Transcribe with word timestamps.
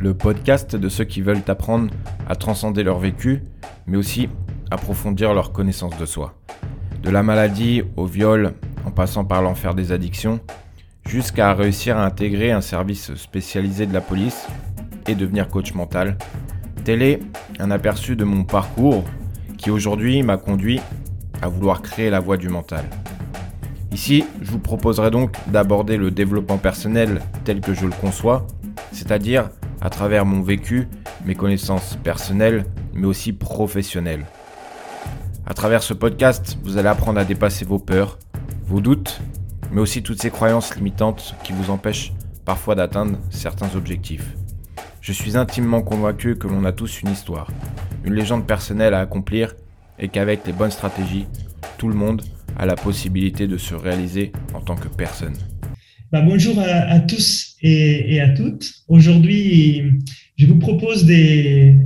le 0.00 0.14
podcast 0.14 0.76
de 0.76 0.88
ceux 0.88 1.04
qui 1.04 1.20
veulent 1.20 1.42
apprendre 1.46 1.90
à 2.26 2.34
transcender 2.34 2.82
leur 2.82 2.98
vécu, 2.98 3.42
mais 3.86 3.98
aussi 3.98 4.30
approfondir 4.70 5.34
leur 5.34 5.52
connaissance 5.52 5.98
de 5.98 6.06
soi. 6.06 6.34
De 7.02 7.10
la 7.10 7.22
maladie 7.22 7.82
au 7.96 8.06
viol, 8.06 8.54
en 8.86 8.90
passant 8.90 9.26
par 9.26 9.42
l'enfer 9.42 9.74
des 9.74 9.92
addictions, 9.92 10.40
jusqu'à 11.06 11.52
réussir 11.52 11.98
à 11.98 12.06
intégrer 12.06 12.50
un 12.50 12.62
service 12.62 13.14
spécialisé 13.14 13.84
de 13.84 13.92
la 13.92 14.00
police 14.00 14.46
et 15.06 15.14
devenir 15.14 15.48
coach 15.48 15.74
mental. 15.74 16.16
Tel 16.84 17.02
est 17.02 17.20
un 17.58 17.70
aperçu 17.70 18.16
de 18.16 18.24
mon 18.24 18.44
parcours 18.44 19.04
qui 19.58 19.70
aujourd'hui 19.70 20.22
m'a 20.22 20.38
conduit 20.38 20.80
à 21.42 21.48
vouloir 21.48 21.82
créer 21.82 22.08
la 22.08 22.20
voie 22.20 22.38
du 22.38 22.48
mental. 22.48 22.84
Ici, 23.92 24.24
je 24.40 24.50
vous 24.50 24.60
proposerai 24.60 25.10
donc 25.10 25.36
d'aborder 25.48 25.98
le 25.98 26.10
développement 26.10 26.58
personnel 26.58 27.20
tel 27.44 27.60
que 27.60 27.74
je 27.74 27.84
le 27.84 27.92
conçois, 27.92 28.46
c'est-à-dire 28.92 29.50
à 29.80 29.90
travers 29.90 30.26
mon 30.26 30.42
vécu, 30.42 30.88
mes 31.24 31.34
connaissances 31.34 31.96
personnelles, 32.02 32.66
mais 32.92 33.06
aussi 33.06 33.32
professionnelles. 33.32 34.26
À 35.46 35.54
travers 35.54 35.82
ce 35.82 35.94
podcast, 35.94 36.58
vous 36.62 36.78
allez 36.78 36.88
apprendre 36.88 37.18
à 37.18 37.24
dépasser 37.24 37.64
vos 37.64 37.78
peurs, 37.78 38.18
vos 38.64 38.80
doutes, 38.80 39.20
mais 39.72 39.80
aussi 39.80 40.02
toutes 40.02 40.20
ces 40.20 40.30
croyances 40.30 40.76
limitantes 40.76 41.34
qui 41.42 41.52
vous 41.52 41.70
empêchent 41.70 42.12
parfois 42.44 42.74
d'atteindre 42.74 43.18
certains 43.30 43.74
objectifs. 43.74 44.34
Je 45.00 45.12
suis 45.12 45.36
intimement 45.36 45.82
convaincu 45.82 46.36
que 46.36 46.46
l'on 46.46 46.64
a 46.64 46.72
tous 46.72 47.02
une 47.02 47.10
histoire, 47.10 47.48
une 48.04 48.14
légende 48.14 48.46
personnelle 48.46 48.94
à 48.94 49.00
accomplir 49.00 49.54
et 49.98 50.08
qu'avec 50.08 50.46
les 50.46 50.52
bonnes 50.52 50.70
stratégies, 50.70 51.26
tout 51.78 51.88
le 51.88 51.94
monde 51.94 52.22
a 52.58 52.66
la 52.66 52.76
possibilité 52.76 53.46
de 53.46 53.56
se 53.56 53.74
réaliser 53.74 54.32
en 54.54 54.60
tant 54.60 54.76
que 54.76 54.88
personne. 54.88 55.36
Bah, 56.12 56.22
bonjour 56.22 56.58
à, 56.58 56.98
tous 56.98 57.54
et, 57.62 58.20
à 58.20 58.30
toutes. 58.30 58.68
Aujourd'hui, 58.88 59.80
je 60.36 60.46
vous 60.46 60.58
propose 60.58 61.04
de, 61.04 61.76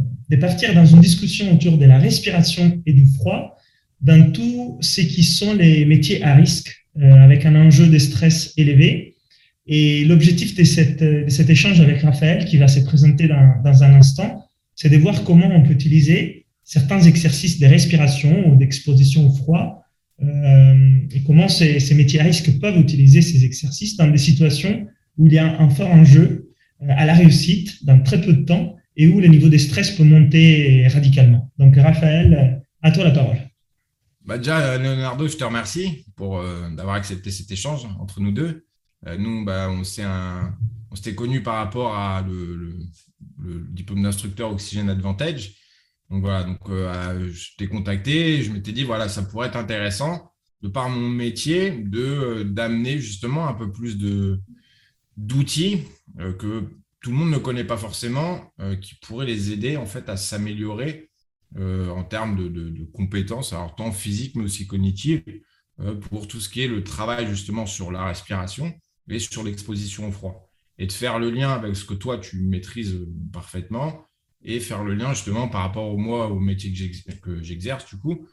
partir 0.40 0.72
dans 0.74 0.86
une 0.86 1.00
discussion 1.00 1.52
autour 1.52 1.76
de 1.76 1.84
la 1.84 1.98
respiration 1.98 2.80
et 2.86 2.94
du 2.94 3.04
froid 3.04 3.54
dans 4.00 4.32
tous 4.32 4.78
ce 4.80 5.02
qui 5.02 5.22
sont 5.22 5.52
les 5.52 5.84
métiers 5.84 6.22
à 6.22 6.34
risque 6.36 6.74
euh, 6.96 7.12
avec 7.12 7.44
un 7.44 7.54
enjeu 7.54 7.86
de 7.86 7.98
stress 7.98 8.54
élevé. 8.56 9.14
Et 9.66 10.06
l'objectif 10.06 10.54
de, 10.54 10.64
cet 10.64 11.50
échange 11.50 11.82
avec 11.82 12.00
Raphaël, 12.00 12.46
qui 12.46 12.56
va 12.56 12.66
se 12.66 12.80
présenter 12.80 13.28
dans, 13.28 13.62
dans 13.62 13.82
un 13.82 13.92
instant, 13.92 14.48
c'est 14.74 14.88
de 14.88 14.96
voir 14.96 15.24
comment 15.24 15.54
on 15.54 15.62
peut 15.62 15.74
utiliser 15.74 16.46
certains 16.62 17.00
exercices 17.02 17.60
de 17.60 17.66
respiration 17.66 18.50
ou 18.50 18.56
d'exposition 18.56 19.26
au 19.26 19.34
froid 19.34 19.83
euh, 20.22 21.00
et 21.10 21.22
comment 21.24 21.48
ces, 21.48 21.94
métiers 21.94 22.20
à 22.20 22.24
risque 22.24 22.60
peuvent 22.60 22.78
utiliser 22.78 23.20
ces 23.20 23.44
exercices 23.44 23.96
dans 23.96 24.06
des 24.06 24.18
situations 24.18 24.86
où 25.18 25.26
il 25.26 25.32
y 25.32 25.38
a 25.38 25.60
un 25.60 25.68
fort 25.68 25.90
enjeu 25.90 26.50
euh, 26.82 26.86
à 26.88 27.04
la 27.04 27.14
réussite 27.14 27.84
dans 27.84 28.00
très 28.00 28.20
peu 28.20 28.32
de 28.32 28.44
temps 28.44 28.76
et 28.96 29.08
où 29.08 29.20
le 29.20 29.26
niveau 29.26 29.48
de 29.48 29.58
stress 29.58 29.90
peut 29.90 30.04
monter 30.04 30.86
radicalement. 30.86 31.50
Donc, 31.58 31.76
Raphaël, 31.76 32.62
à 32.82 32.92
toi 32.92 33.04
la 33.04 33.10
parole. 33.10 33.38
Bah 34.24 34.38
déjà, 34.38 34.78
Leonardo, 34.78 35.26
je 35.26 35.36
te 35.36 35.44
remercie 35.44 36.06
pour 36.16 36.38
euh, 36.38 36.70
d'avoir 36.70 36.94
accepté 36.94 37.30
cet 37.30 37.50
échange 37.50 37.86
entre 37.98 38.20
nous 38.20 38.30
deux. 38.30 38.66
nous, 39.18 39.44
bah, 39.44 39.68
on 39.70 39.84
s'était 39.84 41.14
connus 41.14 41.42
par 41.42 41.56
rapport 41.56 41.94
à 41.96 42.24
le, 42.26 42.78
diplôme 43.70 44.02
d'instructeur 44.02 44.52
Oxygène 44.52 44.88
Advantage. 44.88 45.54
Donc 46.10 46.22
voilà, 46.22 46.44
donc 46.44 46.60
euh, 46.68 47.28
je 47.32 47.56
t'ai 47.56 47.66
contacté, 47.66 48.42
je 48.42 48.52
m'étais 48.52 48.72
dit 48.72 48.84
voilà, 48.84 49.08
ça 49.08 49.22
pourrait 49.22 49.48
être 49.48 49.56
intéressant 49.56 50.32
de 50.62 50.68
par 50.68 50.88
mon 50.88 51.08
métier 51.08 51.70
de 51.70 52.00
euh, 52.00 52.44
d'amener 52.44 52.98
justement 52.98 53.48
un 53.48 53.54
peu 53.54 53.72
plus 53.72 53.96
d'outils 55.16 55.82
euh, 56.20 56.32
que 56.34 56.64
tout 57.00 57.10
le 57.10 57.16
monde 57.16 57.30
ne 57.30 57.38
connaît 57.38 57.64
pas 57.64 57.76
forcément, 57.76 58.54
qui 58.80 58.94
pourraient 58.94 59.26
les 59.26 59.52
aider 59.52 59.76
en 59.76 59.84
fait 59.84 60.08
à 60.08 60.16
s'améliorer 60.16 61.10
en 61.54 62.02
termes 62.02 62.34
de, 62.34 62.48
de, 62.48 62.84
compétences, 62.84 63.52
alors 63.52 63.76
tant 63.76 63.92
physiques 63.92 64.34
mais 64.36 64.44
aussi 64.44 64.66
cognitives, 64.66 65.22
pour 66.08 66.26
tout 66.26 66.40
ce 66.40 66.48
qui 66.48 66.62
est 66.62 66.66
le 66.66 66.82
travail 66.82 67.26
justement 67.26 67.66
sur 67.66 67.92
la 67.92 68.06
respiration 68.06 68.72
et 69.10 69.18
sur 69.18 69.44
l'exposition 69.44 70.08
au 70.08 70.12
froid. 70.12 70.50
Et 70.78 70.86
de 70.86 70.92
faire 70.92 71.18
le 71.18 71.28
lien 71.28 71.50
avec 71.50 71.76
ce 71.76 71.84
que 71.84 71.92
toi 71.92 72.16
tu 72.16 72.38
maîtrises 72.38 72.98
parfaitement, 73.34 74.06
et 74.44 74.60
faire 74.60 74.84
le 74.84 74.94
lien 74.94 75.14
justement 75.14 75.48
par 75.48 75.62
rapport 75.62 75.88
au 75.88 75.96
moi, 75.96 76.28
au 76.28 76.38
métier 76.38 76.72
que 77.22 77.42
j'exerce 77.42 77.88
du 77.88 77.98
coup, 77.98 78.28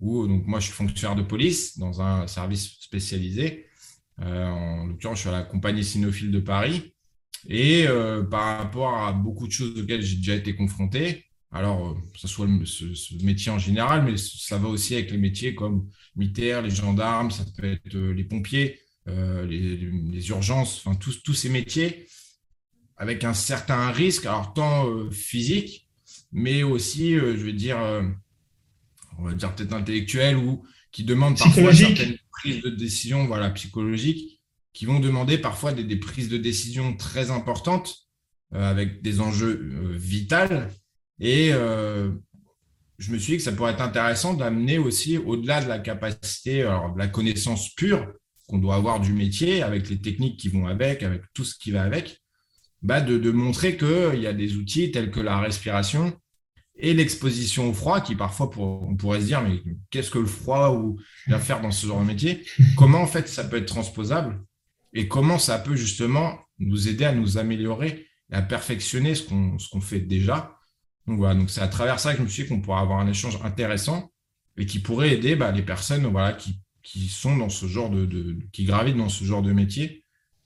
où 0.00 0.26
donc 0.26 0.46
moi 0.46 0.60
je 0.60 0.66
suis 0.66 0.74
fonctionnaire 0.74 1.16
de 1.16 1.22
police 1.22 1.78
dans 1.78 2.00
un 2.00 2.26
service 2.26 2.76
spécialisé. 2.80 3.66
Euh, 4.22 4.46
en 4.46 4.86
l'occurrence, 4.86 5.18
je 5.18 5.20
suis 5.22 5.28
à 5.28 5.32
la 5.32 5.42
compagnie 5.42 5.84
Sinophile 5.84 6.30
de 6.30 6.40
Paris. 6.40 6.94
Et 7.48 7.86
euh, 7.86 8.22
par 8.24 8.58
rapport 8.58 8.96
à 8.96 9.12
beaucoup 9.12 9.46
de 9.46 9.52
choses 9.52 9.78
auxquelles 9.80 10.02
j'ai 10.02 10.16
déjà 10.16 10.34
été 10.34 10.56
confronté, 10.56 11.24
alors 11.52 11.94
que 11.94 11.98
euh, 11.98 12.02
ce 12.16 12.28
soit 12.28 12.48
ce, 12.64 13.24
métier 13.24 13.52
en 13.52 13.58
général, 13.58 14.04
mais 14.04 14.16
ça 14.16 14.58
va 14.58 14.68
aussi 14.68 14.94
avec 14.94 15.10
les 15.10 15.18
métiers 15.18 15.54
comme 15.54 15.88
militaires, 16.16 16.62
les 16.62 16.70
gendarmes, 16.70 17.30
ça 17.30 17.44
peut 17.56 17.72
être 17.72 17.96
les 17.96 18.24
pompiers, 18.24 18.80
les, 19.06 19.76
les, 19.76 20.28
urgences, 20.30 20.82
enfin 20.84 20.96
tous, 20.96 21.22
tous 21.22 21.34
ces 21.34 21.48
métiers 21.48 22.08
avec 22.96 23.24
un 23.24 23.34
certain 23.34 23.90
risque, 23.90 24.26
alors 24.26 24.54
tant 24.54 24.88
euh, 24.88 25.10
physique, 25.10 25.88
mais 26.32 26.62
aussi, 26.62 27.14
euh, 27.14 27.36
je 27.36 27.44
veux 27.44 27.52
dire, 27.52 27.78
euh, 27.80 28.02
on 29.18 29.24
va 29.24 29.34
dire 29.34 29.54
peut-être 29.54 29.74
intellectuel 29.74 30.36
ou 30.36 30.64
qui 30.92 31.04
demandent 31.04 31.38
parfois 31.38 31.74
certaines 31.74 32.16
prises 32.30 32.62
de 32.62 32.70
décision, 32.70 33.26
voilà, 33.26 33.50
psychologiques, 33.50 34.40
qui 34.72 34.86
vont 34.86 35.00
demander 35.00 35.38
parfois 35.38 35.72
des, 35.72 35.96
prises 35.96 36.28
de 36.28 36.36
décision 36.36 36.96
très 36.96 37.30
importantes 37.30 38.08
avec 38.52 39.02
des 39.02 39.20
enjeux 39.20 39.94
vitaux. 39.94 40.36
Et 41.18 41.48
je 41.50 43.10
me 43.10 43.18
suis 43.18 43.32
dit 43.32 43.36
que 43.38 43.42
ça 43.42 43.52
pourrait 43.52 43.72
être 43.72 43.80
intéressant 43.80 44.34
d'amener 44.34 44.76
aussi 44.76 45.16
au-delà 45.16 45.62
de 45.62 45.68
la 45.68 45.78
capacité, 45.78 46.62
alors 46.62 46.92
de 46.92 46.98
la 46.98 47.08
connaissance 47.08 47.74
pure 47.74 48.06
qu'on 48.46 48.58
doit 48.58 48.76
avoir 48.76 49.00
du 49.00 49.12
métier, 49.12 49.62
avec 49.62 49.88
les 49.88 49.98
techniques 49.98 50.38
qui 50.38 50.48
vont 50.48 50.66
avec, 50.66 51.02
avec 51.02 51.22
tout 51.34 51.44
ce 51.44 51.54
qui 51.58 51.70
va 51.70 51.82
avec, 51.82 52.22
bah, 52.82 53.00
de, 53.00 53.30
montrer 53.30 53.76
qu'il 53.76 54.20
y 54.20 54.26
a 54.26 54.32
des 54.32 54.56
outils 54.56 54.90
tels 54.90 55.10
que 55.10 55.20
la 55.20 55.38
respiration 55.38 56.16
et 56.78 56.92
l'exposition 56.92 57.70
au 57.70 57.72
froid, 57.72 58.00
qui 58.00 58.14
parfois 58.14 58.50
on 58.58 58.96
pourrait 58.96 59.20
se 59.20 59.26
dire, 59.26 59.42
mais 59.42 59.62
qu'est-ce 59.90 60.10
que 60.10 60.18
le 60.18 60.26
froid 60.26 60.70
ou 60.70 60.98
bien 61.26 61.38
faire 61.38 61.62
dans 61.62 61.70
ce 61.70 61.86
genre 61.86 62.00
de 62.00 62.06
métier? 62.06 62.44
Comment 62.76 63.00
en 63.00 63.06
fait 63.06 63.28
ça 63.28 63.44
peut 63.44 63.56
être 63.56 63.66
transposable 63.66 64.42
et 64.92 65.08
comment 65.08 65.38
ça 65.38 65.58
peut 65.58 65.76
justement 65.76 66.38
nous 66.58 66.88
aider 66.88 67.04
à 67.04 67.12
nous 67.12 67.36
améliorer 67.36 68.06
et 68.30 68.34
à 68.34 68.40
perfectionner 68.40 69.14
ce 69.14 69.24
qu'on 69.24 69.80
fait 69.80 70.00
déjà? 70.00 70.56
Donc 71.06 71.18
voilà, 71.18 71.34
donc 71.38 71.50
c'est 71.50 71.60
à 71.60 71.68
travers 71.68 72.00
ça 72.00 72.12
que 72.12 72.18
je 72.18 72.22
me 72.22 72.28
suis 72.28 72.44
dit 72.44 72.48
qu'on 72.48 72.60
pourrait 72.60 72.80
avoir 72.80 72.98
un 73.00 73.06
échange 73.06 73.38
intéressant 73.44 74.10
et 74.56 74.66
qui 74.66 74.78
pourrait 74.78 75.12
aider 75.12 75.36
bah, 75.36 75.52
les 75.52 75.62
personnes 75.62 76.06
voilà, 76.06 76.32
qui, 76.32 77.08
sont 77.08 77.36
dans 77.36 77.48
ce 77.48 77.66
genre 77.66 77.90
de, 77.90 78.38
qui 78.52 78.64
gravitent 78.64 78.96
dans 78.96 79.08
ce 79.08 79.24
genre 79.24 79.42
de 79.42 79.52
métier 79.52 80.04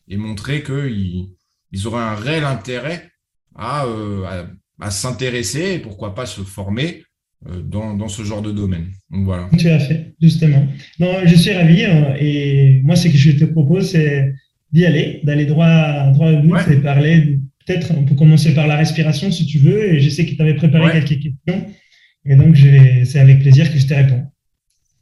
et 0.09 0.17
montrer 0.17 0.63
qu'ils 0.63 1.37
ils 1.73 1.87
auraient 1.87 2.03
un 2.03 2.15
réel 2.15 2.45
intérêt 2.45 3.11
à, 3.55 3.85
euh, 3.87 4.45
s'intéresser 4.89 5.75
et 5.75 5.79
pourquoi 5.79 6.15
pas 6.15 6.27
se 6.27 6.41
former 6.43 7.03
euh, 7.49 7.61
dans, 7.63 8.09
ce 8.09 8.23
genre 8.23 8.43
de 8.43 8.51
domaine. 8.51 8.89
Donc 9.11 9.25
voilà. 9.25 9.49
Tout 9.51 9.69
à 9.69 9.79
fait, 9.79 10.15
justement. 10.21 10.67
Non, 10.99 11.19
je 11.25 11.35
suis 11.35 11.53
ravi 11.53 11.85
euh, 11.85 12.17
et 12.19 12.81
moi, 12.85 12.97
ce 12.97 13.09
que 13.09 13.17
je 13.17 13.33
te 13.33 13.45
propose, 13.45 13.91
c'est 13.91 14.35
d'y 14.73 14.87
aller, 14.87 15.21
d'aller 15.25 15.47
droit, 15.47 16.11
droit 16.13 16.31
au 16.31 16.43
but 16.43 16.71
et 16.71 16.77
parler. 16.77 17.41
Peut-être 17.67 17.93
on 17.97 18.05
peut 18.05 18.15
commencer 18.15 18.55
par 18.55 18.67
la 18.67 18.77
respiration 18.77 19.31
si 19.31 19.47
tu 19.47 19.59
veux 19.59 19.95
et 19.95 20.01
je 20.01 20.09
sais 20.09 20.25
que 20.25 20.35
tu 20.35 20.43
avais 20.43 20.55
préparé 20.55 20.93
quelques 20.93 21.23
questions 21.23 21.67
et 22.25 22.35
donc 22.35 22.57
c'est 22.57 23.19
avec 23.19 23.41
plaisir 23.41 23.71
que 23.73 23.79
je 23.79 23.87
te 23.87 23.95
réponds. 23.95 24.25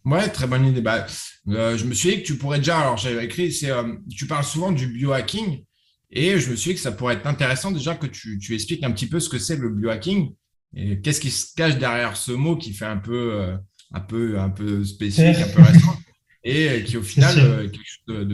Ouais, 0.04 0.28
très 0.28 0.46
bonne 0.46 0.66
idée. 0.66 0.80
Bah, 0.80 1.06
je 1.46 1.84
me 1.84 1.94
suis 1.94 2.10
dit 2.10 2.22
que 2.22 2.26
tu 2.26 2.36
pourrais 2.36 2.58
déjà, 2.58 2.78
alors 2.80 2.96
j'avais 2.96 3.24
écrit, 3.24 3.52
c'est, 3.52 3.70
tu 4.10 4.26
parles 4.26 4.44
souvent 4.44 4.72
du 4.72 4.86
biohacking. 4.88 5.62
Et 6.10 6.38
je 6.38 6.50
me 6.50 6.56
suis 6.56 6.70
dit 6.70 6.74
que 6.74 6.80
ça 6.80 6.92
pourrait 6.92 7.14
être 7.14 7.26
intéressant 7.26 7.70
déjà 7.70 7.94
que 7.94 8.06
tu, 8.06 8.54
expliques 8.54 8.84
un 8.84 8.90
petit 8.90 9.06
peu 9.06 9.20
ce 9.20 9.28
que 9.28 9.38
c'est 9.38 9.56
le 9.56 9.70
biohacking 9.70 10.30
et 10.74 11.00
qu'est-ce 11.00 11.20
qui 11.20 11.30
se 11.30 11.54
cache 11.54 11.78
derrière 11.78 12.16
ce 12.16 12.32
mot 12.32 12.56
qui 12.56 12.72
fait 12.72 12.86
un 12.86 12.96
peu, 12.96 13.34
euh, 13.34 13.56
un 13.92 14.00
peu, 14.00 14.38
un 14.38 14.50
peu 14.50 14.84
spécifique, 14.84 15.42
un 15.42 15.48
peu 15.48 15.62
récent 15.72 15.96
et 16.44 16.82
qui 16.84 16.96
au 16.96 17.02
final 17.02 17.34
euh, 17.38 17.68
quelque 17.68 17.84
chose 17.84 18.26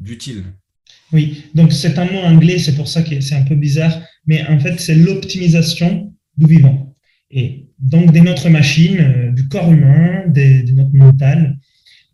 d'utile. 0.00 0.44
Oui, 1.12 1.44
donc 1.54 1.72
c'est 1.72 1.98
un 1.98 2.04
mot 2.04 2.18
anglais, 2.18 2.58
c'est 2.58 2.74
pour 2.74 2.88
ça 2.88 3.02
que 3.02 3.20
c'est 3.20 3.34
un 3.34 3.42
peu 3.42 3.54
bizarre, 3.54 4.00
mais 4.26 4.46
en 4.46 4.58
fait 4.58 4.78
c'est 4.78 4.94
l'optimisation 4.94 6.12
du 6.36 6.46
vivant. 6.46 6.94
Et 7.30 7.70
donc 7.78 8.12
de 8.12 8.20
notre 8.20 8.48
machine, 8.48 8.98
euh, 9.00 9.30
du 9.32 9.48
corps 9.48 9.72
humain, 9.72 10.24
de, 10.28 10.70
notre 10.72 10.94
mental. 10.94 11.58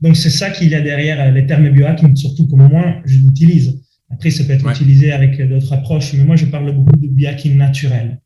Donc 0.01 0.17
c'est 0.17 0.31
ça 0.31 0.51
qu'il 0.51 0.69
y 0.69 0.75
a 0.75 0.81
derrière 0.81 1.33
les 1.33 1.47
termes 1.47 1.69
biohacking, 1.69 2.17
surtout 2.17 2.47
comme 2.49 2.69
moi 2.69 3.03
je 3.05 3.19
l'utilise. 3.19 3.81
Après, 4.13 4.31
ça 4.31 4.45
peut 4.45 4.53
être 4.53 4.69
utilisé 4.69 5.13
avec 5.13 5.41
d'autres 5.49 5.73
approches, 5.73 6.13
mais 6.13 6.25
moi, 6.25 6.37
je 6.37 6.47
parle 6.47 6.73
beaucoup 6.75 6.97
de 6.97 7.09
biohacking 7.09 7.57
naturel. 7.57 8.21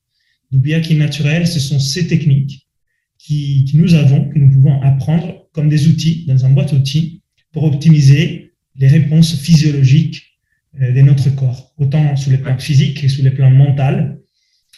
Le 0.52 0.58
biohacking 0.58 0.98
naturel, 0.98 1.46
ce 1.46 1.60
sont 1.60 1.78
ces 1.78 2.06
techniques 2.06 2.66
qui, 3.18 3.70
nous 3.74 3.94
avons, 3.94 4.28
que 4.28 4.38
nous 4.38 4.50
pouvons 4.50 4.80
apprendre 4.82 5.48
comme 5.52 5.68
des 5.68 5.88
outils 5.88 6.24
dans 6.26 6.44
un 6.44 6.50
boîte 6.50 6.72
outils 6.72 7.22
pour 7.52 7.64
optimiser 7.64 8.52
les 8.76 8.88
réponses 8.88 9.34
physiologiques 9.36 10.38
euh, 10.80 10.92
de 10.92 11.00
notre 11.00 11.30
corps, 11.34 11.72
autant 11.78 12.14
sur 12.16 12.30
les 12.30 12.38
plans 12.38 12.58
physiques 12.58 13.00
que 13.00 13.08
sur 13.08 13.24
les 13.24 13.30
plans 13.30 13.50
mentaux. 13.50 14.20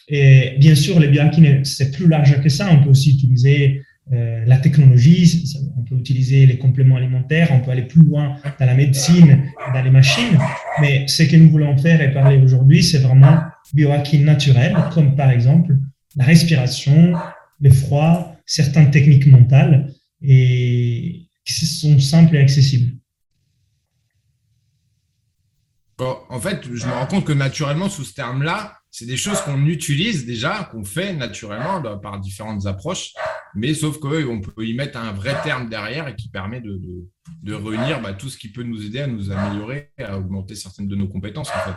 Et 0.08 0.54
bien 0.58 0.74
sûr, 0.74 1.00
les 1.00 1.08
biohacking, 1.08 1.64
c'est 1.64 1.90
plus 1.90 2.08
large 2.08 2.40
que 2.42 2.48
ça. 2.48 2.70
On 2.72 2.82
peut 2.82 2.90
aussi 2.90 3.10
utiliser 3.12 3.82
euh, 4.12 4.42
la 4.46 4.56
technologie, 4.56 5.44
on 5.76 5.82
peut 5.82 5.96
utiliser 5.96 6.46
les 6.46 6.56
compléments 6.56 6.96
alimentaires, 6.96 7.48
on 7.52 7.60
peut 7.60 7.70
aller 7.70 7.82
plus 7.82 8.02
loin 8.02 8.36
dans 8.58 8.66
la 8.66 8.74
médecine, 8.74 9.44
dans 9.74 9.82
les 9.82 9.90
machines. 9.90 10.38
Mais 10.80 11.06
ce 11.06 11.24
que 11.24 11.36
nous 11.36 11.50
voulons 11.50 11.76
faire 11.76 12.00
et 12.00 12.12
parler 12.12 12.38
aujourd'hui, 12.38 12.82
c'est 12.82 12.98
vraiment 12.98 13.40
biohacking 13.74 14.24
naturel, 14.24 14.76
comme 14.94 15.14
par 15.14 15.30
exemple 15.30 15.76
la 16.16 16.24
respiration, 16.24 17.12
le 17.60 17.70
froid, 17.70 18.36
certaines 18.46 18.90
techniques 18.90 19.26
mentales 19.26 19.92
et 20.22 21.28
qui 21.44 21.66
sont 21.66 21.98
simples 21.98 22.36
et 22.36 22.40
accessibles. 22.40 22.92
en 26.00 26.40
fait, 26.40 26.62
je 26.72 26.86
me 26.86 26.92
rends 26.92 27.06
compte 27.06 27.24
que 27.24 27.32
naturellement, 27.32 27.88
sous 27.88 28.04
ce 28.04 28.14
terme-là, 28.14 28.78
c'est 28.90 29.06
des 29.06 29.16
choses 29.16 29.40
qu'on 29.42 29.66
utilise 29.66 30.26
déjà, 30.26 30.68
qu'on 30.70 30.84
fait 30.84 31.12
naturellement 31.12 31.82
par 31.98 32.20
différentes 32.20 32.66
approches, 32.66 33.12
mais 33.54 33.74
sauf 33.74 33.98
qu'on 33.98 34.40
peut 34.40 34.66
y 34.66 34.74
mettre 34.74 34.98
un 34.98 35.12
vrai 35.12 35.34
terme 35.42 35.68
derrière 35.68 36.08
et 36.08 36.14
qui 36.14 36.28
permet 36.28 36.60
de, 36.60 36.80
de, 37.42 37.54
réunir 37.54 38.00
bah, 38.02 38.12
tout 38.12 38.28
ce 38.28 38.38
qui 38.38 38.48
peut 38.48 38.62
nous 38.62 38.84
aider 38.84 39.00
à 39.00 39.06
nous 39.06 39.30
améliorer, 39.30 39.90
à 39.98 40.18
augmenter 40.18 40.54
certaines 40.54 40.88
de 40.88 40.96
nos 40.96 41.08
compétences 41.08 41.50
en 41.50 41.70
fait. 41.70 41.76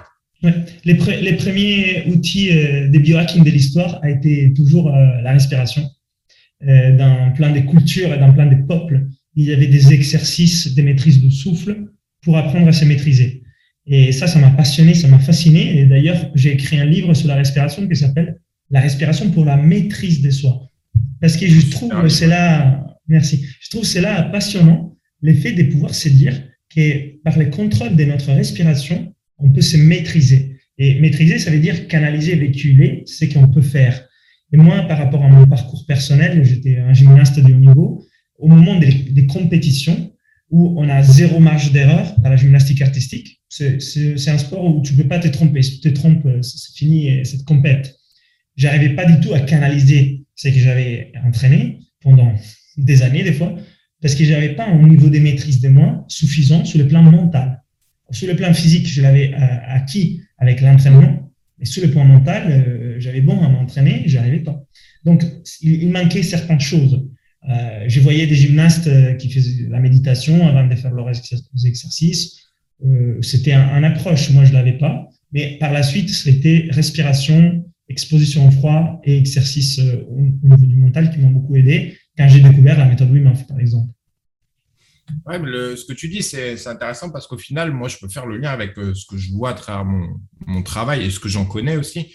Les, 0.85 0.95
premiers 0.95 2.03
outils 2.07 2.51
euh, 2.51 2.89
des 2.89 2.99
biohacking 2.99 3.43
de 3.43 3.49
l'histoire 3.49 3.99
a 4.01 4.09
été 4.09 4.53
toujours 4.53 4.87
euh, 4.87 5.21
la 5.21 5.33
respiration. 5.33 5.87
Euh, 6.67 6.95
dans 6.97 7.31
plein 7.33 7.51
des 7.51 7.65
cultures 7.65 8.13
et 8.13 8.17
dans 8.17 8.33
plein 8.33 8.47
des 8.47 8.55
peuples, 8.55 9.07
il 9.35 9.45
y 9.45 9.53
avait 9.53 9.67
des 9.67 9.93
exercices 9.93 10.75
de 10.75 10.81
maîtrise 10.81 11.21
du 11.21 11.31
souffle 11.31 11.85
pour 12.23 12.37
apprendre 12.37 12.67
à 12.67 12.71
se 12.71 12.85
maîtriser. 12.85 13.43
Et 13.87 14.11
ça, 14.11 14.27
ça 14.27 14.39
m'a 14.39 14.51
passionné, 14.51 14.93
ça 14.93 15.07
m'a 15.07 15.19
fasciné. 15.19 15.79
Et 15.79 15.85
d'ailleurs, 15.85 16.31
j'ai 16.35 16.53
écrit 16.53 16.79
un 16.79 16.85
livre 16.85 17.13
sur 17.13 17.27
la 17.27 17.35
respiration 17.35 17.87
qui 17.87 17.95
s'appelle 17.95 18.39
La 18.69 18.79
respiration 18.79 19.29
pour 19.31 19.45
la 19.45 19.57
maîtrise 19.57 20.21
de 20.21 20.29
soi. 20.29 20.70
Parce 21.21 21.37
que 21.37 21.47
je 21.47 21.69
trouve 21.69 22.09
c'est 22.09 22.27
là, 22.27 22.85
merci, 23.07 23.45
je 23.61 23.69
trouve 23.69 23.85
c'est 23.85 24.01
là 24.01 24.23
passionnant 24.23 24.97
l'effet 25.21 25.53
de 25.53 25.63
pouvoir 25.63 25.93
se 25.93 26.09
dire 26.09 26.33
que 26.75 27.21
par 27.23 27.37
le 27.37 27.45
contrôle 27.45 27.95
de 27.95 28.03
notre 28.05 28.31
respiration, 28.31 29.13
on 29.37 29.51
peut 29.51 29.61
se 29.61 29.77
maîtriser. 29.77 30.57
Et 30.77 30.99
maîtriser, 30.99 31.37
ça 31.37 31.51
veut 31.51 31.59
dire 31.59 31.87
canaliser, 31.87 32.35
véhiculer 32.35 33.03
ce 33.05 33.25
qu'on 33.25 33.47
peut 33.47 33.61
faire. 33.61 34.07
Et 34.51 34.57
moi, 34.57 34.81
par 34.87 34.97
rapport 34.97 35.23
à 35.23 35.29
mon 35.29 35.45
parcours 35.45 35.85
personnel, 35.85 36.43
j'étais 36.43 36.77
un 36.77 36.93
gymnaste 36.93 37.39
de 37.39 37.53
haut 37.53 37.57
niveau. 37.57 38.05
Au 38.39 38.47
moment 38.47 38.79
des, 38.79 38.91
des 38.91 39.27
compétitions, 39.27 40.11
où 40.51 40.75
on 40.77 40.89
a 40.89 41.01
zéro 41.01 41.39
marge 41.39 41.71
d'erreur 41.71 42.13
dans 42.19 42.29
la 42.29 42.35
gymnastique 42.35 42.81
artistique. 42.81 43.41
C'est 43.47 44.29
un 44.29 44.37
sport 44.37 44.63
où 44.63 44.81
tu 44.81 44.93
ne 44.93 45.01
peux 45.01 45.07
pas 45.07 45.19
te 45.19 45.29
tromper. 45.29 45.61
Si 45.61 45.79
tu 45.79 45.89
te 45.89 45.95
trompes, 45.95 46.27
c'est 46.41 46.77
fini 46.77 47.25
cette 47.25 47.45
compète. 47.45 47.95
J'arrivais 48.57 48.89
pas 48.89 49.05
du 49.05 49.19
tout 49.21 49.33
à 49.33 49.39
canaliser 49.39 50.20
ce 50.41 50.49
que 50.49 50.59
j'avais 50.59 51.11
entraîné 51.23 51.79
pendant 52.01 52.33
des 52.77 53.03
années, 53.03 53.23
des 53.23 53.33
fois, 53.33 53.53
parce 54.01 54.15
que 54.15 54.23
j'avais 54.23 54.55
pas 54.55 54.65
un 54.67 54.87
niveau 54.87 55.09
de 55.09 55.19
maîtrise 55.19 55.61
de 55.61 55.69
moi 55.69 56.03
suffisant 56.07 56.65
sur 56.65 56.79
le 56.79 56.87
plan 56.87 57.03
mental. 57.03 57.61
Sur 58.09 58.27
le 58.27 58.35
plan 58.35 58.51
physique, 58.53 58.87
je 58.87 59.01
l'avais 59.03 59.33
euh, 59.33 59.57
acquis 59.67 60.21
avec 60.39 60.61
l'entraînement, 60.61 61.31
mais 61.59 61.65
sur 61.65 61.83
le 61.85 61.91
plan 61.91 62.05
mental, 62.05 62.43
euh, 62.49 62.95
j'avais 62.99 63.21
bon 63.21 63.39
à 63.43 63.49
m'entraîner, 63.49 64.01
j'arrivais 64.07 64.39
pas. 64.39 64.59
Donc, 65.05 65.23
il 65.61 65.89
manquait 65.89 66.23
certaines 66.23 66.59
choses. 66.59 67.07
Euh, 67.47 67.85
je 67.87 67.99
voyais 67.99 68.25
des 68.25 68.35
gymnastes 68.35 68.89
qui 69.17 69.29
faisaient 69.31 69.67
la 69.69 69.79
méditation 69.79 70.47
avant 70.47 70.65
de 70.65 70.75
faire 70.75 70.91
leurs 70.91 71.09
exercices. 71.65 72.37
C'était 73.21 73.53
un, 73.53 73.83
approche, 73.83 74.31
moi 74.31 74.43
je 74.43 74.53
l'avais 74.53 74.77
pas. 74.79 75.07
Mais 75.31 75.57
par 75.59 75.71
la 75.71 75.83
suite, 75.83 76.09
c'était 76.09 76.67
respiration, 76.71 77.63
exposition 77.91 78.47
au 78.47 78.51
froid 78.51 78.99
et 79.03 79.17
exercice 79.17 79.79
au, 79.79 80.47
niveau 80.47 80.65
du 80.65 80.77
mental 80.77 81.11
qui 81.11 81.19
m'ont 81.19 81.29
beaucoup 81.29 81.55
aidé 81.55 81.97
quand 82.17 82.27
j'ai 82.27 82.41
découvert 82.41 82.77
la 82.77 82.85
méthode 82.85 83.11
Wim 83.11 83.27
Hof, 83.27 83.45
par 83.47 83.59
exemple. 83.59 83.91
Ouais, 85.25 85.37
ce 85.75 85.85
que 85.85 85.93
tu 85.93 86.07
dis, 86.07 86.23
c'est 86.23 86.67
intéressant 86.67 87.11
parce 87.11 87.27
qu'au 87.27 87.37
final, 87.37 87.71
moi, 87.71 87.87
je 87.89 87.97
peux 87.97 88.07
faire 88.07 88.25
le 88.25 88.37
lien 88.37 88.49
avec 88.49 88.71
ce 88.75 89.05
que 89.05 89.17
je 89.17 89.31
vois 89.31 89.51
à 89.51 89.53
travers 89.53 89.85
mon, 89.85 90.07
mon 90.47 90.63
travail 90.63 91.03
et 91.03 91.09
ce 91.09 91.19
que 91.19 91.29
j'en 91.29 91.45
connais 91.45 91.75
aussi 91.75 92.13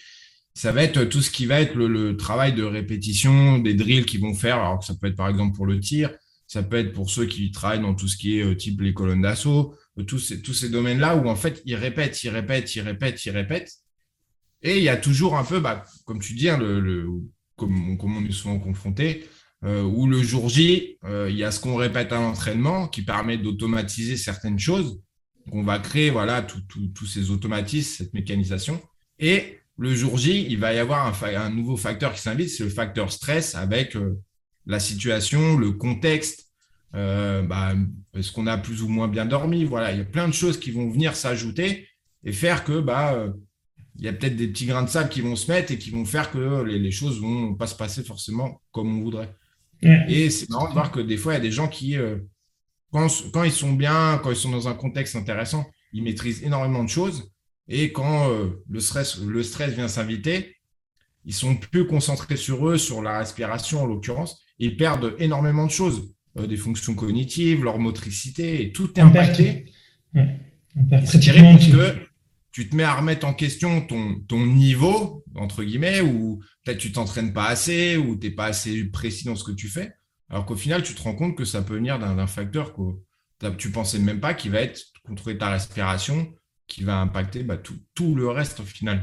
ça 0.57 0.73
va 0.73 0.83
être 0.83 1.05
tout 1.05 1.21
ce 1.21 1.31
qui 1.31 1.45
va 1.45 1.61
être 1.61 1.75
le, 1.75 2.17
travail 2.17 2.55
de 2.55 2.63
répétition, 2.63 3.59
des 3.59 3.75
drills 3.75 4.07
qu'ils 4.07 4.23
vont 4.23 4.33
faire. 4.33 4.57
Alors 4.57 4.83
ça 4.83 4.95
peut 4.95 5.07
être 5.07 5.15
par 5.15 5.29
exemple 5.29 5.55
pour 5.55 5.67
le 5.67 5.79
tir, 5.79 6.11
ça 6.47 6.63
peut 6.63 6.79
être 6.79 6.95
pour 6.95 7.11
ceux 7.11 7.27
qui 7.27 7.51
travaillent 7.51 7.83
dans 7.83 7.95
tout 7.95 8.09
ce 8.09 8.17
qui 8.17 8.39
est 8.39 8.43
euh, 8.43 8.55
type 8.55 8.81
les 8.81 8.95
colonnes 8.95 9.21
d'assaut, 9.21 9.75
euh, 9.99 10.03
tous 10.03 10.19
ces, 10.19 10.41
tous 10.41 10.55
ces 10.55 10.71
domaines-là 10.71 11.15
où 11.17 11.29
en 11.29 11.37
fait 11.37 11.61
ils 11.67 11.75
répètent, 11.75 12.25
ils 12.25 12.31
répètent, 12.31 12.75
ils 12.75 12.81
répètent, 12.81 13.27
ils 13.27 13.33
répètent. 13.33 13.71
Et 14.63 14.79
il 14.79 14.83
y 14.83 14.89
a 14.89 14.97
toujours 14.97 15.37
un 15.37 15.45
peu, 15.45 15.61
bah, 15.61 15.85
comme 16.05 16.21
tu 16.21 16.35
dis, 16.35 16.49
hein, 16.49 16.59
le, 16.59 17.09
comme, 17.57 17.99
on 18.01 18.25
est 18.25 18.33
souvent 18.33 18.59
confronté, 18.59 19.27
euh, 19.65 19.83
où 19.83 20.07
le 20.07 20.23
jour 20.23 20.49
J, 20.49 20.99
il 21.05 21.37
y 21.37 21.45
a 21.45 21.51
ce 21.51 21.61
qu'on 21.61 21.77
répète 21.77 22.13
à 22.13 22.17
l'entraînement 22.17 22.89
qui 22.89 23.03
permet 23.03 23.39
d'automatiser 23.39 24.17
certaines 24.17 24.59
choses. 24.59 25.01
on 25.53 25.63
va 25.63 25.79
créer 25.79 26.11
voilà 26.11 26.43
tous 26.43 27.07
ces 27.07 27.31
automatismes, 27.31 28.05
cette 28.05 28.15
mécanisation. 28.15 28.81
Et 29.19 29.61
le 29.79 29.95
jour 29.95 30.17
J, 30.17 30.47
il 30.49 30.59
va 30.59 30.73
y 30.73 30.79
avoir 30.79 31.23
un, 31.23 31.51
nouveau 31.51 31.77
facteur 31.77 32.15
qui 32.15 32.21
s'invite, 32.21 32.49
c'est 32.49 32.65
le 32.65 32.71
facteur 32.71 33.13
stress 33.13 33.55
avec 33.55 33.95
euh, 33.97 34.19
la 34.65 34.81
situation, 34.81 35.57
le 35.57 35.73
contexte, 35.73 36.47
euh, 36.95 37.43
bah, 37.43 37.75
est-ce 38.15 38.33
qu'on 38.33 38.47
a 38.47 38.57
plus 38.57 38.83
ou 38.83 38.89
moins 38.89 39.09
bien 39.09 39.27
dormi? 39.27 39.65
Voilà, 39.65 39.93
il 39.93 39.99
y 39.99 40.01
a 40.01 40.05
plein 40.05 40.29
de 40.29 40.33
choses 40.33 40.59
qui 40.59 40.71
vont 40.71 40.89
venir 40.89 41.15
s'ajouter 41.15 41.89
et 42.25 42.33
faire 42.33 42.65
que 42.65 42.81
bah, 42.81 43.15
euh, 43.15 43.33
il 43.99 44.05
y 44.05 44.09
a 44.09 44.13
peut-être 44.13 44.37
des 44.37 44.49
petits 44.49 44.67
grains 44.67 44.83
de 44.83 44.89
sable 44.89 45.09
qui 45.09 45.21
vont 45.21 45.37
se 45.37 45.51
mettre 45.51 45.73
et 45.73 45.79
qui 45.79 45.91
vont 45.91 46.05
faire 46.05 46.31
que 46.31 46.63
les, 46.65 46.79
les 46.79 46.91
choses 46.91 47.21
vont 47.21 47.55
pas 47.55 47.67
se 47.67 47.75
passer 47.75 48.03
forcément 48.03 48.61
comme 48.73 48.99
on 48.99 49.03
voudrait. 49.03 49.35
Et 49.83 50.31
c'est 50.31 50.49
marrant 50.51 50.69
de 50.69 50.73
voir 50.73 50.91
que 50.91 51.01
des 51.01 51.17
fois, 51.17 51.35
il 51.35 51.37
y 51.37 51.41
a 51.41 51.43
des 51.43 51.53
gens 51.53 51.69
qui, 51.69 51.97
quand, 52.93 53.09
quand 53.33 53.45
ils 53.45 53.53
sont 53.53 53.73
bien, 53.73 54.19
quand 54.23 54.31
ils 54.31 54.37
sont 54.37 54.51
dans 54.51 54.69
un 54.69 54.75
contexte 54.75 55.17
intéressant, 55.17 55.67
ils 55.93 56.03
maîtrisent 56.03 56.43
énormément 56.43 56.85
de 56.85 56.89
choses. 56.89 57.31
Et 57.69 57.93
quand 57.93 58.31
euh, 58.31 58.63
le, 58.71 58.81
stress, 58.81 59.19
le 59.19 59.43
stress 59.43 59.75
vient 59.75 59.89
s'inviter, 59.89 60.57
ils 61.25 61.35
sont 61.35 61.57
plus 61.57 61.87
concentrés 61.87 62.37
sur 62.37 62.69
eux, 62.69 62.79
sur 62.79 63.03
la 63.03 63.19
respiration 63.19 63.83
en 63.83 63.87
l'occurrence. 63.87 64.41
Ils 64.59 64.77
perdent 64.77 65.15
énormément 65.19 65.67
de 65.67 65.71
choses, 65.71 66.15
euh, 66.39 66.47
des 66.47 66.57
fonctions 66.57 66.95
cognitives, 66.95 67.65
leur 67.65 67.79
motricité, 67.79 68.63
et 68.63 68.73
tout 68.73 68.99
est 68.99 69.03
impacté. 69.03 69.73
C'est 71.05 71.21
terrible 71.21 71.59
parce 71.59 71.69
que 71.69 72.06
tu 72.57 72.71
te 72.71 72.75
mets 72.75 72.85
à 72.85 72.95
remettre 72.95 73.27
en 73.27 73.35
question 73.35 73.83
ton, 73.83 74.15
ton 74.29 74.47
niveau, 74.47 75.23
entre 75.35 75.63
guillemets, 75.63 76.01
ou 76.01 76.41
peut-être 76.65 76.79
tu 76.79 76.91
t'entraînes 76.91 77.35
pas 77.35 77.49
assez, 77.49 77.99
ou 77.99 78.17
tu 78.17 78.29
n'es 78.29 78.33
pas 78.33 78.47
assez 78.47 78.85
précis 78.85 79.27
dans 79.27 79.37
ce 79.37 79.45
que 79.45 79.53
tu 79.53 79.69
fais. 79.69 79.93
Alors 80.31 80.47
qu'au 80.47 80.57
final, 80.57 80.83
tu 80.83 80.95
te 80.95 81.03
rends 81.03 81.15
compte 81.15 81.37
que 81.37 81.45
ça 81.45 81.61
peut 81.61 81.75
venir 81.75 81.99
d'un 81.99 82.27
facteur 82.27 82.73
que 82.73 83.49
tu 83.59 83.71
pensais 83.71 83.99
même 83.99 84.21
pas, 84.21 84.33
qui 84.33 84.49
va 84.49 84.63
être 84.63 84.81
contrôler 85.05 85.37
ta 85.37 85.51
respiration, 85.51 86.33
qui 86.67 86.83
va 86.83 86.99
impacter 86.99 87.43
bah, 87.43 87.59
tout, 87.59 87.77
tout, 87.95 88.15
le 88.15 88.27
reste 88.29 88.61
au 88.61 88.65
final. 88.65 89.03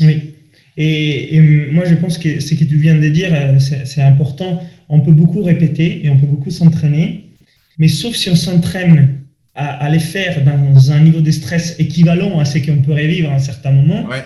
Oui. 0.00 0.34
Et, 0.78 1.38
moi, 1.72 1.84
je 1.84 1.96
pense 1.96 2.16
que 2.16 2.40
ce 2.40 2.54
que 2.54 2.64
tu 2.64 2.78
viens 2.78 2.98
de 2.98 3.10
dire, 3.10 3.28
euh, 3.30 3.58
c'est 3.58 4.00
important. 4.00 4.66
On 4.88 5.02
peut 5.02 5.12
beaucoup 5.12 5.42
répéter 5.42 6.06
et 6.06 6.08
on 6.08 6.18
peut 6.18 6.26
beaucoup 6.26 6.50
s'entraîner, 6.50 7.28
mais 7.76 7.88
sauf 7.88 8.14
si 8.14 8.30
on 8.30 8.36
s'entraîne 8.36 9.25
à, 9.56 9.84
à, 9.84 9.90
les 9.90 9.98
faire 9.98 10.44
dans 10.44 10.92
un 10.92 11.00
niveau 11.00 11.20
de 11.20 11.30
stress 11.30 11.74
équivalent 11.78 12.38
à 12.38 12.44
ce 12.44 12.58
qu'on 12.58 12.82
peut 12.82 12.92
revivre 12.92 13.30
à 13.30 13.34
un 13.34 13.38
certain 13.38 13.72
moment, 13.72 14.06
ouais. 14.06 14.22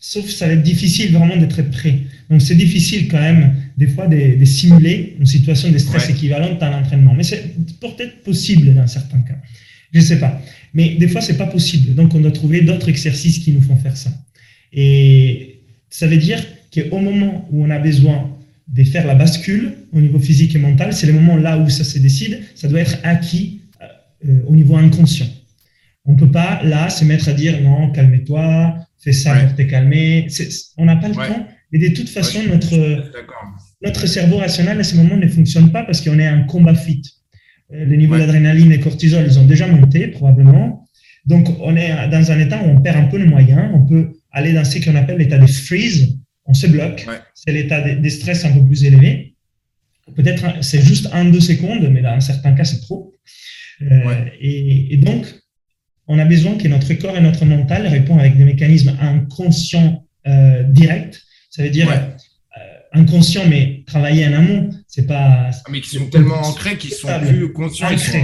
sauf 0.00 0.28
ça 0.28 0.48
va 0.48 0.54
être 0.54 0.62
difficile 0.62 1.12
vraiment 1.12 1.36
d'être 1.36 1.62
prêt. 1.70 2.00
Donc, 2.32 2.42
c'est 2.42 2.54
difficile 2.54 3.08
quand 3.08 3.20
même, 3.20 3.54
des 3.76 3.86
fois, 3.86 4.06
de, 4.06 4.44
simuler 4.44 5.16
une 5.20 5.26
situation 5.26 5.70
de 5.70 5.78
stress 5.78 6.08
équivalente 6.08 6.62
à 6.62 6.70
l'entraînement. 6.70 7.14
Mais 7.14 7.24
c'est 7.24 7.54
peut-être 7.78 8.22
possible 8.22 8.74
dans 8.74 8.86
certains 8.86 9.20
cas. 9.20 9.36
Je 9.92 10.00
ne 10.00 10.04
sais 10.04 10.18
pas. 10.18 10.40
Mais 10.72 10.94
des 10.94 11.08
fois, 11.08 11.20
c'est 11.20 11.36
pas 11.36 11.46
possible. 11.46 11.94
Donc, 11.94 12.14
on 12.14 12.20
doit 12.20 12.30
trouver 12.30 12.62
d'autres 12.62 12.88
exercices 12.88 13.38
qui 13.38 13.52
nous 13.52 13.60
font 13.60 13.76
faire 13.76 13.96
ça. 13.96 14.10
Et 14.72 15.60
ça 15.90 16.06
veut 16.06 16.16
dire 16.16 16.42
qu'au 16.72 16.98
moment 16.98 17.46
où 17.52 17.64
on 17.64 17.70
a 17.70 17.78
besoin 17.78 18.30
de 18.68 18.82
faire 18.84 19.06
la 19.06 19.14
bascule 19.14 19.74
au 19.92 20.00
niveau 20.00 20.18
physique 20.18 20.54
et 20.54 20.58
mental, 20.58 20.94
c'est 20.94 21.06
le 21.06 21.12
moment 21.12 21.36
là 21.36 21.58
où 21.58 21.68
ça 21.68 21.84
se 21.84 21.98
décide. 21.98 22.40
Ça 22.54 22.66
doit 22.66 22.80
être 22.80 22.96
acquis 23.02 23.60
au 24.46 24.54
niveau 24.54 24.76
inconscient. 24.76 25.26
On 26.04 26.12
ne 26.12 26.18
peut 26.18 26.30
pas 26.30 26.62
là 26.64 26.90
se 26.90 27.04
mettre 27.04 27.28
à 27.28 27.32
dire 27.32 27.60
non, 27.60 27.90
calme-toi, 27.90 28.74
fais 29.02 29.12
ça 29.12 29.34
pour 29.36 29.54
te 29.54 29.62
calmer. 29.62 30.26
On 30.76 30.84
n'a 30.84 30.96
pas 30.96 31.08
le 31.08 31.14
temps. 31.14 31.46
Et 31.72 31.78
de 31.78 31.94
toute 31.94 32.08
façon, 32.08 32.40
notre, 32.48 33.10
notre 33.82 34.06
cerveau 34.06 34.38
rationnel 34.38 34.78
à 34.78 34.84
ce 34.84 34.96
moment 34.96 35.16
ne 35.16 35.28
fonctionne 35.28 35.72
pas 35.72 35.84
parce 35.84 36.00
qu'on 36.00 36.18
est 36.18 36.28
en 36.28 36.44
combat 36.44 36.74
fit. 36.74 37.02
Euh, 37.72 37.84
les 37.86 37.96
niveaux 37.96 38.18
d'adrénaline 38.18 38.72
et 38.72 38.80
cortisol, 38.80 39.24
ils 39.26 39.38
ont 39.38 39.44
déjà 39.44 39.66
monté 39.66 40.08
probablement. 40.08 40.86
Donc, 41.24 41.48
on 41.60 41.76
est 41.76 42.08
dans 42.08 42.32
un 42.32 42.38
état 42.40 42.60
où 42.62 42.66
on 42.66 42.80
perd 42.80 42.96
un 42.96 43.04
peu 43.04 43.18
de 43.18 43.24
moyens. 43.24 43.70
On 43.74 43.86
peut 43.86 44.12
aller 44.32 44.52
dans 44.52 44.64
ce 44.64 44.84
qu'on 44.84 44.96
appelle 44.96 45.18
l'état 45.18 45.38
de 45.38 45.46
freeze. 45.46 46.18
On 46.44 46.54
se 46.54 46.66
bloque. 46.66 47.06
C'est 47.34 47.52
l'état 47.52 47.80
de, 47.80 48.08
stress 48.08 48.44
un 48.44 48.52
peu 48.52 48.64
plus 48.64 48.84
élevé. 48.84 49.36
Peut-être 50.16 50.62
c'est 50.62 50.82
juste 50.82 51.08
un, 51.12 51.26
deux 51.26 51.40
secondes, 51.40 51.88
mais 51.90 52.02
dans 52.02 52.20
certains 52.20 52.52
cas, 52.52 52.64
c'est 52.64 52.80
trop. 52.80 53.14
Euh, 53.90 54.24
et, 54.40 54.96
donc, 54.98 55.26
on 56.06 56.18
a 56.18 56.24
besoin 56.24 56.56
que 56.56 56.68
notre 56.68 56.92
corps 56.94 57.16
et 57.16 57.20
notre 57.20 57.44
mental 57.44 57.86
répondent 57.86 58.20
avec 58.20 58.36
des 58.36 58.44
mécanismes 58.44 58.96
inconscients 59.00 60.06
euh, 60.26 60.62
directs 60.64 61.20
Ça 61.50 61.62
veut 61.62 61.70
dire 61.70 61.88
inconscient, 62.92 63.48
mais 63.48 63.84
travailler 63.86 64.26
en 64.26 64.34
amont, 64.34 64.70
c'est 64.86 65.06
pas. 65.06 65.50
Ah, 65.50 65.70
mais 65.70 65.80
qui 65.80 65.96
sont 65.96 66.06
tellement 66.06 66.40
ancrés 66.42 66.76
qu'ils 66.76 66.92
sont 66.92 67.08
plus 67.20 67.52
conscients, 67.52 67.88
ils 67.90 67.98
sont, 67.98 68.18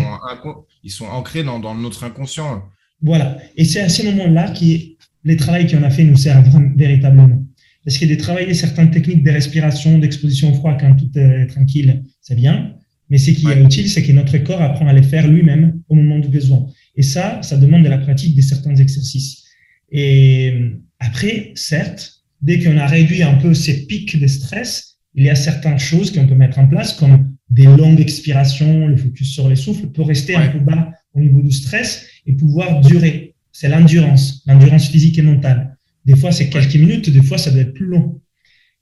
ils 0.84 0.90
sont, 0.90 1.06
ancrés 1.06 1.42
dans, 1.42 1.58
dans, 1.58 1.74
notre 1.74 2.04
inconscient. 2.04 2.62
Voilà. 3.02 3.38
Et 3.56 3.64
c'est 3.64 3.80
à 3.80 3.88
ce 3.88 4.02
moment-là 4.02 4.50
que 4.50 4.64
les 5.24 5.36
travaux 5.36 5.66
qu'on 5.66 5.82
a 5.82 5.90
fait 5.90 6.04
nous 6.04 6.16
servent 6.16 6.48
véritablement. 6.76 7.44
Parce 7.84 7.96
que 7.96 8.04
de 8.04 8.16
travailler 8.16 8.52
certaines 8.54 8.90
techniques 8.90 9.22
de 9.22 9.30
respiration, 9.30 9.98
d'exposition 9.98 10.52
au 10.52 10.54
froid 10.54 10.76
quand 10.78 10.94
tout 10.96 11.10
est 11.18 11.46
tranquille, 11.46 12.02
c'est 12.20 12.34
bien. 12.34 12.74
Mais 13.10 13.18
ce 13.18 13.30
qui 13.30 13.46
est 13.46 13.62
utile, 13.62 13.88
c'est 13.88 14.02
que 14.02 14.12
notre 14.12 14.36
corps 14.38 14.60
apprend 14.60 14.86
à 14.86 14.92
les 14.92 15.02
faire 15.02 15.26
lui-même 15.26 15.80
au 15.88 15.94
moment 15.94 16.18
du 16.18 16.28
besoin. 16.28 16.66
Et 16.94 17.02
ça, 17.02 17.40
ça 17.42 17.56
demande 17.56 17.84
de 17.84 17.88
la 17.88 17.98
pratique 17.98 18.36
de 18.36 18.42
certains 18.42 18.76
exercices. 18.76 19.44
Et 19.90 20.52
après, 20.98 21.52
certes, 21.54 22.22
dès 22.42 22.62
qu'on 22.62 22.76
a 22.76 22.86
réduit 22.86 23.22
un 23.22 23.34
peu 23.34 23.54
ces 23.54 23.86
pics 23.86 24.18
de 24.18 24.26
stress, 24.26 24.98
il 25.14 25.24
y 25.24 25.30
a 25.30 25.34
certaines 25.34 25.78
choses 25.78 26.12
qu'on 26.12 26.26
peut 26.26 26.34
mettre 26.34 26.58
en 26.58 26.68
place, 26.68 26.92
comme 26.92 27.34
des 27.50 27.64
longues 27.64 28.00
expirations, 28.00 28.86
le 28.86 28.96
focus 28.96 29.32
sur 29.32 29.48
les 29.48 29.56
souffles, 29.56 29.86
pour 29.88 30.08
rester 30.08 30.34
un 30.34 30.48
peu 30.48 30.60
bas 30.60 30.92
au 31.14 31.20
niveau 31.20 31.40
du 31.40 31.50
stress 31.50 32.06
et 32.26 32.34
pouvoir 32.34 32.80
durer. 32.82 33.34
C'est 33.52 33.68
l'endurance, 33.68 34.44
l'endurance 34.46 34.88
physique 34.88 35.18
et 35.18 35.22
mentale. 35.22 35.76
Des 36.04 36.16
fois, 36.16 36.30
c'est 36.30 36.48
quelques 36.48 36.76
minutes, 36.76 37.10
des 37.10 37.22
fois, 37.22 37.38
ça 37.38 37.50
doit 37.50 37.62
être 37.62 37.74
plus 37.74 37.86
long. 37.86 38.20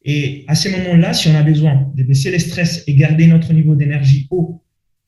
Et 0.09 0.45
à 0.47 0.55
ces 0.55 0.71
moments-là, 0.71 1.13
si 1.13 1.27
on 1.29 1.35
a 1.35 1.43
besoin 1.43 1.93
de 1.97 2.05
baisser 2.05 2.31
les 2.31 2.39
stress 2.39 2.85
et 2.87 2.95
garder 2.95 3.27
notre 3.27 3.53
niveau 3.53 3.75
d'énergie 3.75 4.29
haut, 4.31 4.63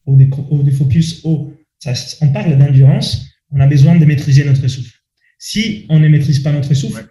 ou 0.07 0.17
de, 0.17 0.71
focus 0.73 1.21
haut, 1.25 1.53
ça, 1.79 1.93
on 2.21 2.29
parle 2.29 2.59
d'endurance, 2.59 3.29
on 3.53 3.61
a 3.61 3.67
besoin 3.67 3.97
de 3.97 4.05
maîtriser 4.05 4.45
notre 4.45 4.67
souffle. 4.67 4.99
Si 5.39 5.87
on 5.89 6.01
ne 6.01 6.09
maîtrise 6.09 6.41
pas 6.41 6.51
notre 6.51 6.75
souffle, 6.75 7.07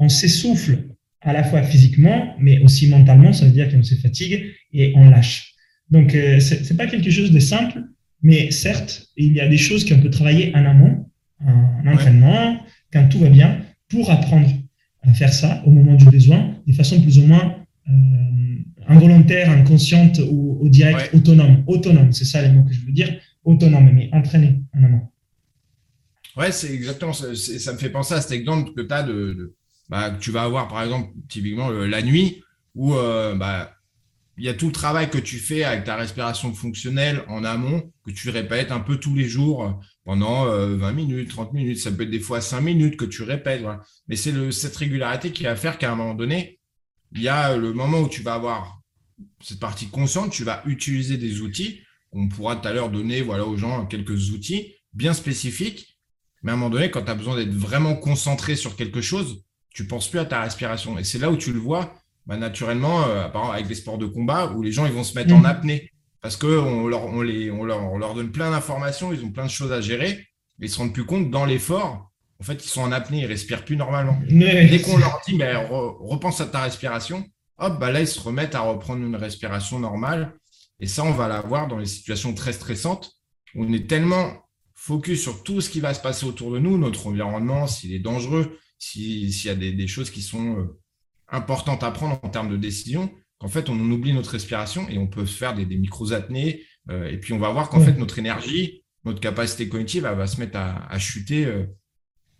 on 0.00 0.08
s'essouffle 0.08 0.88
à 1.20 1.32
la 1.32 1.44
fois 1.44 1.62
physiquement, 1.62 2.34
mais 2.40 2.58
aussi 2.60 2.88
mentalement, 2.88 3.32
ça 3.32 3.44
veut 3.44 3.52
dire 3.52 3.70
qu'on 3.70 3.84
se 3.84 3.94
fatigue 3.94 4.46
et 4.72 4.92
on 4.96 5.08
lâche. 5.08 5.54
Donc, 5.90 6.14
euh, 6.14 6.40
ce 6.40 6.54
n'est 6.54 6.76
pas 6.76 6.86
quelque 6.86 7.10
chose 7.10 7.30
de 7.30 7.38
simple, 7.38 7.82
mais 8.20 8.50
certes, 8.50 9.06
il 9.16 9.32
y 9.34 9.40
a 9.40 9.46
des 9.46 9.58
choses 9.58 9.88
qu'on 9.88 10.00
peut 10.00 10.10
travailler 10.10 10.52
en 10.56 10.64
amont, 10.64 11.06
en 11.40 11.86
entraînement, 11.86 12.60
quand 12.92 13.08
tout 13.08 13.20
va 13.20 13.28
bien, 13.28 13.60
pour 13.88 14.10
apprendre 14.10 14.48
faire 15.14 15.32
ça 15.32 15.62
au 15.66 15.70
moment 15.70 15.94
du 15.94 16.04
besoin, 16.06 16.54
de 16.66 16.72
façon 16.72 17.00
plus 17.00 17.18
ou 17.18 17.26
moins 17.26 17.56
euh, 17.88 17.92
involontaire, 18.88 19.50
inconsciente 19.50 20.20
ou, 20.30 20.58
au 20.60 20.68
direct 20.68 21.14
autonome. 21.14 21.62
Autonome, 21.66 22.12
c'est 22.12 22.24
ça 22.24 22.42
les 22.42 22.50
mots 22.50 22.64
que 22.64 22.72
je 22.72 22.84
veux 22.84 22.92
dire. 22.92 23.18
Autonome, 23.44 23.90
mais 23.92 24.10
entraîné 24.12 24.60
en 24.76 24.84
amont. 24.84 25.08
Ouais, 26.36 26.52
c'est 26.52 26.72
exactement 26.72 27.12
ça. 27.12 27.34
Ça 27.34 27.72
me 27.72 27.78
fait 27.78 27.90
penser 27.90 28.14
à 28.14 28.20
cet 28.20 28.32
exemple 28.32 28.72
que 28.74 28.82
tu 28.82 28.92
as 28.92 29.02
de 29.02 29.54
bah, 29.88 30.16
tu 30.20 30.30
vas 30.30 30.42
avoir 30.42 30.68
par 30.68 30.82
exemple 30.82 31.10
typiquement 31.28 31.70
la 31.70 32.02
nuit 32.02 32.42
où 32.74 32.94
euh, 32.94 33.34
bah, 33.34 33.72
il 34.36 34.44
y 34.44 34.48
a 34.48 34.54
tout 34.54 34.66
le 34.66 34.72
travail 34.72 35.10
que 35.10 35.18
tu 35.18 35.38
fais 35.38 35.64
avec 35.64 35.84
ta 35.84 35.96
respiration 35.96 36.52
fonctionnelle 36.52 37.24
en 37.28 37.42
amont, 37.42 37.90
que 38.06 38.12
tu 38.12 38.30
répètes 38.30 38.70
un 38.70 38.80
peu 38.80 38.98
tous 38.98 39.14
les 39.14 39.28
jours 39.28 39.80
pendant 40.08 40.46
20 40.46 40.50
euh, 40.50 40.92
minutes, 40.94 41.28
30 41.28 41.52
minutes, 41.52 41.80
ça 41.80 41.92
peut 41.92 42.04
être 42.04 42.10
des 42.10 42.18
fois 42.18 42.40
5 42.40 42.62
minutes 42.62 42.96
que 42.96 43.04
tu 43.04 43.24
répètes. 43.24 43.62
Mais 44.08 44.16
c'est 44.16 44.32
cette 44.52 44.74
régularité 44.74 45.32
qui 45.32 45.42
va 45.42 45.54
faire 45.54 45.76
qu'à 45.76 45.92
un 45.92 45.96
moment 45.96 46.14
donné, 46.14 46.60
il 47.12 47.20
y 47.20 47.28
a 47.28 47.58
le 47.58 47.74
moment 47.74 48.00
où 48.00 48.08
tu 48.08 48.22
vas 48.22 48.32
avoir 48.32 48.80
cette 49.42 49.60
partie 49.60 49.88
consciente, 49.88 50.32
tu 50.32 50.44
vas 50.44 50.62
utiliser 50.64 51.18
des 51.18 51.42
outils. 51.42 51.82
On 52.12 52.26
pourra 52.26 52.56
tout 52.56 52.66
à 52.66 52.72
l'heure 52.72 52.88
donner 52.88 53.20
voilà, 53.20 53.44
aux 53.44 53.58
gens 53.58 53.84
quelques 53.84 54.30
outils 54.30 54.76
bien 54.94 55.12
spécifiques. 55.12 55.98
Mais 56.42 56.52
à 56.52 56.54
un 56.54 56.56
moment 56.56 56.70
donné, 56.70 56.90
quand 56.90 57.02
tu 57.02 57.10
as 57.10 57.14
besoin 57.14 57.36
d'être 57.36 57.52
vraiment 57.52 57.94
concentré 57.94 58.56
sur 58.56 58.76
quelque 58.76 59.02
chose, 59.02 59.44
tu 59.74 59.86
penses 59.86 60.08
plus 60.08 60.20
à 60.20 60.24
ta 60.24 60.40
respiration. 60.40 60.98
Et 60.98 61.04
c'est 61.04 61.18
là 61.18 61.30
où 61.30 61.36
tu 61.36 61.52
le 61.52 61.58
vois 61.58 61.92
bah, 62.24 62.38
naturellement, 62.38 63.04
euh, 63.04 63.28
avec 63.28 63.66
des 63.66 63.74
sports 63.74 63.98
de 63.98 64.06
combat, 64.06 64.52
où 64.52 64.62
les 64.62 64.72
gens 64.72 64.86
ils 64.86 64.92
vont 64.92 65.04
se 65.04 65.14
mettre 65.14 65.34
en 65.34 65.40
mm. 65.40 65.46
apnée 65.46 65.92
parce 66.20 66.36
qu'on 66.36 66.86
leur, 66.86 67.06
on 67.06 67.22
les, 67.22 67.50
on 67.50 67.64
leur, 67.64 67.82
on 67.92 67.98
leur 67.98 68.14
donne 68.14 68.30
plein 68.30 68.50
d'informations, 68.50 69.12
ils 69.12 69.24
ont 69.24 69.30
plein 69.30 69.46
de 69.46 69.50
choses 69.50 69.72
à 69.72 69.80
gérer, 69.80 70.10
et 70.10 70.26
ils 70.60 70.70
se 70.70 70.78
rendent 70.78 70.92
plus 70.92 71.06
compte 71.06 71.30
dans 71.30 71.44
l'effort, 71.44 72.08
en 72.40 72.44
fait, 72.44 72.64
ils 72.64 72.68
sont 72.68 72.82
en 72.82 72.92
apnée, 72.92 73.20
ils 73.20 73.26
respirent 73.26 73.64
plus 73.64 73.76
normalement. 73.76 74.18
Dès 74.28 74.80
qu'on 74.80 74.96
leur 74.96 75.20
dit, 75.26 75.34
mais 75.36 75.54
repense 75.56 76.40
à 76.40 76.46
ta 76.46 76.62
respiration, 76.62 77.26
hop, 77.58 77.78
bah 77.80 77.90
là, 77.90 78.00
ils 78.00 78.08
se 78.08 78.20
remettent 78.20 78.54
à 78.54 78.60
reprendre 78.60 79.04
une 79.04 79.16
respiration 79.16 79.80
normale. 79.80 80.34
Et 80.80 80.86
ça, 80.86 81.04
on 81.04 81.10
va 81.10 81.26
l'avoir 81.26 81.66
dans 81.66 81.78
les 81.78 81.86
situations 81.86 82.34
très 82.34 82.52
stressantes. 82.52 83.12
Où 83.54 83.64
on 83.64 83.72
est 83.72 83.88
tellement 83.88 84.44
focus 84.74 85.22
sur 85.22 85.42
tout 85.42 85.60
ce 85.60 85.70
qui 85.70 85.80
va 85.80 85.94
se 85.94 86.00
passer 86.00 86.26
autour 86.26 86.52
de 86.52 86.58
nous, 86.58 86.78
notre 86.78 87.08
environnement, 87.08 87.66
s'il 87.66 87.92
est 87.92 87.98
dangereux, 87.98 88.58
s'il 88.78 89.28
y 89.28 89.48
a 89.48 89.54
des, 89.54 89.86
choses 89.88 90.10
qui 90.10 90.22
sont 90.22 90.58
euh, 90.58 90.78
importantes 91.28 91.82
à 91.82 91.90
prendre 91.90 92.20
en 92.22 92.28
termes 92.28 92.50
de 92.50 92.56
décision, 92.56 93.10
qu'en 93.38 93.48
fait, 93.48 93.68
on 93.68 93.78
oublie 93.78 94.12
notre 94.12 94.30
respiration 94.30 94.88
et 94.88 94.98
on 94.98 95.06
peut 95.06 95.24
faire 95.24 95.54
des, 95.54 95.64
micro-apnées. 95.64 96.62
Euh, 96.90 97.10
et 97.10 97.18
puis, 97.18 97.32
on 97.32 97.38
va 97.38 97.50
voir 97.50 97.68
qu'en 97.68 97.80
fait, 97.80 97.96
notre 97.98 98.18
énergie, 98.18 98.82
notre 99.04 99.20
capacité 99.20 99.68
cognitive, 99.68 100.06
elle 100.10 100.16
va 100.16 100.26
se 100.26 100.40
mettre 100.40 100.58
à, 100.58 100.98
chuter 100.98 101.46
euh, 101.46 101.64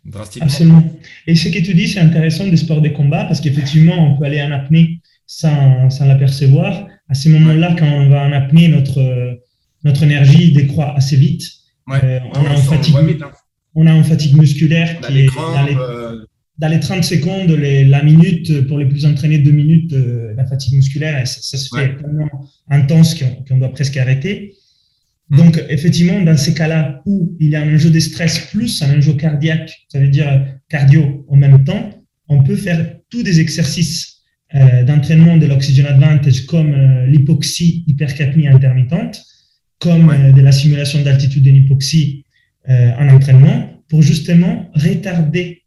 drastiquement. 0.05 0.47
Absolument. 0.47 1.01
Et 1.27 1.35
ce 1.35 1.49
que 1.49 1.59
tu 1.59 1.75
dis, 1.75 1.89
c'est 1.89 2.01
intéressant 2.01 2.47
des 2.47 2.57
sports 2.57 2.83
de 2.83 2.89
combat 2.89 3.25
parce 3.25 3.41
qu'effectivement, 3.41 3.95
on 3.95 4.19
peut 4.19 4.25
aller 4.25 4.43
en 4.43 4.51
apnée 4.51 5.01
sans, 5.27 5.89
sans 5.91 6.07
l'apercevoir. 6.07 6.89
À 7.09 7.15
ces 7.15 7.29
moments-là, 7.31 7.77
quand 7.79 7.87
on 7.87 8.09
va 8.09 8.25
en 8.25 8.33
apnée, 8.33 8.69
notre, 8.69 9.39
notre 9.85 10.03
énergie 10.03 10.53
décroît 10.53 10.95
assez 10.97 11.17
vite. 11.17 11.45
on, 11.87 11.93
a 11.95 12.57
fatigue, 12.57 12.97
hein. 13.23 13.31
on, 13.75 13.87
a 13.87 13.93
une 13.93 14.05
fatigue, 14.05 14.37
musculaire 14.37 15.01
qui 15.01 15.21
est 15.21 15.29
dans 16.59 16.69
les 16.69 16.81
30 16.81 17.05
secondes, 17.05 17.51
la 17.51 18.03
minute, 18.03 18.67
pour 18.67 18.79
les 18.79 18.87
plus 18.87 19.07
entraînés, 19.07 19.39
deux 19.39 19.53
minutes, 19.53 19.93
euh, 19.93 20.35
la 20.37 20.45
fatigue 20.45 20.75
musculaire, 20.75 21.27
ça, 21.27 21.57
se 21.57 21.69
fait 21.75 21.97
tellement 21.97 22.29
intense 22.69 23.17
qu'on 23.49 23.59
doit 23.59 23.73
presque 23.73 23.97
arrêter. 23.97 24.55
Mm. 25.31 25.37
Donc, 25.37 25.65
effectivement, 25.69 26.21
dans 26.21 26.37
ces 26.37 26.55
cas-là 26.55 27.01
où 27.07 27.37
il 27.39 27.51
y 27.51 27.57
a 27.57 27.63
un 27.63 27.75
enjeu 27.75 27.91
de 27.91 28.01
stress 28.01 28.41
plus 28.51 28.83
un 28.83 28.99
enjeu 28.99 29.13
cardiaque, 29.13 29.73
ça 29.89 30.01
veut 30.01 30.09
dire 30.09 30.47
cardio 30.69 31.25
en 31.29 31.37
même 31.37 31.63
temps, 31.65 31.91
on 32.29 32.43
peut 32.43 32.57
faire 32.57 32.97
tous 33.09 33.23
des 33.23 33.39
exercices 33.41 34.17
euh, 34.55 34.83
d'entraînement 34.83 35.37
de 35.37 35.47
l'oxygen 35.47 35.87
advantage 35.87 36.45
comme 36.47 36.73
euh, 36.75 37.07
l'hypoxie 37.07 37.85
hypercapnie 37.87 38.49
intermittente, 38.49 39.23
comme 39.79 40.33
de 40.33 40.41
la 40.41 40.51
simulation 40.51 41.03
d'altitude 41.03 41.45
d'une 41.45 41.57
hypoxie 41.57 42.25
en 42.69 43.09
entraînement, 43.09 43.83
pour 43.89 44.03
justement 44.03 44.69
retarder 44.75 45.58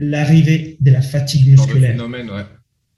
l'arrivée 0.00 0.76
de 0.80 0.90
la 0.90 1.02
fatigue 1.02 1.48
musculaire. 1.48 1.96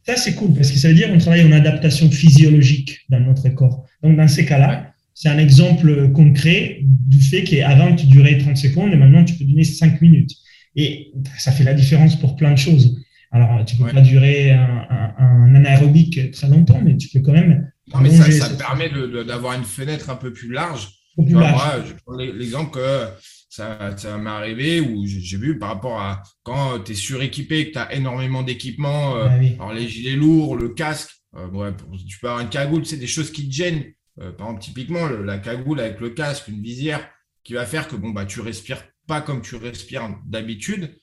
Ça, 0.05 0.17
c'est 0.17 0.35
cool 0.35 0.55
parce 0.55 0.71
que 0.71 0.79
ça 0.79 0.89
veut 0.89 0.95
dire 0.95 1.11
qu'on 1.11 1.19
travaille 1.19 1.45
en 1.45 1.53
adaptation 1.53 2.11
physiologique 2.11 3.01
dans 3.09 3.21
notre 3.21 3.49
corps. 3.51 3.87
Donc, 4.03 4.17
dans 4.17 4.27
ces 4.27 4.45
cas-là, 4.45 4.93
c'est 5.15 5.29
un 5.29 5.39
exemple 5.39 6.11
concret 6.13 6.81
du 6.83 7.21
fait 7.21 7.45
qu'avant, 7.45 7.95
tu 7.95 8.07
durais 8.07 8.39
30 8.39 8.57
secondes 8.57 8.93
et 8.93 8.97
maintenant, 8.97 9.25
tu 9.25 9.35
peux 9.35 9.45
donner 9.45 9.65
5 9.65 10.01
minutes. 10.01 10.33
Et 10.75 11.13
ça 11.39 11.53
fait 11.53 11.65
la 11.65 11.75
différence 11.75 12.19
pour 12.19 12.37
plein 12.37 12.53
de 12.53 12.59
choses. 12.59 12.99
Alors, 13.31 13.65
tu 13.65 13.77
ne 13.77 13.85
peux 13.87 13.93
pas 13.93 14.01
durer 14.01 14.53
un, 14.53 15.15
un, 15.19 15.55
anaérobique 15.55 16.33
très 16.33 16.49
longtemps, 16.49 16.81
mais 16.83 16.97
tu 16.97 17.09
peux 17.09 17.21
quand 17.21 17.33
même. 17.33 17.71
Non, 17.93 18.01
mais 18.01 18.11
ça, 18.11 18.31
ça 18.31 18.51
permet 18.51 18.91
d'avoir 19.27 19.55
une 19.55 19.65
fenêtre 19.65 20.11
un 20.11 20.17
peu 20.17 20.33
plus 20.33 20.51
large. 20.51 20.89
Plus 21.17 21.35
large. 21.35 21.53
Moi, 21.53 21.85
je 21.87 21.93
prends 22.05 22.17
l'exemple 22.17 22.71
que 22.73 23.07
ça, 23.53 23.95
ça 23.99 24.17
m'est 24.17 24.31
arrivé 24.31 24.81
où 24.81 25.05
j'ai 25.05 25.37
vu 25.37 25.59
par 25.59 25.69
rapport 25.69 26.01
à 26.01 26.23
quand 26.43 26.81
tu 26.85 26.93
es 26.93 26.95
suréquipé, 26.95 27.67
que 27.67 27.73
tu 27.73 27.79
as 27.79 27.93
énormément 27.93 28.43
d'équipements, 28.43 29.15
euh, 29.17 29.29
alors 29.57 29.75
les 29.75 29.87
gilets 29.87 30.17
lourds, 30.17 30.57
le 30.57 30.71
casque, 30.71 31.11
euh, 31.37 31.71
tu 32.09 32.19
peux 32.19 32.29
avoir 32.29 32.41
une 32.43 32.49
cagoule, 32.49 32.87
c'est 32.87 32.97
des 32.97 33.07
choses 33.07 33.31
qui 33.31 33.47
te 33.47 33.53
gênent. 33.53 33.85
Euh, 34.23 34.33
par 34.33 34.47
exemple, 34.47 34.63
typiquement, 34.63 35.07
la 35.07 35.37
cagoule 35.37 35.81
avec 35.81 36.01
le 36.01 36.09
casque, 36.09 36.49
une 36.49 36.63
visière 36.63 37.07
qui 37.45 37.53
va 37.53 37.67
faire 37.67 37.89
que 37.89 37.97
bon, 37.97 38.09
bah, 38.09 38.25
tu 38.25 38.41
respires 38.41 38.83
pas 39.07 39.21
comme 39.21 39.43
tu 39.43 39.57
respires 39.57 40.17
d'habitude. 40.25 40.97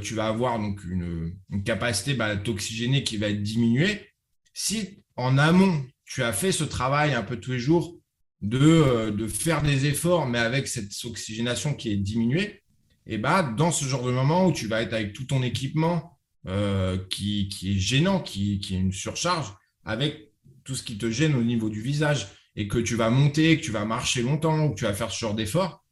tu 0.00 0.14
vas 0.14 0.28
avoir 0.28 0.58
donc 0.58 0.82
une, 0.84 1.34
une 1.50 1.62
capacité 1.62 2.14
bah, 2.14 2.36
d'oxygéner 2.36 3.04
qui 3.04 3.18
va 3.18 3.28
être 3.28 3.42
diminuée. 3.42 4.08
Si 4.54 5.04
en 5.16 5.36
amont, 5.36 5.84
tu 6.06 6.22
as 6.22 6.32
fait 6.32 6.52
ce 6.52 6.64
travail 6.64 7.12
un 7.12 7.22
peu 7.22 7.36
tous 7.36 7.52
les 7.52 7.58
jours, 7.58 7.98
euh, 8.44 9.10
de, 9.10 9.26
faire 9.28 9.62
des 9.62 9.86
efforts, 9.86 10.26
mais 10.26 10.38
avec 10.38 10.66
cette 10.66 10.92
oxygénation 11.04 11.74
qui 11.74 11.92
est 11.92 11.96
diminuée, 11.96 12.62
et 13.06 13.18
bah, 13.18 13.42
dans 13.42 13.70
ce 13.70 13.84
genre 13.84 14.04
de 14.04 14.10
moment 14.10 14.46
où 14.46 14.52
tu 14.52 14.66
vas 14.66 14.82
être 14.82 14.92
avec 14.92 15.12
tout 15.12 15.24
ton 15.24 15.42
équipement 15.42 16.18
euh, 16.48 16.98
qui, 17.08 17.48
est 17.64 17.78
gênant, 17.78 18.20
qui, 18.20 18.58
qui 18.58 18.74
est 18.74 18.80
une 18.80 18.92
surcharge, 18.92 19.52
avec 19.84 20.32
tout 20.64 20.74
ce 20.74 20.82
qui 20.82 20.98
te 20.98 21.10
gêne 21.10 21.34
au 21.34 21.42
niveau 21.42 21.68
du 21.68 21.82
visage, 21.82 22.28
et 22.56 22.68
que 22.68 22.78
tu 22.78 22.96
vas 22.96 23.10
monter, 23.10 23.58
que 23.58 23.64
tu 23.64 23.70
vas 23.70 23.84
marcher 23.84 24.22
longtemps, 24.22 24.66
ou 24.66 24.70
que 24.70 24.78
tu 24.78 24.84
vas 24.84 24.92
faire 24.92 25.10
ce 25.10 25.18
genre 25.20 25.34
d'effort, 25.34 25.84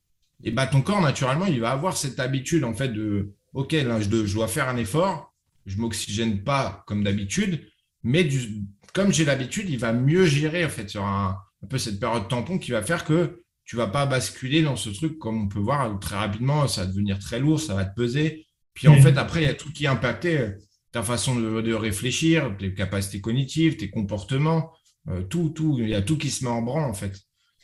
et 0.43 0.51
bah, 0.51 0.67
ton 0.67 0.83
corps, 0.83 1.01
naturellement, 1.01 1.47
il 1.47 1.61
va 1.61 1.71
avoir 1.71 1.97
cette 1.97 2.19
habitude 2.19 2.65
en 2.65 2.75
fait 2.75 2.89
de 2.89 3.35
OK, 3.53 3.73
là, 3.73 4.01
je, 4.01 4.09
dois 4.09 4.49
faire 4.49 4.69
un 4.69 4.77
effort, 4.77 5.35
je 5.67 5.77
ne 5.77 5.83
m'oxygène 5.83 6.43
pas 6.43 6.85
comme 6.87 7.05
d'habitude, 7.05 7.67
mais 8.03 8.29
comme 8.93 9.13
j'ai 9.13 9.25
l'habitude, 9.25 9.69
il 9.69 9.79
va 9.79 9.93
mieux 9.93 10.27
gérer 10.27 10.65
en 10.65 10.69
fait 10.69 10.89
sur 10.89 11.05
un, 11.05 11.37
un 11.63 11.67
peu 11.67 11.79
cette 11.79 12.01
période 12.01 12.29
tampon 12.29 12.59
qui 12.59 12.71
va 12.71 12.83
faire 12.83 13.05
que 13.05 13.43
tu 13.65 13.77
vas 13.77 13.87
pas 13.87 14.07
basculer 14.07 14.63
dans 14.63 14.77
ce 14.77 14.91
truc 14.91 15.19
comme 15.19 15.45
on 15.45 15.49
peut 15.49 15.61
voir 15.61 15.99
très 16.01 16.17
rapidement, 16.17 16.67
ça 16.67 16.83
va 16.83 16.87
devenir 16.89 17.19
très 17.19 17.39
lourd, 17.39 17.61
ça 17.61 17.75
va 17.75 17.85
te 17.85 17.95
peser. 17.95 18.47
Puis 18.75 18.89
en 18.89 19.01
fait, 19.01 19.17
après, 19.17 19.43
il 19.43 19.47
y 19.47 19.51
a 19.51 19.55
tout 19.55 19.73
qui 19.73 19.85
est 19.85 19.89
impacté. 19.89 20.49
ta 20.93 21.03
façon 21.03 21.37
de, 21.37 21.73
réfléchir, 21.73 22.57
tes 22.59 22.75
capacités 22.75 23.21
cognitives, 23.21 23.77
tes 23.77 23.91
comportements, 23.91 24.73
tout, 25.29 25.51
tout, 25.51 25.77
il 25.79 25.89
y 25.89 25.95
a 25.95 26.03
tout 26.03 26.19
qui 26.19 26.31
se 26.31 26.45
met 26.45 26.51
en 26.51 26.63
branle 26.63 26.91
en 26.91 26.95
fait. 26.95 27.13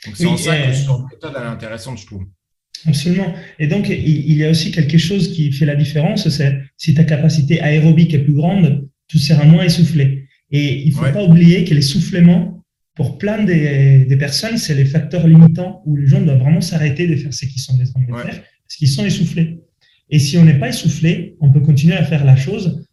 Donc 0.04 0.16
c'est 0.16 0.26
en 0.26 0.36
ça 0.36 0.56
que 0.56 0.72
cette 0.72 0.88
méthode 1.10 1.34
est 1.34 1.38
intéressante, 1.38 1.98
je 1.98 2.06
trouve. 2.06 2.26
Absolument. 2.84 3.34
Et 3.58 3.66
donc, 3.66 3.88
il 3.88 4.32
y 4.34 4.44
a 4.44 4.50
aussi 4.50 4.70
quelque 4.70 4.98
chose 4.98 5.32
qui 5.32 5.50
fait 5.52 5.64
la 5.64 5.74
différence, 5.74 6.28
c'est 6.28 6.60
si 6.76 6.94
ta 6.94 7.04
capacité 7.04 7.60
aérobique 7.60 8.14
est 8.14 8.20
plus 8.20 8.34
grande, 8.34 8.88
tu 9.08 9.18
seras 9.18 9.44
moins 9.44 9.64
essoufflé. 9.64 10.28
Et 10.50 10.82
il 10.82 10.90
ne 10.90 10.94
faut 10.94 11.12
pas 11.12 11.24
oublier 11.24 11.64
que 11.64 11.74
l'essoufflement, 11.74 12.55
pour 12.96 13.18
plein 13.18 13.44
des, 13.44 14.16
personnes, 14.18 14.56
c'est 14.56 14.74
les 14.74 14.86
facteurs 14.86 15.28
limitants 15.28 15.82
où 15.84 15.96
les 15.96 16.06
gens 16.06 16.20
doivent 16.20 16.38
vraiment 16.38 16.62
s'arrêter 16.62 17.06
de 17.06 17.14
faire 17.14 17.32
ce 17.32 17.44
qu'ils 17.44 17.60
sont 17.60 17.74
en 17.74 17.84
train 17.84 18.00
de 18.00 18.28
faire 18.28 18.42
parce 18.42 18.76
qu'ils 18.78 18.88
sont 18.88 19.04
essoufflés. 19.04 19.60
Et 20.08 20.18
si 20.18 20.38
on 20.38 20.44
n'est 20.44 20.58
pas 20.58 20.70
essoufflé, 20.70 21.36
on 21.40 21.52
peut 21.52 21.60
continuer 21.60 21.94
à 21.94 22.04
faire 22.04 22.24
la 22.24 22.36
chose. 22.36 22.86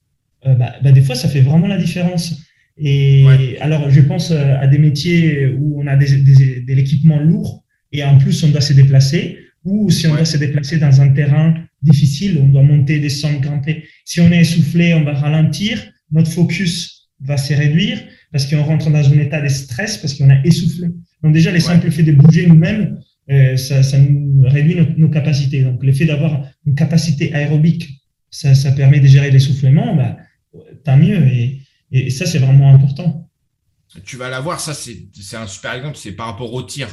Euh, 0.45 0.55
bah, 0.55 0.75
bah, 0.83 0.91
des 0.91 1.01
fois, 1.01 1.15
ça 1.15 1.29
fait 1.29 1.39
vraiment 1.39 1.67
la 1.67 1.77
différence. 1.77 2.41
Et 2.77 3.57
alors, 3.61 3.89
je 3.89 4.01
pense 4.01 4.31
euh, 4.31 4.57
à 4.59 4.67
des 4.67 4.77
métiers 4.77 5.47
où 5.47 5.81
on 5.81 5.87
a 5.87 5.95
des, 5.95 6.17
de 6.17 6.73
l'équipement 6.73 7.19
lourd 7.19 7.63
et 7.91 8.03
en 8.03 8.17
plus, 8.17 8.43
on 8.43 8.49
doit 8.49 8.61
se 8.61 8.73
déplacer 8.73 9.37
ou 9.63 9.89
si 9.89 10.07
on 10.07 10.15
doit 10.15 10.25
se 10.25 10.37
déplacer 10.37 10.77
dans 10.79 10.99
un 10.99 11.09
terrain 11.09 11.53
difficile, 11.81 12.39
on 12.41 12.49
doit 12.49 12.63
monter, 12.63 12.99
descendre, 12.99 13.39
grimper. 13.39 13.85
Si 14.03 14.19
on 14.19 14.31
est 14.31 14.41
essoufflé, 14.41 14.93
on 14.93 15.03
va 15.03 15.13
ralentir, 15.13 15.81
notre 16.11 16.29
focus 16.29 17.09
va 17.21 17.37
se 17.37 17.53
réduire 17.53 17.99
parce 18.33 18.45
qu'on 18.45 18.61
rentre 18.63 18.89
dans 18.89 19.09
un 19.09 19.19
état 19.19 19.39
de 19.39 19.47
stress 19.47 19.97
parce 19.97 20.15
qu'on 20.15 20.29
a 20.29 20.43
essoufflé. 20.43 20.89
Donc 21.23 21.33
déjà, 21.33 21.51
les 21.51 21.61
simples 21.61 21.89
faits 21.89 22.05
de 22.05 22.11
bouger 22.11 22.47
nous-mêmes, 22.47 22.99
euh, 23.31 23.55
ça, 23.55 23.81
ça, 23.81 23.97
nous 23.97 24.43
réduit 24.49 24.75
nos, 24.97 25.09
capacités. 25.09 25.63
Donc 25.63 25.81
le 25.81 25.93
fait 25.93 26.05
d'avoir 26.05 26.45
une 26.65 26.75
capacité 26.75 27.33
aérobique, 27.33 28.03
ça, 28.29 28.53
ça 28.53 28.73
permet 28.73 28.99
de 28.99 29.07
gérer 29.07 29.31
l'essoufflement, 29.31 29.95
bah, 29.95 30.17
tant 30.83 30.97
mieux. 30.97 31.25
Et, 31.27 31.61
et 31.91 32.09
ça, 32.09 32.25
c'est 32.25 32.39
vraiment 32.39 32.73
important. 32.73 33.29
Tu 34.03 34.17
vas 34.17 34.29
l'avoir, 34.29 34.59
ça 34.59 34.73
c'est 34.73 35.37
un 35.37 35.47
super 35.47 35.73
exemple, 35.73 35.95
c'est 35.95 36.11
par 36.11 36.25
rapport 36.25 36.51
au 36.53 36.63
tir 36.63 36.89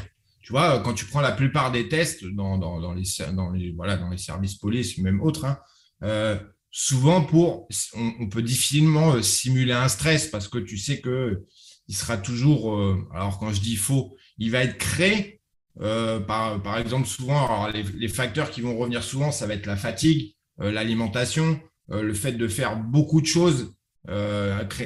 tu 0.51 0.55
vois, 0.55 0.81
quand 0.81 0.95
tu 0.95 1.05
prends 1.05 1.21
la 1.21 1.31
plupart 1.31 1.71
des 1.71 1.89
tests 1.89 2.25
dans, 2.25 2.57
les, 2.95 3.33
dans, 3.35 3.51
les, 3.53 3.71
voilà, 3.71 3.97
dans 3.97 4.09
les 4.09 4.19
services 4.19 4.57
police, 4.57 4.99
même 4.99 5.21
autres, 5.21 5.45
hein, 5.45 5.61
euh, 6.03 6.37
souvent 6.71 7.23
pour, 7.23 7.69
on, 7.95 8.29
peut 8.29 8.43
difficilement 8.43 9.15
euh, 9.15 9.23
simuler 9.23 9.73
un 9.73 9.89
stress 9.89 10.29
parce 10.29 10.49
que 10.49 10.59
tu 10.59 10.79
sais 10.79 11.01
que 11.01 11.45
il 11.89 11.97
sera 11.97 12.17
toujours, 12.17 12.75
euh, 12.75 13.09
alors 13.13 13.39
quand 13.39 13.53
je 13.53 13.61
dis 13.61 13.77
faux, 13.77 14.17
il 14.39 14.51
va 14.51 14.63
être 14.63 14.79
créé. 14.79 15.41
par, 15.79 16.63
par 16.63 16.79
exemple, 16.79 17.07
souvent, 17.09 17.69
les, 17.69 18.09
facteurs 18.09 18.51
qui 18.51 18.61
vont 18.61 18.77
revenir 18.77 19.03
souvent, 19.03 19.33
ça 19.33 19.47
va 19.47 19.55
être 19.55 19.67
la 19.67 19.77
fatigue, 19.77 20.35
l'alimentation, 20.59 21.61
le 21.89 22.15
fait 22.15 22.33
de 22.33 22.47
faire 22.47 22.77
beaucoup 22.77 23.21
de 23.21 23.27
choses, 23.27 23.75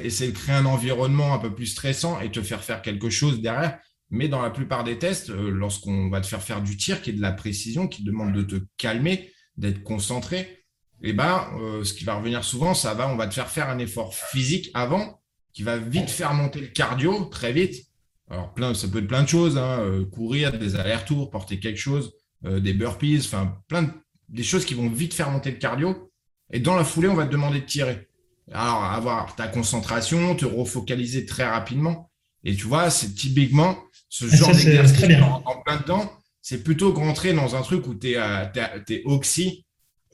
essayer 0.03 0.31
de 0.31 0.37
créer 0.37 0.55
un 0.55 0.65
environnement 0.65 1.33
un 1.33 1.37
peu 1.37 1.53
plus 1.53 1.67
stressant 1.67 2.19
et 2.21 2.31
te 2.31 2.41
faire 2.41 2.63
faire 2.63 2.81
quelque 2.81 3.11
chose 3.11 3.41
derrière. 3.41 3.77
Mais 4.09 4.27
dans 4.27 4.41
la 4.41 4.49
plupart 4.49 4.83
des 4.83 4.99
tests, 4.99 5.29
euh, 5.29 5.49
lorsqu'on 5.49 6.09
va 6.09 6.21
te 6.21 6.27
faire 6.27 6.41
faire 6.41 6.61
du 6.61 6.77
tir, 6.77 7.01
qui 7.01 7.09
est 7.09 7.13
de 7.13 7.21
la 7.21 7.31
précision, 7.31 7.87
qui 7.87 8.03
demande 8.03 8.33
de 8.33 8.43
te 8.43 8.63
calmer, 8.77 9.31
d'être 9.57 9.83
concentré, 9.83 10.64
eh 11.01 11.13
ben, 11.13 11.47
euh, 11.59 11.83
ce 11.83 11.93
qui 11.93 12.03
va 12.03 12.15
revenir 12.15 12.43
souvent, 12.43 12.73
ça 12.73 12.93
va, 12.93 13.07
on 13.09 13.15
va 13.15 13.27
te 13.27 13.33
faire 13.33 13.49
faire 13.49 13.69
un 13.69 13.79
effort 13.79 14.13
physique 14.13 14.71
avant, 14.73 15.21
qui 15.53 15.63
va 15.63 15.77
vite 15.77 16.09
faire 16.09 16.33
monter 16.33 16.59
le 16.59 16.67
cardio 16.67 17.25
très 17.25 17.53
vite. 17.53 17.85
Alors, 18.29 18.53
plein, 18.53 18.73
ça 18.73 18.87
peut 18.87 18.99
être 18.99 19.07
plein 19.07 19.23
de 19.23 19.27
choses, 19.27 19.57
hein, 19.57 19.79
euh, 19.79 20.05
courir, 20.05 20.57
des 20.57 20.75
allers-retours, 20.75 21.29
porter 21.29 21.59
quelque 21.59 21.79
chose, 21.79 22.13
des 22.43 22.73
burpees, 22.73 23.21
enfin, 23.21 23.57
plein 23.67 23.83
de, 23.83 23.89
des 24.29 24.43
choses 24.43 24.65
qui 24.65 24.75
vont 24.75 24.89
vite 24.89 25.15
faire 25.15 25.31
monter 25.31 25.49
le 25.49 25.57
cardio. 25.57 26.11
Et 26.51 26.59
dans 26.59 26.75
la 26.75 26.83
foulée, 26.83 27.07
on 27.07 27.15
va 27.15 27.25
te 27.25 27.31
demander 27.31 27.61
de 27.61 27.65
tirer. 27.65 28.07
Alors, 28.51 28.83
avoir 28.83 29.35
ta 29.35 29.47
concentration, 29.47 30.35
te 30.35 30.45
refocaliser 30.45 31.25
très 31.25 31.45
rapidement. 31.45 32.11
Et 32.43 32.55
tu 32.55 32.67
vois, 32.67 32.91
c'est 32.91 33.13
typiquement 33.15 33.77
ce 34.09 34.27
genre 34.27 34.51
d'exercice 34.51 35.03
en, 35.21 35.41
en, 35.45 35.61
plein 35.61 35.77
temps, 35.79 36.11
c'est 36.41 36.63
plutôt 36.63 36.93
que 36.93 36.99
rentrer 36.99 37.33
dans 37.33 37.55
un 37.55 37.61
truc 37.63 37.87
où 37.87 37.95
tu 37.95 38.11
es, 38.11 38.17
es, 38.17 39.01
oxy 39.05 39.64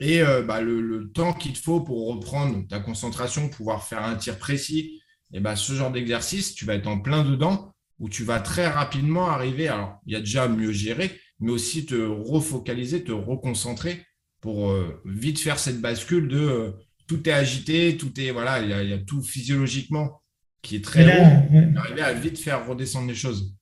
et 0.01 0.21
euh, 0.21 0.41
bah, 0.41 0.61
le, 0.61 1.11
temps 1.13 1.31
qu'il 1.31 1.53
te 1.53 1.59
faut 1.59 1.79
pour 1.79 2.07
reprendre 2.07 2.67
ta 2.67 2.79
concentration, 2.79 3.47
pouvoir 3.47 3.87
faire 3.87 4.03
un 4.03 4.15
tir 4.15 4.37
précis, 4.37 4.99
et 5.31 5.39
bah, 5.39 5.55
ce 5.55 5.73
genre 5.73 5.91
d'exercice, 5.91 6.55
tu 6.55 6.65
vas 6.65 6.73
être 6.73 6.87
en 6.87 6.99
plein 6.99 7.23
dedans 7.23 7.71
où 7.99 8.09
tu 8.09 8.23
vas 8.23 8.39
très 8.39 8.67
rapidement 8.67 9.29
arriver. 9.29 9.67
Alors, 9.67 10.01
il 10.07 10.13
y 10.13 10.15
a 10.15 10.19
déjà 10.19 10.47
mieux 10.47 10.71
gérer, 10.71 11.11
mais 11.39 11.51
aussi 11.51 11.85
te 11.85 11.95
refocaliser, 11.95 13.03
te 13.03 13.11
reconcentrer 13.11 14.03
pour 14.41 14.71
euh, 14.71 14.99
vite 15.05 15.39
faire 15.39 15.59
cette 15.59 15.79
bascule 15.79 16.27
de 16.27 16.39
euh, 16.39 16.71
tout 17.07 17.29
est 17.29 17.33
agité, 17.33 17.95
tout 17.95 18.11
est 18.19 18.31
voilà, 18.31 18.59
il 18.59 18.89
y, 18.89 18.93
a, 18.93 18.97
tout 18.97 19.21
physiologiquement 19.21 20.21
qui 20.63 20.77
est 20.77 20.83
très 20.83 21.05
haut, 21.05 21.77
arriver 21.77 22.01
à 22.01 22.13
vite 22.13 22.39
faire 22.39 22.67
redescendre 22.67 23.07
les 23.07 23.15
choses. 23.15 23.55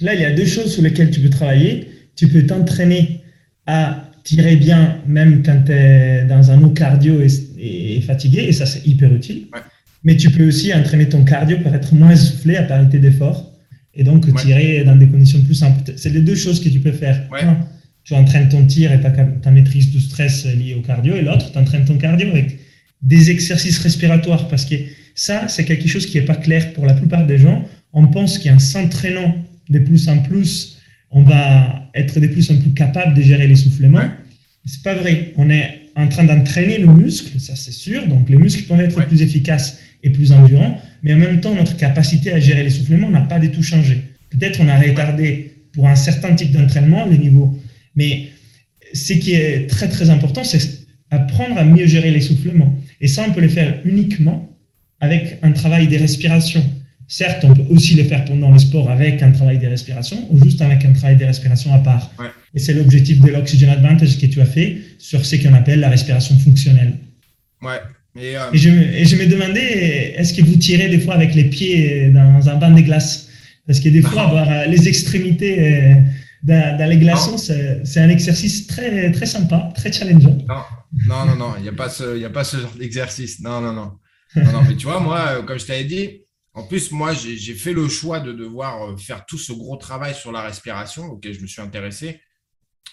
Là, 0.00 0.14
il 0.14 0.20
y 0.20 0.24
a 0.24 0.32
deux 0.32 0.46
choses 0.46 0.72
sur 0.72 0.82
lesquelles 0.82 1.10
tu 1.10 1.20
peux 1.20 1.30
travailler. 1.30 2.10
Tu 2.16 2.28
peux 2.28 2.46
t'entraîner 2.46 3.22
à 3.66 4.05
tirer 4.26 4.56
bien, 4.56 4.98
même 5.06 5.42
quand 5.44 5.62
tu 5.64 5.72
es 5.72 6.24
dans 6.24 6.50
un 6.50 6.60
eau 6.62 6.70
cardio 6.70 7.20
et, 7.20 8.00
fatigué, 8.00 8.40
et 8.48 8.52
ça, 8.52 8.66
c'est 8.66 8.84
hyper 8.84 9.14
utile. 9.14 9.46
Mais 10.02 10.16
tu 10.16 10.30
peux 10.30 10.46
aussi 10.48 10.74
entraîner 10.74 11.08
ton 11.08 11.24
cardio 11.24 11.58
pour 11.58 11.72
être 11.74 11.94
moins 11.94 12.10
essoufflé 12.10 12.56
à 12.56 12.64
parité 12.64 12.98
d'effort, 12.98 13.52
et 13.94 14.02
donc 14.02 14.22
tirer 14.42 14.82
dans 14.84 14.96
des 14.96 15.06
conditions 15.06 15.40
plus 15.42 15.54
simples. 15.54 15.92
C'est 15.96 16.10
les 16.10 16.20
deux 16.20 16.34
choses 16.34 16.62
que 16.62 16.68
tu 16.68 16.80
peux 16.80 16.92
faire. 16.92 17.22
tu 18.04 18.14
entraînes 18.14 18.48
ton 18.48 18.64
tir 18.66 18.92
et 18.92 19.00
ta, 19.00 19.10
ta 19.10 19.50
maîtrise 19.50 19.90
du 19.90 20.00
stress 20.00 20.44
lié 20.44 20.74
au 20.74 20.82
cardio, 20.82 21.14
et 21.14 21.22
l'autre, 21.22 21.52
tu 21.52 21.58
entraînes 21.58 21.84
ton 21.84 21.96
cardio 21.96 22.28
avec 22.28 22.58
des 23.02 23.30
exercices 23.30 23.78
respiratoires, 23.78 24.48
parce 24.48 24.64
que 24.64 24.74
ça, 25.14 25.46
c'est 25.48 25.64
quelque 25.64 25.88
chose 25.88 26.04
qui 26.04 26.18
n'est 26.18 26.24
pas 26.24 26.36
clair 26.36 26.72
pour 26.72 26.84
la 26.84 26.94
plupart 26.94 27.24
des 27.26 27.38
gens. 27.38 27.64
On 27.92 28.08
pense 28.08 28.38
qu'en 28.38 28.58
s'entraînant 28.58 29.36
de 29.70 29.78
plus 29.78 30.08
en 30.08 30.18
plus, 30.18 30.75
on 31.10 31.22
va 31.22 31.90
être 31.94 32.20
de 32.20 32.26
plus 32.26 32.50
en 32.50 32.56
plus 32.56 32.72
capable 32.72 33.14
de 33.14 33.22
gérer 33.22 33.46
l'essoufflement. 33.46 33.98
Ouais. 33.98 34.10
C'est 34.64 34.82
pas 34.82 34.94
vrai. 34.94 35.32
On 35.36 35.48
est 35.50 35.82
en 35.94 36.08
train 36.08 36.24
d'entraîner 36.24 36.78
nos 36.78 36.92
muscles, 36.92 37.40
ça 37.40 37.56
c'est 37.56 37.72
sûr. 37.72 38.06
Donc 38.06 38.28
les 38.28 38.36
muscles 38.36 38.64
peuvent 38.64 38.80
être 38.80 39.06
plus 39.06 39.22
efficaces 39.22 39.78
et 40.02 40.10
plus 40.10 40.32
endurants, 40.32 40.80
mais 41.02 41.14
en 41.14 41.18
même 41.18 41.40
temps, 41.40 41.54
notre 41.54 41.76
capacité 41.76 42.32
à 42.32 42.38
gérer 42.38 42.62
l'essoufflement 42.62 43.08
n'a 43.08 43.22
pas 43.22 43.38
du 43.38 43.50
tout 43.50 43.62
changé. 43.62 44.02
Peut-être 44.30 44.60
on 44.60 44.68
a 44.68 44.78
retardé 44.78 45.54
pour 45.72 45.88
un 45.88 45.96
certain 45.96 46.34
type 46.34 46.52
d'entraînement 46.52 47.06
les 47.06 47.18
niveaux, 47.18 47.58
mais 47.94 48.28
ce 48.92 49.14
qui 49.14 49.32
est 49.32 49.68
très 49.68 49.88
très 49.88 50.10
important, 50.10 50.44
c'est 50.44 50.86
apprendre 51.10 51.56
à 51.58 51.64
mieux 51.64 51.86
gérer 51.86 52.10
l'essoufflement. 52.10 52.74
Et 53.00 53.08
ça, 53.08 53.24
on 53.26 53.32
peut 53.32 53.40
le 53.40 53.48
faire 53.48 53.80
uniquement 53.84 54.50
avec 55.00 55.38
un 55.42 55.52
travail 55.52 55.88
de 55.88 55.96
respiration. 55.96 56.64
Certes, 57.08 57.44
on 57.44 57.54
peut 57.54 57.64
aussi 57.70 57.94
le 57.94 58.04
faire 58.04 58.24
pendant 58.24 58.50
le 58.50 58.58
sport 58.58 58.90
avec 58.90 59.22
un 59.22 59.30
travail 59.30 59.58
de 59.58 59.66
respiration 59.66 60.26
ou 60.30 60.42
juste 60.42 60.60
avec 60.60 60.84
un 60.84 60.92
travail 60.92 61.16
de 61.16 61.24
respiration 61.24 61.72
à 61.72 61.78
part. 61.78 62.10
Et 62.54 62.58
c'est 62.58 62.74
l'objectif 62.74 63.20
de 63.20 63.30
l'Oxygen 63.30 63.68
Advantage 63.68 64.18
que 64.18 64.26
tu 64.26 64.40
as 64.40 64.46
fait 64.46 64.78
sur 64.98 65.24
ce 65.24 65.36
qu'on 65.36 65.54
appelle 65.54 65.80
la 65.80 65.88
respiration 65.88 66.36
fonctionnelle. 66.38 66.94
Ouais. 67.62 67.80
Euh, 68.18 68.50
et, 68.52 68.58
je, 68.58 68.70
et, 68.70 69.04
je, 69.04 69.16
me 69.16 69.26
demandais, 69.26 70.14
est-ce 70.16 70.32
que 70.34 70.42
vous 70.42 70.56
tirez 70.56 70.88
des 70.88 71.00
fois 71.00 71.14
avec 71.14 71.34
les 71.34 71.44
pieds 71.44 72.10
dans 72.10 72.48
un 72.48 72.56
bain 72.56 72.70
de 72.70 72.80
glace? 72.80 73.28
Parce 73.66 73.80
que 73.80 73.88
des 73.88 74.00
fois, 74.00 74.22
avoir 74.22 74.50
euh, 74.50 74.64
les 74.66 74.88
extrémités 74.88 75.60
euh, 75.60 75.94
dans, 76.42 76.88
les 76.88 76.96
glaçons, 76.96 77.36
c'est 77.36 78.00
un 78.00 78.08
exercice 78.08 78.66
très, 78.66 79.10
très 79.12 79.26
sympa, 79.26 79.70
très 79.74 79.92
challengeant. 79.92 80.38
Non, 81.06 81.26
non, 81.26 81.36
non, 81.36 81.54
il 81.58 81.62
n'y 81.62 81.68
a, 81.68 81.72
pas 81.72 81.88
ce, 81.88 82.24
a 82.24 82.30
pas 82.30 82.44
ce 82.44 82.56
genre 82.56 82.74
d'exercice. 82.78 83.40
Non, 83.40 83.60
non, 83.60 83.72
non, 83.72 83.92
non. 84.36 84.52
Non, 84.52 84.62
mais 84.66 84.76
tu 84.76 84.86
vois, 84.86 85.00
moi, 85.00 85.42
comme 85.46 85.58
je 85.58 85.66
t'avais 85.66 85.84
dit, 85.84 86.20
en 86.56 86.62
plus, 86.62 86.90
moi, 86.90 87.12
j'ai 87.12 87.54
fait 87.54 87.74
le 87.74 87.86
choix 87.86 88.18
de 88.18 88.32
devoir 88.32 88.82
euh, 88.82 88.96
faire 88.96 89.26
tout 89.26 89.36
ce 89.36 89.52
gros 89.52 89.76
travail 89.76 90.14
sur 90.14 90.32
la 90.32 90.40
respiration 90.40 91.04
auquel 91.04 91.34
je 91.34 91.40
me 91.40 91.46
suis 91.46 91.60
intéressé. 91.60 92.22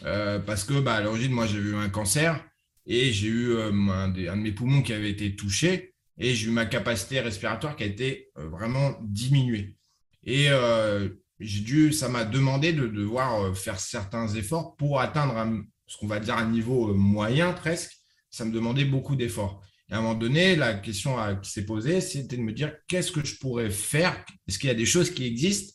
Euh, 0.03 0.37
parce 0.37 0.65
que 0.65 0.81
bah, 0.81 0.95
à 0.95 1.01
l'origine, 1.01 1.31
moi, 1.31 1.47
j'ai 1.47 1.59
eu 1.59 1.73
un 1.73 1.87
cancer 1.87 2.45
et 2.85 3.13
j'ai 3.13 3.29
eu 3.29 3.51
euh, 3.51 3.71
un, 3.71 4.09
de 4.09 4.29
mes 4.31 4.51
poumons 4.51 4.81
qui 4.81 4.91
avait 4.91 5.09
été 5.09 5.37
touché 5.37 5.93
et 6.17 6.35
j'ai 6.35 6.49
eu 6.49 6.51
ma 6.51 6.65
capacité 6.65 7.21
respiratoire 7.21 7.77
qui 7.77 7.83
a 7.83 7.85
été 7.85 8.31
vraiment 8.35 8.97
diminuée. 9.01 9.77
Et 10.25 10.49
j'ai 11.39 11.61
dû, 11.61 11.91
ça 11.91 12.07
m'a 12.07 12.23
demandé 12.23 12.71
de 12.71 12.85
devoir 12.85 13.57
faire 13.57 13.79
certains 13.79 14.27
efforts 14.35 14.75
pour 14.75 14.99
atteindre 14.99 15.35
ce 15.87 15.97
qu'on 15.97 16.07
va 16.07 16.19
dire 16.19 16.37
un 16.37 16.49
niveau 16.49 16.93
moyen 16.93 17.51
presque. 17.51 17.93
Ça 18.29 18.45
me 18.45 18.51
demandait 18.51 18.85
beaucoup 18.85 19.15
d'efforts 19.15 19.63
à 19.91 19.97
un 19.97 20.01
moment 20.01 20.15
donné, 20.15 20.55
la 20.55 20.73
question 20.73 21.15
qui 21.41 21.51
s'est 21.51 21.65
posée, 21.65 22.01
c'était 22.01 22.37
de 22.37 22.41
me 22.41 22.53
dire 22.53 22.73
qu'est-ce 22.87 23.11
que 23.11 23.23
je 23.23 23.35
pourrais 23.37 23.69
faire? 23.69 24.25
Est-ce 24.47 24.57
qu'il 24.57 24.67
y 24.67 24.71
a 24.71 24.75
des 24.75 24.85
choses 24.85 25.11
qui 25.11 25.25
existent 25.25 25.73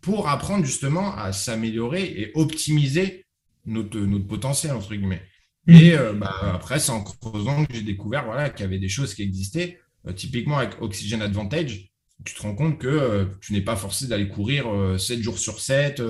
pour 0.00 0.28
apprendre 0.28 0.64
justement 0.64 1.14
à 1.16 1.32
s'améliorer 1.32 2.04
et 2.04 2.32
optimiser 2.34 3.26
notre, 3.66 3.98
notre 3.98 4.26
potentiel, 4.26 4.72
entre 4.72 4.94
guillemets? 4.94 5.22
Mmh. 5.66 5.74
Et 5.74 5.94
euh, 5.94 6.12
bah, 6.12 6.34
après, 6.54 6.78
c'est 6.78 6.90
en 6.90 7.02
creusant 7.02 7.64
que 7.64 7.74
j'ai 7.74 7.82
découvert 7.82 8.24
voilà, 8.24 8.50
qu'il 8.50 8.64
y 8.64 8.68
avait 8.68 8.78
des 8.78 8.88
choses 8.88 9.14
qui 9.14 9.22
existaient. 9.22 9.78
Euh, 10.06 10.12
typiquement, 10.12 10.58
avec 10.58 10.80
Oxygen 10.80 11.22
Advantage, 11.22 11.90
tu 12.24 12.34
te 12.34 12.42
rends 12.42 12.54
compte 12.54 12.78
que 12.78 12.88
euh, 12.88 13.26
tu 13.40 13.52
n'es 13.52 13.60
pas 13.60 13.76
forcé 13.76 14.06
d'aller 14.06 14.28
courir 14.28 14.66
7 14.98 15.22
jours 15.22 15.38
sur 15.38 15.60
7, 15.60 16.02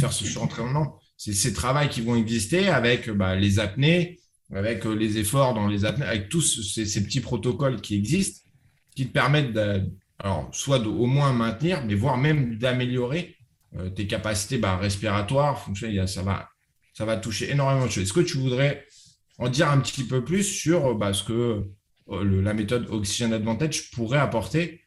faire 0.00 0.12
ce 0.12 0.24
surentraînement. 0.24 0.98
C'est 1.16 1.32
ces 1.32 1.52
travaux 1.52 1.86
qui 1.88 2.00
vont 2.00 2.16
exister 2.16 2.68
avec 2.68 3.10
bah, 3.10 3.36
les 3.36 3.58
apnées, 3.58 4.18
avec 4.52 4.84
les 4.84 5.18
efforts 5.18 5.54
dans 5.54 5.66
les 5.66 5.84
apnées, 5.84 6.04
avec 6.04 6.28
tous 6.28 6.42
ces, 6.42 7.02
petits 7.02 7.20
protocoles 7.20 7.80
qui 7.80 7.96
existent, 7.96 8.48
qui 8.94 9.06
te 9.06 9.12
permettent 9.12 9.56
alors, 10.18 10.50
soit 10.52 10.78
de, 10.78 10.88
au 10.88 11.06
moins 11.06 11.32
maintenir, 11.32 11.84
mais 11.84 11.94
voire 11.94 12.16
même 12.16 12.58
d'améliorer 12.58 13.34
tes 13.96 14.06
capacités 14.06 14.58
bah, 14.58 14.76
respiratoires. 14.76 15.66
Ça 16.06 16.22
va, 16.22 16.48
ça 16.92 17.04
va 17.04 17.16
toucher 17.16 17.50
énormément 17.50 17.86
de 17.86 17.90
choses. 17.90 18.04
Est-ce 18.04 18.12
que 18.12 18.20
tu 18.20 18.36
voudrais 18.36 18.84
en 19.38 19.48
dire 19.48 19.70
un 19.70 19.80
petit 19.80 20.04
peu 20.04 20.22
plus 20.22 20.44
sur 20.44 20.94
bah, 20.94 21.12
ce 21.12 21.24
que 21.24 21.64
la 22.08 22.54
méthode 22.54 22.86
Oxygen 22.90 23.32
Advantage 23.32 23.90
pourrait 23.90 24.18
apporter 24.18 24.82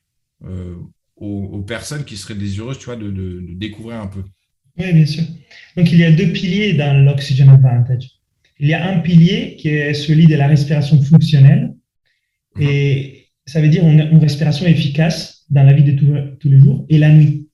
aux, 1.16 1.62
personnes 1.64 2.06
qui 2.06 2.18
seraient 2.18 2.36
désireuses 2.36 2.80
vois, 2.86 2.96
de, 2.96 3.42
découvrir 3.54 4.02
un 4.02 4.08
peu? 4.08 4.24
Oui, 4.78 4.92
bien 4.94 5.06
sûr. 5.06 5.24
Donc, 5.78 5.92
il 5.92 6.00
y 6.00 6.04
a 6.04 6.12
deux 6.12 6.32
piliers 6.34 6.74
dans 6.74 7.06
l'Oxygen 7.06 7.50
Advantage. 7.50 8.15
Il 8.60 8.68
y 8.68 8.74
a 8.74 8.88
un 8.90 9.00
pilier 9.00 9.56
qui 9.58 9.70
est 9.70 9.94
celui 9.94 10.28
de 10.28 10.36
la 10.36 10.48
respiration 10.48 11.02
fonctionnelle. 11.02 11.74
Mhm. 12.56 12.68
Et 12.68 13.28
ça 13.46 13.62
veut 13.62 13.70
dire 13.70 13.88
une, 13.88 14.02
une, 14.02 14.18
respiration 14.18 14.66
efficace 14.66 15.46
dans 15.50 15.64
la 15.64 15.74
vie 15.74 15.84
de 15.84 15.92
tous 16.40 16.50
les 16.50 16.60
jours 16.60 16.86
et 16.90 16.98
la 16.98 17.12
nuit. 17.12 17.48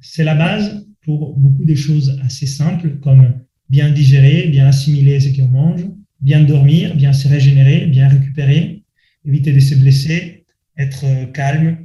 C'est 0.00 0.24
la 0.24 0.34
base 0.34 0.86
pour 1.02 1.36
beaucoup 1.36 1.64
de 1.64 1.74
choses 1.74 2.20
assez 2.24 2.46
simples 2.46 2.98
comme 3.00 3.40
bien 3.70 3.90
digérer, 3.90 4.48
bien 4.48 4.66
assimiler 4.66 5.18
ce 5.20 5.34
qu'on 5.34 5.48
mange, 5.48 5.84
bien 6.20 6.42
dormir, 6.42 6.94
bien 6.94 7.12
se 7.12 7.28
régénérer, 7.28 7.86
bien 7.86 8.08
récupérer, 8.08 8.82
éviter 9.24 9.52
de 9.52 9.60
se 9.60 9.74
blesser, 9.74 10.44
être 10.76 11.30
calme, 11.32 11.78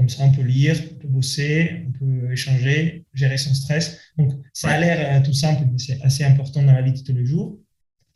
comme 0.00 0.08
ça, 0.08 0.24
on 0.24 0.32
peut 0.32 0.42
lire, 0.42 0.76
on 0.92 0.94
peut 0.94 1.08
bosser, 1.08 1.86
on 1.86 1.92
peut 1.92 2.32
échanger, 2.32 3.04
gérer 3.12 3.36
son 3.36 3.52
stress. 3.52 3.98
Donc, 4.16 4.32
ça 4.52 4.70
a 4.70 4.80
l'air 4.80 4.98
euh, 4.98 5.24
tout 5.24 5.32
simple, 5.34 5.64
mais 5.70 5.78
c'est 5.78 6.00
assez 6.02 6.24
important 6.24 6.62
dans 6.62 6.72
la 6.72 6.82
vie 6.82 6.92
de 6.92 7.00
tous 7.00 7.12
les 7.12 7.26
jours. 7.26 7.58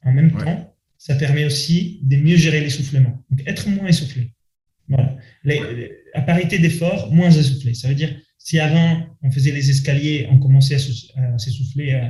En 0.05 0.13
même 0.13 0.33
temps, 0.33 0.75
ça 0.99 1.15
permet 1.15 1.45
aussi 1.45 2.01
de 2.03 2.17
mieux 2.17 2.37
gérer 2.37 2.61
l'essoufflement. 2.61 3.25
Donc, 3.31 3.43
être 3.47 3.69
moins 3.69 3.87
essoufflé. 3.87 4.33
Voilà. 4.89 5.17
à 6.13 6.21
parité 6.23 6.59
d'effort, 6.59 7.13
moins 7.13 7.31
essoufflé. 7.31 7.75
Ça 7.75 7.89
veut 7.89 7.95
dire, 7.95 8.15
si 8.39 8.59
avant, 8.59 9.07
on 9.23 9.31
faisait 9.31 9.53
les 9.53 9.71
escaliers, 9.71 10.27
on 10.31 10.39
commençait 10.39 10.77
à 10.77 11.39
s'essouffler 11.39 11.95
euh, 11.95 12.09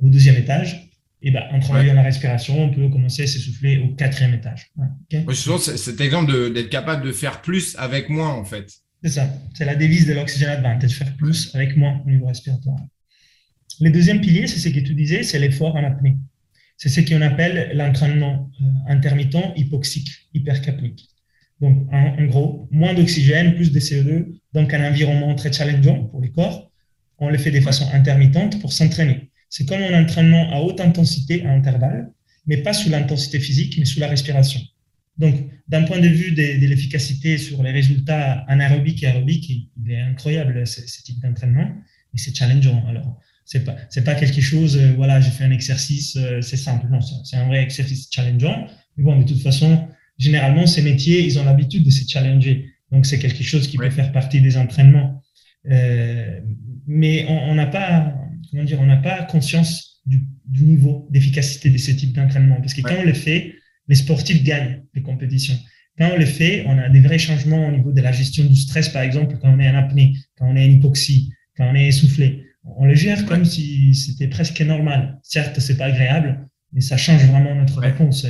au 0.00 0.08
deuxième 0.08 0.36
étage, 0.36 0.88
et 1.20 1.30
ben, 1.30 1.42
en 1.50 1.58
travaillant 1.58 1.94
la 1.94 2.02
respiration, 2.02 2.62
on 2.62 2.70
peut 2.70 2.88
commencer 2.88 3.24
à 3.24 3.26
s'essouffler 3.26 3.78
au 3.78 3.88
quatrième 3.94 4.34
étage. 4.34 4.70
Ouais, 4.76 5.34
souvent, 5.34 5.58
cet 5.58 6.00
exemple 6.00 6.52
d'être 6.52 6.70
capable 6.70 7.04
de 7.04 7.12
faire 7.12 7.42
plus 7.42 7.74
avec 7.76 8.08
moins, 8.08 8.30
en 8.30 8.44
fait. 8.44 8.72
C'est 9.02 9.10
ça. 9.10 9.32
C'est 9.54 9.64
la 9.64 9.74
devise 9.74 10.06
de 10.06 10.12
l'Oxygen 10.12 10.48
Advantage, 10.48 10.92
faire 10.92 11.16
plus 11.16 11.54
avec 11.54 11.76
moins 11.76 12.02
au 12.04 12.10
niveau 12.10 12.26
respiratoire. 12.26 12.78
Le 13.80 13.90
deuxième 13.90 14.20
pilier, 14.20 14.46
c'est 14.46 14.58
ce 14.58 14.68
que 14.68 14.80
tu 14.80 14.94
disais, 14.94 15.22
c'est 15.22 15.38
l'effort 15.38 15.74
en 15.76 15.84
apnée. 15.84 16.16
C'est 16.78 16.88
ce 16.88 17.00
qu'on 17.00 17.20
appelle 17.22 17.72
l'entraînement 17.74 18.50
euh, 18.62 18.64
intermittent 18.92 19.52
hypoxique, 19.56 20.10
hypercapnique. 20.32 21.08
Donc, 21.60 21.88
en, 21.92 22.24
gros, 22.26 22.68
moins 22.70 22.94
d'oxygène, 22.94 23.56
plus 23.56 23.72
de 23.72 23.80
CO2, 23.80 24.26
donc 24.54 24.72
un 24.72 24.88
environnement 24.88 25.34
très 25.34 25.52
challengeant 25.52 26.04
pour 26.04 26.20
les 26.20 26.30
corps. 26.30 26.70
On 27.18 27.28
le 27.30 27.36
fait 27.36 27.50
de 27.50 27.60
façon 27.60 27.84
intermittente 27.92 28.60
pour 28.60 28.72
s'entraîner. 28.72 29.30
C'est 29.50 29.68
comme 29.68 29.82
un 29.82 30.00
entraînement 30.00 30.52
à 30.52 30.60
haute 30.60 30.80
intensité 30.80 31.44
à 31.44 31.52
intervalles, 31.52 32.12
mais 32.46 32.58
pas 32.58 32.72
sous 32.72 32.90
l'intensité 32.90 33.40
physique, 33.40 33.76
mais 33.76 33.84
sous 33.84 33.98
la 33.98 34.06
respiration. 34.06 34.60
Donc, 35.16 35.34
d'un 35.66 35.82
point 35.82 35.98
de 35.98 36.06
vue 36.06 36.30
de, 36.30 36.64
l'efficacité 36.64 37.38
sur 37.38 37.60
les 37.64 37.72
résultats 37.72 38.44
anaérobiques 38.46 39.02
et 39.02 39.08
aérobiques, 39.08 39.50
il 39.50 39.90
est 39.90 40.00
incroyable 40.00 40.64
ce, 40.64 40.80
type 41.02 41.20
d'entraînement, 41.20 41.68
et 42.14 42.18
c'est 42.18 42.36
challengeant. 42.36 42.86
Alors, 42.86 43.18
c'est 43.48 43.64
pas 43.64 43.76
c'est 43.88 44.04
pas 44.04 44.14
quelque 44.14 44.42
chose. 44.42 44.76
Euh, 44.76 44.92
voilà, 44.94 45.20
j'ai 45.20 45.30
fait 45.30 45.44
un 45.44 45.50
exercice, 45.50 46.16
euh, 46.16 46.42
c'est 46.42 46.58
simple. 46.58 46.86
Non, 46.90 47.00
c'est 47.00 47.36
un 47.36 47.46
vrai 47.46 47.62
exercice 47.62 48.08
challengeant. 48.10 48.66
Mais 48.96 49.04
bon, 49.04 49.18
de 49.18 49.24
toute 49.24 49.40
façon, 49.40 49.88
généralement, 50.18 50.66
ces 50.66 50.82
métiers, 50.82 51.24
ils 51.24 51.38
ont 51.38 51.44
l'habitude 51.44 51.82
de 51.82 51.90
se 51.90 52.06
challenger. 52.06 52.66
Donc, 52.92 53.06
c'est 53.06 53.18
quelque 53.18 53.42
chose 53.42 53.66
qui 53.66 53.78
peut 53.78 53.88
faire 53.88 54.12
partie 54.12 54.42
des 54.42 54.58
entraînements. 54.58 55.22
Euh, 55.70 56.40
mais 56.86 57.24
on 57.28 57.54
n'a 57.54 57.66
pas, 57.66 58.14
comment 58.50 58.64
dire, 58.64 58.80
on 58.80 58.86
n'a 58.86 58.98
pas 58.98 59.22
conscience 59.22 60.02
du, 60.04 60.22
niveau 60.60 61.08
d'efficacité 61.10 61.70
de 61.70 61.78
ce 61.78 61.90
type 61.92 62.14
d'entraînement, 62.14 62.56
parce 62.56 62.74
que 62.74 62.80
quand 62.82 62.96
on 62.98 63.04
le 63.04 63.12
fait, 63.12 63.54
les 63.88 63.94
sportifs 63.94 64.42
gagnent 64.42 64.82
les 64.94 65.02
compétitions. 65.02 65.58
Quand 65.98 66.10
on 66.14 66.18
le 66.18 66.26
fait, 66.26 66.64
on 66.66 66.78
a 66.78 66.88
des 66.88 67.00
vrais 67.00 67.18
changements 67.18 67.68
au 67.68 67.72
niveau 67.72 67.92
de 67.92 68.00
la 68.00 68.12
gestion 68.12 68.44
du 68.44 68.56
stress, 68.56 68.88
par 68.88 69.02
exemple, 69.02 69.36
quand 69.40 69.50
on 69.54 69.58
est 69.58 69.68
en 69.68 69.74
apnée, 69.74 70.14
quand 70.36 70.46
on 70.48 70.56
est 70.56 70.64
en 70.64 70.70
hypoxie, 70.70 71.32
quand 71.56 71.70
on 71.70 71.74
est 71.74 71.88
essoufflé. 71.88 72.47
On 72.64 72.84
le 72.84 72.94
gère 72.94 73.24
comme 73.26 73.44
si 73.44 73.94
c'était 73.94 74.28
presque 74.28 74.60
normal. 74.60 75.18
Certes, 75.22 75.58
c'est 75.60 75.76
pas 75.76 75.86
agréable, 75.86 76.46
mais 76.72 76.80
ça 76.80 76.96
change 76.96 77.24
vraiment 77.24 77.54
notre 77.54 77.78
réponse. 77.78 78.26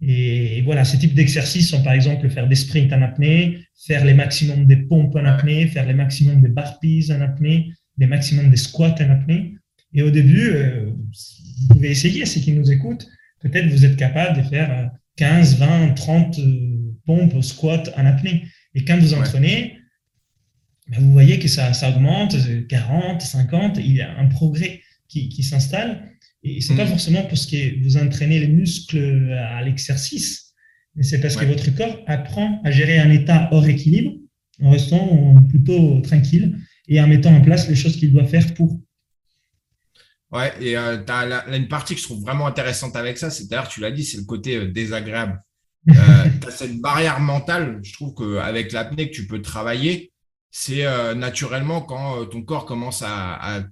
Et, 0.00 0.62
voilà, 0.62 0.84
ce 0.84 0.96
type 0.96 1.14
d'exercices 1.14 1.70
sont 1.70 1.82
par 1.82 1.92
exemple 1.92 2.28
faire 2.28 2.48
des 2.48 2.56
sprints 2.56 2.92
en 2.92 3.02
apnée, 3.02 3.60
faire 3.86 4.04
les 4.04 4.14
maximums 4.14 4.66
des 4.66 4.76
pompes 4.76 5.14
en 5.14 5.24
apnée, 5.24 5.68
faire 5.68 5.86
les 5.86 5.94
maximums 5.94 6.40
des 6.40 6.48
burpees 6.48 7.12
en 7.12 7.20
apnée, 7.20 7.72
les 7.98 8.06
maximums 8.06 8.50
des 8.50 8.56
squats 8.56 8.96
en 9.00 9.10
apnée. 9.10 9.54
Et 9.94 10.02
au 10.02 10.10
début, 10.10 10.50
euh, 10.50 10.90
vous 11.60 11.68
pouvez 11.68 11.90
essayer, 11.90 12.26
ceux 12.26 12.40
qui 12.40 12.52
nous 12.52 12.72
écoutent, 12.72 13.06
peut-être 13.40 13.68
vous 13.68 13.84
êtes 13.84 13.96
capable 13.96 14.42
de 14.42 14.48
faire 14.48 14.90
15, 15.16 15.58
20, 15.58 15.94
30 15.94 16.40
pompes 17.06 17.34
au 17.34 17.42
squat 17.42 17.92
en 17.96 18.06
apnée. 18.06 18.44
Et 18.74 18.84
quand 18.84 18.98
vous 18.98 19.14
entraînez, 19.14 19.78
ben, 20.92 21.00
vous 21.00 21.12
voyez 21.12 21.38
que 21.38 21.48
ça, 21.48 21.72
ça, 21.72 21.88
augmente, 21.88 22.36
40, 22.68 23.22
50, 23.22 23.78
il 23.78 23.96
y 23.96 24.02
a 24.02 24.18
un 24.18 24.26
progrès 24.26 24.82
qui, 25.08 25.30
qui 25.30 25.42
s'installe. 25.42 26.10
Et 26.42 26.60
ce 26.60 26.72
n'est 26.72 26.78
pas 26.78 26.84
mm. 26.84 26.88
forcément 26.88 27.22
parce 27.22 27.46
que 27.46 27.82
vous 27.82 27.96
entraînez 27.96 28.40
les 28.40 28.48
muscles 28.48 29.32
à 29.32 29.62
l'exercice, 29.62 30.52
mais 30.94 31.02
c'est 31.02 31.20
parce 31.20 31.36
que 31.36 31.46
votre 31.46 31.74
corps 31.74 31.98
apprend 32.06 32.60
à 32.64 32.70
gérer 32.70 32.98
un 32.98 33.10
état 33.10 33.48
hors 33.52 33.66
équilibre 33.66 34.12
en 34.60 34.70
restant 34.70 35.34
plutôt 35.48 36.00
tranquille 36.02 36.58
et 36.88 37.00
en 37.00 37.06
mettant 37.06 37.34
en 37.34 37.40
place 37.40 37.68
les 37.68 37.74
choses 37.74 37.96
qu'il 37.96 38.12
doit 38.12 38.26
faire 38.26 38.52
pour. 38.54 38.78
Ouais, 40.30 40.52
et 40.60 40.76
euh, 40.76 41.02
tu 41.04 41.12
as 41.12 41.56
une 41.56 41.68
partie 41.68 41.94
que 41.94 42.00
je 42.00 42.04
trouve 42.06 42.22
vraiment 42.22 42.46
intéressante 42.46 42.96
avec 42.96 43.18
ça, 43.18 43.30
c'est 43.30 43.48
d'ailleurs, 43.48 43.68
tu 43.68 43.80
l'as 43.80 43.90
dit, 43.90 44.04
c'est 44.04 44.18
le 44.18 44.24
côté 44.24 44.56
euh, 44.56 44.66
désagréable. 44.66 45.42
Euh, 45.90 45.94
tu 46.40 46.48
as 46.48 46.50
cette 46.50 46.80
barrière 46.80 47.20
mentale, 47.20 47.80
je 47.82 47.92
trouve 47.92 48.14
qu'avec 48.14 48.72
l'apnée 48.72 49.10
que 49.10 49.14
tu 49.14 49.26
peux 49.26 49.42
travailler, 49.42 50.11
c'est 50.52 50.84
naturellement 51.14 51.80
quand 51.80 52.26
ton 52.26 52.42
corps 52.42 52.66
commence 52.66 53.02
à, 53.04 53.64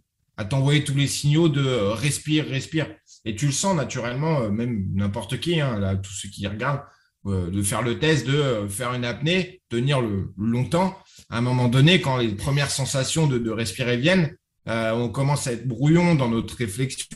t'envoyer 0.49 0.83
tous 0.83 0.95
les 0.95 1.07
signaux 1.07 1.49
de 1.51 1.63
respire, 1.93 2.47
respire. 2.49 2.89
Et 3.27 3.37
tu 3.37 3.47
le 3.47 3.53
sens 3.53 3.77
naturellement, 3.77 4.49
même 4.51 4.87
n'importe 4.95 5.39
qui, 5.39 5.61
hein, 5.61 5.97
tous 6.03 6.13
ceux 6.13 6.31
qui 6.31 6.47
regardent, 6.47 6.83
de 7.27 7.63
faire 7.63 7.83
le 7.83 7.99
test, 7.99 8.27
de 8.27 8.67
faire 8.69 8.95
une 8.95 9.05
apnée, 9.05 9.61
tenir 9.69 10.01
le, 10.01 10.33
longtemps. 10.39 10.99
À 11.29 11.39
un 11.39 11.41
moment 11.43 11.69
donné, 11.69 12.01
quand 12.01 12.17
les 12.17 12.35
premières 12.35 12.71
sensations 12.71 13.27
de, 13.27 13.51
respirer 13.51 13.99
viennent, 13.99 14.35
euh, 14.69 14.93
on 14.93 15.09
commence 15.09 15.47
à 15.47 15.53
être 15.53 15.69
brouillon 15.69 16.15
dans 16.15 16.29
notre 16.29 16.57
réflexion. 16.57 17.07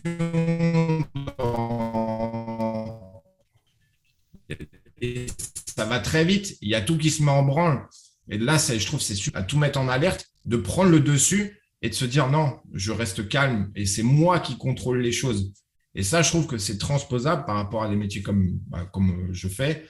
Ça 5.77 5.85
va 5.85 5.99
très 6.01 6.25
vite. 6.25 6.57
Il 6.61 6.69
y 6.69 6.75
a 6.75 6.81
tout 6.81 6.99
qui 6.99 7.11
se 7.11 7.23
met 7.23 7.31
en 7.31 7.43
branle. 7.43 7.87
Et 8.29 8.39
là, 8.39 8.57
je 8.57 8.87
trouve 8.87 9.01
c'est 9.01 9.15
super 9.15 9.41
à 9.41 9.45
tout 9.45 9.59
mettre 9.59 9.79
en 9.79 9.89
alerte, 9.89 10.27
de 10.45 10.57
prendre 10.57 10.91
le 10.91 11.01
dessus 11.01 11.61
et 11.83 11.89
de 11.89 11.95
se 11.95 12.05
dire 12.05 12.31
non, 12.31 12.59
je 12.73 12.93
reste 12.93 13.29
calme 13.29 13.71
et 13.75 13.87
c'est 13.87 14.03
moi 14.03 14.41
qui 14.41 14.57
contrôle 14.57 15.01
les 15.01 15.13
choses. 15.13 15.53
Et 15.95 16.03
ça, 16.03 16.23
je 16.23 16.31
trouve 16.31 16.47
que 16.47 16.59
c'est 16.59 16.79
transposable 16.79 17.45
par 17.45 17.57
rapport 17.57 17.83
à 17.83 17.89
des 17.89 17.97
métiers 17.97 18.23
comme, 18.23 18.59
bah, 18.69 18.89
comme 18.93 19.29
je 19.33 19.49
fais, 19.49 19.87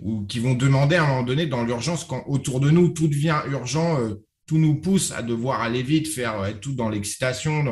ou 0.00 0.24
qui 0.24 0.38
vont 0.38 0.54
demander 0.54 0.96
à 0.96 1.04
un 1.04 1.08
moment 1.08 1.22
donné 1.22 1.46
dans 1.46 1.64
l'urgence, 1.64 2.04
quand 2.04 2.24
autour 2.26 2.60
de 2.60 2.70
nous 2.70 2.88
tout 2.88 3.08
devient 3.08 3.40
urgent, 3.50 4.00
euh, 4.00 4.14
tout 4.46 4.58
nous 4.58 4.80
pousse 4.80 5.12
à 5.12 5.22
devoir 5.22 5.60
aller 5.60 5.82
vite, 5.82 6.08
faire 6.08 6.44
être 6.46 6.60
tout 6.60 6.74
dans 6.74 6.88
l'excitation, 6.88 7.64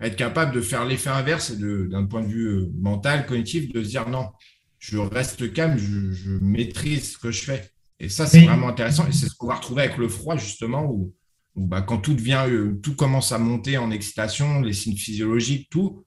être 0.00 0.16
capable 0.16 0.54
de 0.54 0.60
faire 0.60 0.84
l'effet 0.84 1.10
inverse 1.10 1.52
d'un 1.52 2.06
point 2.06 2.22
de 2.22 2.28
vue 2.28 2.46
euh, 2.46 2.72
mental, 2.78 3.26
cognitif, 3.26 3.70
de 3.72 3.82
se 3.82 3.88
dire 3.88 4.08
non, 4.08 4.30
je 4.78 4.96
reste 4.96 5.52
calme, 5.52 5.76
je, 5.76 6.30
maîtrise 6.40 7.12
ce 7.12 7.18
que 7.18 7.30
je 7.30 7.42
fais. 7.42 7.70
Et 8.00 8.08
ça, 8.08 8.26
c'est 8.26 8.40
vraiment 8.40 8.68
intéressant. 8.68 9.06
Et 9.06 9.12
c'est 9.12 9.26
ce 9.26 9.34
qu'on 9.34 9.46
va 9.46 9.56
retrouver 9.56 9.82
avec 9.84 9.98
le 9.98 10.08
froid, 10.08 10.36
justement, 10.36 10.84
où, 10.84 11.12
bah, 11.54 11.82
quand 11.82 11.98
tout 11.98 12.14
devient, 12.14 12.44
euh, 12.48 12.80
tout 12.82 12.96
commence 12.96 13.32
à 13.32 13.38
monter 13.38 13.76
en 13.76 13.90
excitation, 13.90 14.62
les 14.62 14.72
signes 14.72 14.96
physiologiques, 14.96 15.68
tout, 15.70 16.04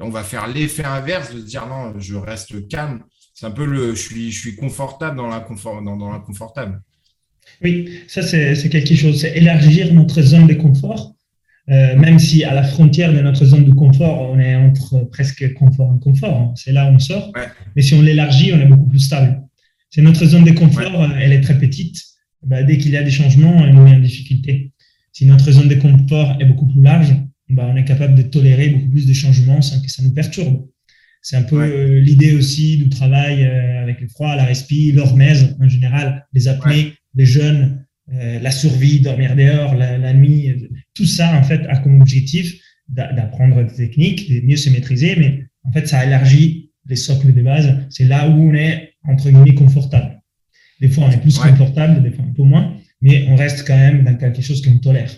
on 0.00 0.10
va 0.10 0.24
faire 0.24 0.46
l'effet 0.46 0.84
inverse 0.84 1.32
de 1.34 1.40
se 1.40 1.44
dire 1.44 1.66
non, 1.66 1.98
je 1.98 2.16
reste 2.16 2.68
calme. 2.68 3.02
C'est 3.34 3.46
un 3.46 3.50
peu 3.50 3.64
le, 3.64 3.94
je 3.94 4.00
suis, 4.00 4.32
je 4.32 4.38
suis 4.38 4.56
confortable 4.56 5.16
dans 5.16 5.28
l'inconfortable. 5.28 5.84
Dans, 5.84 5.96
dans 5.96 6.10
oui, 7.62 8.00
ça 8.06 8.22
c'est 8.22 8.68
quelque 8.68 8.94
chose, 8.94 9.20
c'est 9.20 9.36
élargir 9.36 9.92
notre 9.92 10.20
zone 10.22 10.46
de 10.46 10.54
confort, 10.54 11.14
euh, 11.70 11.96
même 11.96 12.18
si 12.18 12.44
à 12.44 12.54
la 12.54 12.62
frontière 12.62 13.12
de 13.12 13.20
notre 13.20 13.44
zone 13.44 13.64
de 13.64 13.74
confort, 13.74 14.30
on 14.30 14.38
est 14.38 14.54
entre 14.54 15.00
presque 15.10 15.52
confort 15.54 15.94
et 15.96 16.00
confort, 16.00 16.36
hein. 16.36 16.52
c'est 16.56 16.72
là 16.72 16.90
où 16.90 16.94
on 16.94 16.98
sort, 16.98 17.32
mais 17.74 17.82
si 17.82 17.94
on 17.94 18.02
l'élargit, 18.02 18.52
on 18.52 18.60
est 18.60 18.66
beaucoup 18.66 18.88
plus 18.88 19.00
stable. 19.00 19.42
C'est 19.90 20.02
notre 20.02 20.24
zone 20.26 20.44
de 20.44 20.52
confort, 20.52 21.02
euh, 21.02 21.08
elle 21.18 21.32
est 21.32 21.40
très 21.40 21.58
petite, 21.58 22.02
bah, 22.42 22.62
dès 22.62 22.78
qu'il 22.78 22.92
y 22.92 22.96
a 22.96 23.02
des 23.02 23.10
changements, 23.10 23.64
elle 23.64 23.74
nous 23.74 23.84
met 23.84 23.94
en 23.94 24.00
difficulté. 24.00 24.72
Si 25.12 25.24
notre 25.24 25.50
zone 25.50 25.68
de 25.68 25.74
confort 25.74 26.36
est 26.40 26.44
beaucoup 26.44 26.66
plus 26.66 26.82
large, 26.82 27.14
bah, 27.48 27.68
on 27.72 27.76
est 27.76 27.84
capable 27.84 28.14
de 28.14 28.22
tolérer 28.22 28.68
beaucoup 28.68 28.90
plus 28.90 29.06
de 29.06 29.12
changements 29.12 29.62
sans 29.62 29.80
que 29.80 29.90
ça 29.90 30.02
nous 30.02 30.12
perturbe. 30.12 30.66
C'est 31.22 31.36
un 31.36 31.42
peu 31.42 31.98
l'idée 31.98 32.34
aussi 32.34 32.76
du 32.76 32.88
travail 32.90 33.44
avec 33.44 34.00
le 34.00 34.06
froid, 34.06 34.36
la 34.36 34.44
respi, 34.44 34.92
l'hormèse 34.92 35.56
en 35.60 35.68
général, 35.68 36.24
les 36.32 36.46
apnées, 36.46 36.92
les 37.16 37.26
jeunes, 37.26 37.84
la 38.06 38.50
survie, 38.52 39.00
dormir 39.00 39.34
dehors, 39.34 39.74
la, 39.74 39.98
la, 39.98 40.14
nuit. 40.14 40.68
Tout 40.94 41.06
ça, 41.06 41.36
en 41.36 41.42
fait, 41.42 41.66
a 41.66 41.78
comme 41.78 42.00
objectif 42.00 42.60
d'apprendre 42.88 43.64
des 43.64 43.74
techniques, 43.74 44.30
de 44.30 44.46
mieux 44.46 44.56
se 44.56 44.70
maîtriser, 44.70 45.16
mais 45.16 45.44
en 45.64 45.72
fait, 45.72 45.88
ça 45.88 46.06
élargit 46.06 46.70
les 46.86 46.96
socles 46.96 47.32
de 47.32 47.42
base. 47.42 47.76
C'est 47.90 48.04
là 48.04 48.28
où 48.28 48.32
on 48.32 48.54
est, 48.54 48.94
entre 49.08 49.30
guillemets, 49.30 49.54
confortable. 49.54 50.20
Des 50.80 50.88
fois, 50.88 51.04
on 51.04 51.10
est 51.10 51.20
plus 51.20 51.38
confortable, 51.38 52.02
des 52.02 52.12
fois 52.12 52.24
un 52.24 52.32
peu 52.32 52.42
moins, 52.42 52.76
mais 53.00 53.26
on 53.28 53.36
reste 53.36 53.66
quand 53.66 53.76
même 53.76 54.04
dans 54.04 54.16
quelque 54.16 54.42
chose 54.42 54.62
qu'on 54.62 54.78
tolère. 54.78 55.10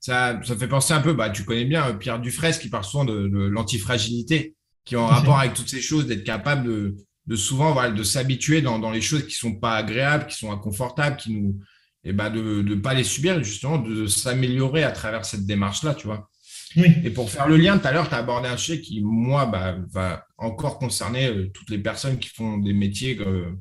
Ça, 0.00 0.38
ça 0.44 0.54
fait 0.54 0.68
penser 0.68 0.92
un 0.92 1.00
peu, 1.00 1.14
bah, 1.14 1.30
tu 1.30 1.44
connais 1.44 1.64
bien 1.64 1.88
euh, 1.88 1.94
Pierre 1.94 2.20
Dufresne 2.20 2.58
qui 2.60 2.68
parle 2.68 2.84
souvent 2.84 3.06
de, 3.06 3.48
l'antifragilité, 3.48 4.54
qui 4.84 4.94
est 4.94 4.98
en 4.98 5.06
rapport 5.06 5.38
avec 5.38 5.54
toutes 5.54 5.70
ces 5.70 5.80
choses, 5.80 6.06
d'être 6.06 6.24
capable 6.24 6.66
de, 6.66 6.96
de 7.26 7.36
souvent 7.36 7.72
voilà, 7.72 7.90
de 7.90 8.02
s'habituer 8.02 8.60
dans, 8.60 8.78
dans, 8.78 8.90
les 8.90 9.00
choses 9.00 9.26
qui 9.26 9.34
sont 9.34 9.54
pas 9.54 9.76
agréables, 9.76 10.26
qui 10.26 10.36
sont 10.36 10.52
inconfortables, 10.52 11.16
qui 11.16 11.32
nous, 11.32 11.58
et 12.04 12.12
bah 12.12 12.28
de 12.28 12.60
ne 12.60 12.74
pas 12.74 12.92
les 12.92 13.04
subir, 13.04 13.42
justement, 13.42 13.78
de 13.78 14.06
s'améliorer 14.06 14.84
à 14.84 14.92
travers 14.92 15.24
cette 15.24 15.46
démarche-là, 15.46 15.94
tu 15.94 16.06
vois. 16.06 16.28
Et 16.76 17.10
pour 17.10 17.30
faire 17.30 17.48
le 17.48 17.56
lien, 17.56 17.78
tout 17.78 17.86
à 17.86 17.92
l'heure, 17.92 18.08
tu 18.08 18.14
as 18.14 18.18
abordé 18.18 18.48
un 18.48 18.56
sujet 18.56 18.80
qui, 18.80 19.00
moi, 19.00 19.46
bah, 19.46 19.76
va 19.90 20.26
encore 20.38 20.78
concerner 20.78 21.26
euh, 21.28 21.50
toutes 21.52 21.70
les 21.70 21.78
personnes 21.78 22.18
qui 22.18 22.28
font 22.28 22.58
des 22.58 22.72
métiers, 22.72 23.16
euh, 23.20 23.52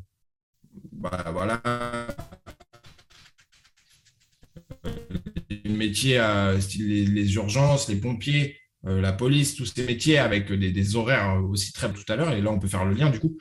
bah, 0.91 1.26
voilà, 1.32 1.62
les 5.49 5.71
métiers, 5.71 6.19
euh, 6.19 6.58
les, 6.80 7.36
urgences, 7.36 7.88
les 7.88 7.97
pompiers, 7.97 8.58
la 8.84 9.13
police, 9.13 9.56
tous 9.56 9.65
ces 9.65 9.86
métiers 9.86 10.17
avec 10.17 10.52
des, 10.52 10.95
horaires 10.95 11.41
aussi 11.45 11.71
très 11.71 11.91
tout 11.93 12.04
à 12.10 12.15
l'heure. 12.15 12.32
Et 12.32 12.41
là, 12.41 12.52
on 12.52 12.60
peut 12.60 12.67
faire 12.67 12.84
le 12.84 12.93
lien, 12.93 13.10
du 13.10 13.19
coup. 13.19 13.38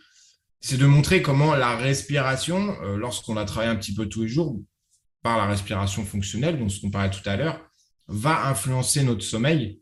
C'est 0.61 0.77
de 0.77 0.87
montrer 0.87 1.23
comment 1.23 1.57
la 1.57 1.77
respiration, 1.77 2.81
lorsqu'on 2.97 3.37
a 3.37 3.45
travaillé 3.45 3.73
un 3.73 3.75
petit 3.75 3.93
peu 3.93 4.07
tous 4.07 4.23
les 4.23 4.29
jours, 4.29 4.61
par 5.21 5.39
la 5.39 5.47
respiration 5.47 6.05
fonctionnelle, 6.05 6.61
dont 6.61 6.69
ce 6.69 6.81
qu'on 6.81 6.91
parlait 6.91 7.11
tout 7.11 7.29
à 7.29 7.37
l'heure, 7.37 7.72
va 8.09 8.49
influencer 8.49 9.03
notre 9.03 9.23
sommeil. 9.23 9.81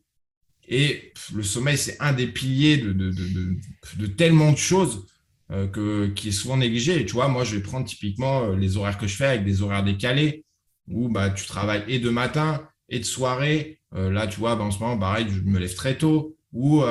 Et 0.68 1.12
le 1.34 1.42
sommeil, 1.42 1.76
c'est 1.76 2.00
un 2.00 2.12
des 2.12 2.28
piliers 2.28 2.78
de, 2.78 2.92
de, 2.92 3.10
de, 3.10 3.56
de 3.96 4.06
tellement 4.06 4.52
de 4.52 4.56
choses 4.56 5.06
euh, 5.50 5.66
que, 5.66 6.06
qui 6.06 6.28
est 6.28 6.32
souvent 6.32 6.56
négligé. 6.56 7.00
Et 7.00 7.04
tu 7.04 7.14
vois, 7.14 7.26
moi, 7.26 7.42
je 7.42 7.56
vais 7.56 7.62
prendre 7.62 7.84
typiquement 7.84 8.44
euh, 8.44 8.56
les 8.56 8.76
horaires 8.76 8.98
que 8.98 9.08
je 9.08 9.16
fais 9.16 9.26
avec 9.26 9.44
des 9.44 9.62
horaires 9.62 9.82
décalés, 9.82 10.44
où 10.86 11.08
bah, 11.08 11.30
tu 11.30 11.44
travailles 11.44 11.82
et 11.88 11.98
de 11.98 12.08
matin 12.08 12.68
et 12.88 13.00
de 13.00 13.04
soirée. 13.04 13.80
Euh, 13.96 14.12
là, 14.12 14.28
tu 14.28 14.38
vois, 14.38 14.54
bah, 14.54 14.62
en 14.62 14.70
ce 14.70 14.78
moment, 14.78 14.96
pareil, 14.96 15.26
je 15.28 15.40
me 15.40 15.58
lève 15.58 15.74
très 15.74 15.98
tôt. 15.98 16.36
Ou 16.52 16.82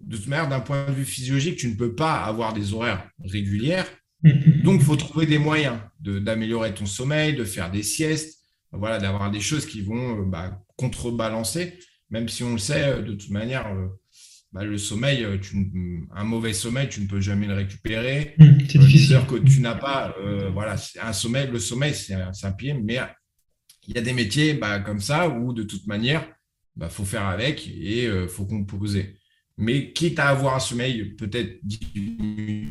de 0.00 0.16
toute 0.16 0.26
manière, 0.28 0.48
d'un 0.48 0.60
point 0.60 0.86
de 0.86 0.92
vue 0.92 1.04
physiologique, 1.04 1.56
tu 1.56 1.68
ne 1.68 1.74
peux 1.74 1.94
pas 1.94 2.22
avoir 2.22 2.52
des 2.52 2.74
horaires 2.74 3.08
régulières. 3.24 3.86
Donc, 4.22 4.80
il 4.80 4.84
faut 4.84 4.96
trouver 4.96 5.26
des 5.26 5.38
moyens 5.38 5.78
d'améliorer 6.00 6.74
ton 6.74 6.86
sommeil, 6.86 7.34
de 7.34 7.44
faire 7.44 7.72
des 7.72 7.82
siestes, 7.82 8.38
voilà, 8.78 8.98
d'avoir 8.98 9.30
des 9.30 9.40
choses 9.40 9.66
qui 9.66 9.82
vont 9.82 10.20
euh, 10.20 10.24
bah, 10.24 10.60
contrebalancer, 10.76 11.78
même 12.10 12.28
si 12.28 12.42
on 12.42 12.52
le 12.52 12.58
sait, 12.58 12.84
euh, 12.84 13.02
de 13.02 13.14
toute 13.14 13.30
manière, 13.30 13.66
euh, 13.68 13.86
bah, 14.52 14.64
le 14.64 14.78
sommeil, 14.78 15.26
un 16.14 16.24
mauvais 16.24 16.52
sommeil, 16.52 16.88
tu 16.88 17.00
ne 17.00 17.06
peux 17.06 17.20
jamais 17.20 17.46
le 17.46 17.54
récupérer. 17.54 18.34
Mmh, 18.38 18.44
c'est 18.68 18.78
difficile. 18.78 19.20
que 19.28 19.36
tu 19.36 19.60
n'as 19.60 19.74
pas, 19.74 20.14
voilà, 20.52 20.76
un 21.02 21.12
sommeil, 21.12 21.48
le 21.50 21.58
sommeil, 21.58 21.92
c'est 21.94 22.14
un, 22.14 22.52
pied, 22.52 22.74
mais 22.74 23.00
il 23.88 23.96
y 23.96 23.98
a 23.98 24.02
des 24.02 24.12
métiers 24.12 24.54
bah, 24.54 24.78
comme 24.78 25.00
ça 25.00 25.28
où 25.28 25.52
de 25.52 25.64
toute 25.64 25.88
manière, 25.88 26.24
il 26.80 26.88
faut 26.88 27.04
faire 27.04 27.26
avec 27.26 27.66
et 27.66 28.04
il 28.04 28.28
faut 28.28 28.46
composer. 28.46 29.16
Mais 29.56 29.92
quitte 29.92 30.20
à 30.20 30.28
avoir 30.28 30.54
un 30.54 30.60
sommeil 30.60 31.16
peut-être 31.16 31.58
diminué, 31.64 32.66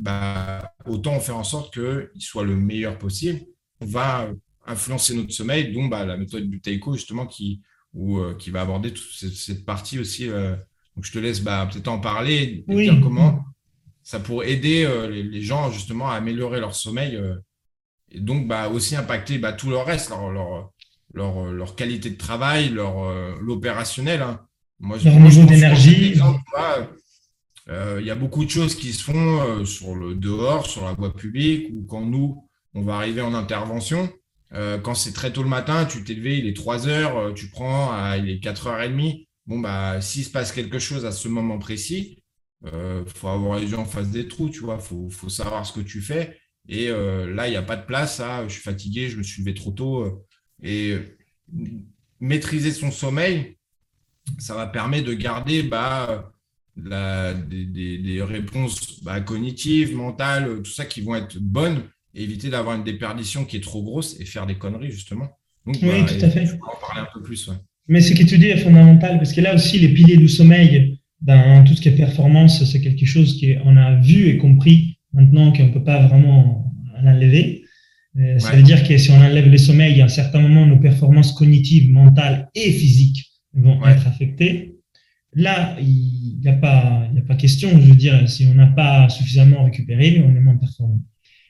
bah, 0.00 0.72
autant 0.86 1.20
faire 1.20 1.36
en 1.36 1.44
sorte 1.44 1.74
qu'il 1.74 2.22
soit 2.22 2.44
le 2.44 2.56
meilleur 2.56 2.98
possible. 2.98 3.40
On 3.80 3.86
va 3.86 4.30
influencer 4.66 5.14
notre 5.14 5.32
sommeil, 5.32 5.72
dont 5.72 5.86
bah, 5.86 6.04
la 6.04 6.16
méthode 6.16 6.48
du 6.48 6.60
Taiko, 6.60 6.94
justement, 6.94 7.26
qui, 7.26 7.62
euh, 7.96 8.34
qui 8.34 8.50
va 8.50 8.62
aborder 8.62 8.92
toute 8.92 9.10
cette, 9.12 9.64
partie 9.64 9.98
aussi. 9.98 10.28
Euh. 10.28 10.56
donc, 10.96 11.04
je 11.04 11.12
te 11.12 11.18
laisse 11.18 11.40
bah, 11.40 11.68
peut-être 11.70 11.88
en 11.88 11.98
parler 11.98 12.64
et 12.68 12.74
dire 12.74 12.98
comment 13.02 13.44
ça 14.02 14.20
pourrait 14.20 14.50
aider 14.52 14.84
euh, 14.84 15.08
les, 15.08 15.42
gens, 15.42 15.70
justement, 15.70 16.10
à 16.10 16.14
améliorer 16.14 16.60
leur 16.60 16.74
sommeil 16.74 17.20
et 18.12 18.20
donc 18.20 18.48
bah, 18.48 18.68
aussi 18.68 18.96
impacter 18.96 19.38
bah, 19.38 19.52
tout 19.52 19.70
le 19.70 19.76
reste, 19.76 20.10
leur, 20.10 20.30
leur, 21.12 21.52
leur, 21.52 21.76
qualité 21.76 22.10
de 22.10 22.16
travail, 22.16 22.70
leur 22.70 23.38
l'opérationnel. 23.40 24.22
Hein. 24.22 24.40
Moi, 24.80 24.98
leur 25.04 25.20
niveau 25.20 25.44
d'énergie. 25.44 26.14
Euh, 27.70 27.98
il 28.00 28.06
y 28.06 28.10
a 28.10 28.16
beaucoup 28.16 28.44
de 28.44 28.50
choses 28.50 28.74
qui 28.74 28.92
se 28.92 29.04
font 29.04 29.40
euh, 29.40 29.64
sur 29.64 29.94
le 29.94 30.14
dehors, 30.14 30.66
sur 30.66 30.84
la 30.84 30.92
voie 30.92 31.14
publique, 31.14 31.70
ou 31.72 31.84
quand 31.84 32.04
nous, 32.04 32.48
on 32.74 32.82
va 32.82 32.96
arriver 32.96 33.20
en 33.20 33.34
intervention. 33.34 34.12
Euh, 34.52 34.78
quand 34.78 34.94
c'est 34.94 35.12
très 35.12 35.32
tôt 35.32 35.42
le 35.42 35.48
matin, 35.48 35.84
tu 35.84 36.02
t'es 36.02 36.14
levé, 36.14 36.38
il 36.38 36.46
est 36.46 36.56
3 36.56 36.88
heures, 36.88 37.32
tu 37.34 37.48
prends, 37.48 38.14
il 38.14 38.28
est 38.28 38.42
4h30. 38.42 39.26
Bon, 39.46 39.60
bah, 39.60 40.00
s'il 40.00 40.24
se 40.24 40.30
passe 40.30 40.52
quelque 40.52 40.78
chose 40.78 41.04
à 41.06 41.12
ce 41.12 41.28
moment 41.28 41.58
précis, 41.58 42.22
il 42.64 43.04
faut 43.06 43.28
avoir 43.28 43.58
les 43.58 43.68
gens 43.68 43.82
en 43.82 43.84
face 43.86 44.10
des 44.10 44.28
trous, 44.28 44.50
tu 44.50 44.60
vois, 44.60 44.76
il 44.80 44.84
faut, 44.84 45.08
faut, 45.08 45.28
savoir 45.28 45.64
ce 45.64 45.72
que 45.72 45.80
tu 45.80 46.00
fais. 46.02 46.38
Et 46.68 46.88
là, 46.88 47.48
il 47.48 47.50
n'y 47.50 47.56
a 47.56 47.62
pas 47.62 47.76
de 47.76 47.86
place 47.86 48.20
à 48.20 48.46
je 48.48 48.52
suis 48.52 48.62
fatigué, 48.62 49.08
je 49.08 49.16
me 49.16 49.22
suis 49.22 49.42
levé 49.42 49.54
trop 49.54 49.70
tôt. 49.70 50.26
et 50.62 50.98
maîtriser 52.20 52.72
son 52.72 52.90
sommeil, 52.90 53.56
ça 54.38 54.54
va 54.54 54.66
permettre 54.66 55.06
de 55.06 55.14
garder 55.14 55.62
bah, 55.62 56.32
la, 56.84 57.34
des, 57.34 58.22
réponses 58.22 59.02
bah, 59.02 59.20
cognitives, 59.20 59.94
mentales, 59.94 60.62
tout 60.62 60.70
ça 60.70 60.84
qui 60.84 61.00
vont 61.00 61.14
être 61.14 61.38
bonnes, 61.38 61.82
et 62.14 62.22
éviter 62.22 62.50
d'avoir 62.50 62.76
une 62.76 62.84
déperdition 62.84 63.44
qui 63.44 63.56
est 63.56 63.62
trop 63.62 63.82
grosse 63.82 64.18
et 64.20 64.24
faire 64.24 64.46
des 64.46 64.56
conneries, 64.56 64.90
justement. 64.90 65.28
oui, 65.66 65.78
bah, 65.82 66.04
tout 66.04 66.24
à 66.24 66.30
fait. 66.30 66.48
On 66.60 66.66
en 66.66 66.80
parler 66.80 67.00
un 67.02 67.08
peu 67.12 67.22
plus. 67.22 67.50
Mais 67.88 68.00
ce 68.00 68.14
que 68.14 68.24
tu 68.24 68.38
dis 68.38 68.46
est 68.46 68.58
fondamental, 68.58 69.18
parce 69.18 69.32
que 69.32 69.40
là 69.40 69.54
aussi, 69.54 69.78
les 69.78 69.88
piliers 69.88 70.16
du 70.16 70.28
sommeil, 70.28 71.00
dans 71.20 71.64
tout 71.64 71.74
ce 71.74 71.80
qui 71.80 71.88
est 71.88 71.96
performance, 71.96 72.64
c'est 72.64 72.80
quelque 72.80 73.04
chose 73.04 73.40
qu'on 73.40 73.76
a 73.76 73.96
vu 73.96 74.28
et 74.28 74.38
compris 74.38 74.98
maintenant 75.12 75.52
qu'on 75.52 75.66
ne 75.66 75.72
peut 75.72 75.84
pas 75.84 76.06
vraiment 76.06 76.72
l'enlever. 77.02 77.64
Euh, 78.18 78.38
ça 78.38 78.56
veut 78.56 78.62
dire 78.62 78.86
que 78.86 78.96
si 78.98 79.10
on 79.10 79.20
enlève 79.20 79.48
le 79.48 79.58
sommeil, 79.58 80.00
à 80.00 80.06
un 80.06 80.08
certain 80.08 80.40
moment, 80.40 80.66
nos 80.66 80.78
performances 80.78 81.32
cognitives, 81.32 81.90
mentales 81.90 82.48
et 82.54 82.72
physiques 82.72 83.30
vont 83.54 83.84
être 83.86 84.06
affectées. 84.06 84.79
Là, 85.34 85.76
il 85.80 86.38
n'y 86.40 86.48
a, 86.48 86.54
pas, 86.54 87.04
a 87.04 87.20
pas 87.26 87.36
question. 87.36 87.70
Je 87.70 87.86
veux 87.86 87.94
dire, 87.94 88.28
si 88.28 88.46
on 88.46 88.54
n'a 88.54 88.66
pas 88.66 89.08
suffisamment 89.08 89.64
récupéré, 89.64 90.22
on 90.24 90.34
est 90.34 90.40
moins 90.40 90.56
performant. 90.56 91.00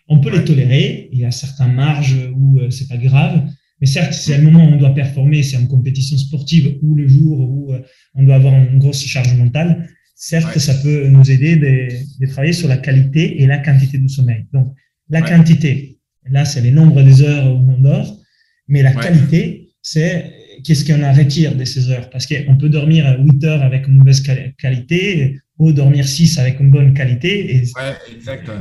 On 0.09 0.21
peut 0.21 0.31
les 0.31 0.45
tolérer. 0.45 1.09
Il 1.13 1.19
y 1.21 1.25
a 1.25 1.31
certaines 1.31 1.73
marges 1.73 2.17
où 2.35 2.59
euh, 2.59 2.71
c'est 2.71 2.89
pas 2.89 2.99
grave. 2.99 3.43
Mais 3.81 3.87
certes, 3.87 4.13
c'est 4.13 4.37
le 4.37 4.45
moment 4.45 4.65
où 4.65 4.73
on 4.75 4.77
doit 4.77 4.95
performer, 4.95 5.43
c'est 5.43 5.57
en 5.57 5.67
compétition 5.67 6.19
sportive 6.19 6.79
ou 6.83 6.95
le 6.95 7.09
jour 7.09 7.41
où 7.41 7.73
euh, 7.73 7.81
on 8.15 8.25
doit 8.25 8.35
avoir 8.35 8.55
une 8.55 8.79
grosse 8.79 9.05
charge 9.05 9.35
mentale. 9.35 9.89
Certes, 10.15 10.59
ça 10.59 10.75
peut 10.75 11.09
nous 11.09 11.31
aider 11.31 11.57
de, 11.57 12.27
travailler 12.27 12.53
sur 12.53 12.69
la 12.69 12.77
qualité 12.77 13.41
et 13.41 13.47
la 13.47 13.57
quantité 13.57 13.97
du 13.97 14.09
sommeil. 14.11 14.45
Donc, 14.53 14.75
la 15.09 15.23
quantité, 15.23 15.99
là, 16.29 16.45
c'est 16.45 16.61
les 16.61 16.71
nombres 16.73 17.03
des 17.03 17.23
heures 17.23 17.47
où 17.47 17.73
on 17.73 17.81
dort. 17.81 18.21
Mais 18.69 18.83
la 18.83 18.93
qualité, 18.93 19.71
c'est 19.81 20.31
qu'est-ce 20.63 20.85
qu'on 20.85 21.03
en 21.03 21.13
retire 21.13 21.55
de 21.55 21.65
ces 21.65 21.91
heures? 21.91 22.11
Parce 22.11 22.27
qu'on 22.27 22.57
peut 22.57 22.69
dormir 22.69 23.17
8 23.19 23.45
heures 23.45 23.63
avec 23.63 23.87
une 23.87 23.99
mauvaise 23.99 24.23
qualité 24.59 25.39
ou 25.59 25.73
dormir 25.73 26.07
6 26.07 26.39
avec 26.39 26.61
une 26.61 26.71
bonne 26.71 26.95
qualité 26.95 27.57
et, 27.57 27.63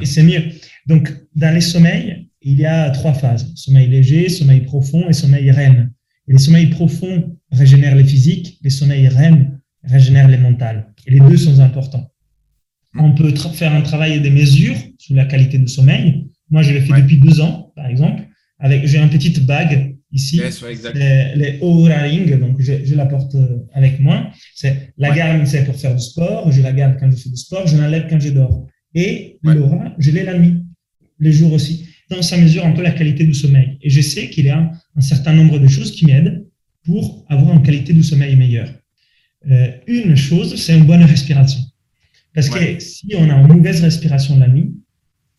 et 0.01 0.05
c'est 0.05 0.23
mieux. 0.23 0.43
Donc, 0.87 1.11
dans 1.35 1.53
les 1.53 1.61
sommeils, 1.61 2.29
il 2.41 2.59
y 2.59 2.65
a 2.65 2.89
trois 2.91 3.13
phases 3.13 3.51
sommeil 3.55 3.87
léger, 3.87 4.29
sommeil 4.29 4.61
profond 4.61 5.07
et 5.09 5.13
sommeil 5.13 5.51
REM. 5.51 5.91
Et 6.27 6.33
les 6.33 6.39
sommeils 6.39 6.67
profonds 6.67 7.37
régénèrent 7.51 7.95
les 7.95 8.03
physiques, 8.03 8.59
les 8.61 8.69
sommeils 8.69 9.07
REM 9.07 9.59
régénèrent 9.83 10.27
les 10.27 10.37
mentales. 10.37 10.93
Et 11.07 11.11
les 11.11 11.19
deux 11.19 11.37
sont 11.37 11.59
importants. 11.59 12.11
On 12.97 13.13
peut 13.13 13.33
faire 13.53 13.73
un 13.73 13.81
travail 13.81 14.19
des 14.21 14.29
mesures 14.29 14.77
sur 14.97 15.15
la 15.15 15.25
qualité 15.25 15.57
du 15.57 15.67
sommeil. 15.67 16.27
Moi, 16.49 16.61
je 16.63 16.73
l'ai 16.73 16.81
fait 16.81 17.01
depuis 17.01 17.17
deux 17.17 17.39
ans, 17.39 17.71
par 17.75 17.85
exemple. 17.85 18.23
Avec, 18.59 18.85
j'ai 18.85 18.99
une 18.99 19.09
petite 19.09 19.45
bague 19.45 19.88
ici, 20.11 20.41
les, 20.95 21.35
les 21.35 21.59
Ring, 21.61 22.39
donc 22.39 22.61
je, 22.61 22.83
je, 22.83 22.95
la 22.95 23.05
porte 23.05 23.35
euh, 23.35 23.59
avec 23.73 23.99
moi. 23.99 24.31
C'est 24.55 24.93
la 24.97 25.11
garde, 25.11 25.45
c'est 25.45 25.65
pour 25.65 25.75
faire 25.75 25.95
du 25.95 26.01
sport. 26.01 26.51
Je 26.51 26.61
la 26.61 26.71
garde 26.71 26.97
quand 26.99 27.09
je 27.11 27.17
fais 27.17 27.29
du 27.29 27.37
sport. 27.37 27.67
Je 27.67 27.77
l'enlève 27.77 28.07
quand 28.09 28.19
je 28.19 28.29
dors. 28.29 28.65
Et 28.95 29.37
l'aura, 29.43 29.93
je 29.99 30.11
l'ai 30.11 30.23
la 30.23 30.37
nuit, 30.37 30.63
les 31.19 31.31
jours 31.31 31.53
aussi. 31.53 31.87
Donc 32.09 32.23
ça 32.23 32.37
mesure 32.37 32.65
un 32.65 32.71
peu 32.71 32.81
la 32.81 32.91
qualité 32.91 33.23
du 33.23 33.33
sommeil. 33.33 33.77
Et 33.81 33.89
je 33.89 34.01
sais 34.01 34.29
qu'il 34.29 34.45
y 34.45 34.49
a 34.49 34.71
un, 34.95 35.01
certain 35.01 35.33
nombre 35.33 35.59
de 35.59 35.67
choses 35.67 35.91
qui 35.91 36.05
m'aident 36.05 36.45
pour 36.83 37.25
avoir 37.29 37.55
une 37.55 37.61
qualité 37.61 37.93
du 37.93 38.03
sommeil 38.03 38.35
meilleure. 38.35 38.73
Euh, 39.49 39.71
une 39.87 40.15
chose, 40.15 40.55
c'est 40.55 40.75
une 40.75 40.85
bonne 40.85 41.03
respiration. 41.03 41.61
Parce 42.33 42.49
que 42.49 42.79
si 42.79 43.07
on 43.15 43.29
a 43.29 43.33
une 43.33 43.47
mauvaise 43.47 43.81
respiration 43.81 44.37
la 44.37 44.47
nuit, 44.47 44.73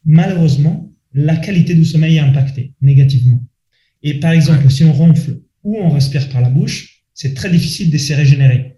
malheureusement, 0.05 0.93
la 1.13 1.37
qualité 1.37 1.75
du 1.75 1.85
sommeil 1.85 2.17
est 2.17 2.21
impactée 2.21 2.73
négativement. 2.81 3.43
Et 4.03 4.21
par 4.21 4.33
exemple, 4.33 4.71
si 4.71 4.85
on 4.85 4.93
ronfle 4.93 5.41
ou 5.63 5.77
on 5.79 5.91
respire 5.91 6.29
par 6.31 6.41
la 6.41 6.49
bouche, 6.49 7.03
c'est 7.15 7.35
très 7.35 7.51
difficile 7.51 7.91
de 7.91 7.99
se 7.99 8.13
régénérer. 8.15 8.77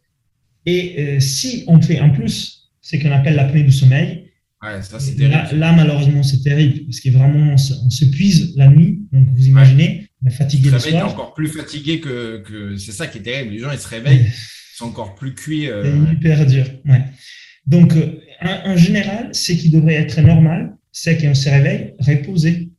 Et 0.67 0.95
euh, 0.99 1.21
si 1.21 1.65
on 1.67 1.81
fait 1.81 2.01
en 2.01 2.11
plus 2.11 2.71
ce 2.81 2.97
qu'on 2.97 3.13
appelle 3.13 3.37
l'apnée 3.37 3.63
du 3.63 3.73
sommeil, 3.73 4.23
là, 4.63 5.73
malheureusement, 5.73 6.23
c'est 6.23 6.43
terrible 6.43 6.85
parce 6.87 7.01
que 7.01 7.11
vraiment, 7.11 7.55
on 7.55 7.91
s'épuise 7.91 8.55
la 8.57 8.69
nuit. 8.69 9.01
Donc, 9.13 9.29
vous 9.35 9.47
imaginez, 9.47 10.09
on 10.23 10.29
est 10.29 10.33
fatigué 10.33 10.71
le 10.71 10.79
soir. 10.79 11.09
encore 11.09 11.35
plus 11.35 11.49
fatigué 11.49 12.01
que, 12.01 12.43
que 12.47 12.77
c'est 12.77 12.93
ça 12.93 13.07
qui 13.07 13.19
est 13.19 13.23
terrible. 13.23 13.53
Les 13.53 13.59
gens, 13.59 13.73
ils 13.73 13.79
se 13.79 13.89
réveillent, 13.89 14.27
ils 14.27 14.77
sont 14.77 14.87
encore 14.87 15.15
plus 15.15 15.35
cuits. 15.35 15.69
Euh, 15.69 16.07
c'est 16.07 16.13
hyper 16.13 16.47
dur. 16.47 16.67
Ouais. 16.85 17.05
Donc, 17.67 17.95
euh, 17.97 18.21
en, 18.41 18.77
général, 18.77 19.31
ce 19.33 19.53
qui 19.53 19.71
devrait 19.71 19.95
être 19.95 20.21
normal, 20.21 20.77
c'est 20.93 21.19
qu'on 21.19 21.35
se 21.35 21.49
réveille 21.49 21.95
reposé. 21.99 22.71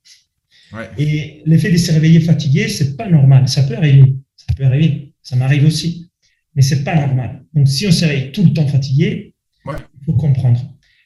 Ouais. 0.73 0.89
Et 0.97 1.43
l'effet 1.45 1.71
de 1.71 1.77
se 1.77 1.91
réveiller 1.91 2.19
fatigué, 2.19 2.67
c'est 2.67 2.97
pas 2.97 3.09
normal. 3.09 3.47
Ça 3.47 3.63
peut 3.63 3.75
arriver. 3.75 4.15
Ça 4.35 4.53
peut 4.55 4.65
arriver. 4.65 5.13
Ça 5.21 5.35
m'arrive 5.35 5.65
aussi. 5.65 6.09
Mais 6.55 6.61
c'est 6.61 6.83
pas 6.83 6.95
normal. 6.95 7.43
Donc, 7.53 7.67
si 7.67 7.87
on 7.87 7.91
se 7.91 8.05
réveille 8.05 8.31
tout 8.31 8.43
le 8.43 8.53
temps 8.53 8.67
fatigué, 8.67 9.33
il 9.65 10.05
faut 10.05 10.13
comprendre. 10.13 10.61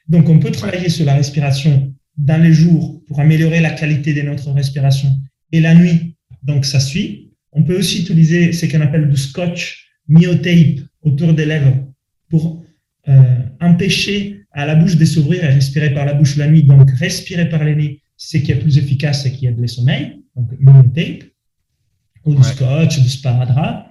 Donc, 0.07 0.29
on 0.29 0.39
peut 0.39 0.51
travailler 0.51 0.89
sur 0.89 1.05
la 1.05 1.15
respiration 1.15 1.93
dans 2.17 2.41
les 2.41 2.53
jours 2.53 3.03
pour 3.07 3.19
améliorer 3.19 3.59
la 3.59 3.71
qualité 3.71 4.13
de 4.13 4.21
notre 4.21 4.51
respiration 4.51 5.09
et 5.51 5.59
la 5.59 5.75
nuit. 5.75 6.15
Donc, 6.43 6.65
ça 6.65 6.79
suit. 6.79 7.31
On 7.51 7.63
peut 7.63 7.77
aussi 7.77 8.01
utiliser 8.01 8.53
ce 8.53 8.65
qu'on 8.65 8.81
appelle 8.81 9.09
du 9.09 9.17
scotch 9.17 9.87
myotape 10.07 10.79
autour 11.01 11.33
des 11.33 11.45
lèvres 11.45 11.75
pour 12.29 12.63
euh, 13.07 13.37
empêcher 13.61 14.41
à 14.51 14.65
la 14.65 14.75
bouche 14.75 14.97
de 14.97 15.05
s'ouvrir 15.05 15.43
et 15.43 15.47
respirer 15.47 15.93
par 15.93 16.05
la 16.05 16.13
bouche 16.13 16.37
la 16.37 16.47
nuit. 16.47 16.63
Donc, 16.63 16.89
respirer 16.91 17.49
par 17.49 17.63
le 17.63 17.75
nez, 17.75 18.01
ce 18.17 18.37
qui 18.37 18.51
est 18.51 18.55
plus 18.55 18.77
efficace 18.77 19.25
et 19.25 19.31
qui 19.31 19.45
aide 19.45 19.59
le 19.59 19.67
sommeil. 19.67 20.23
Donc, 20.35 20.49
myotape 20.59 21.23
ou 22.25 22.35
du 22.35 22.43
scotch, 22.43 22.99
du 22.99 23.09
sparadrap. 23.09 23.87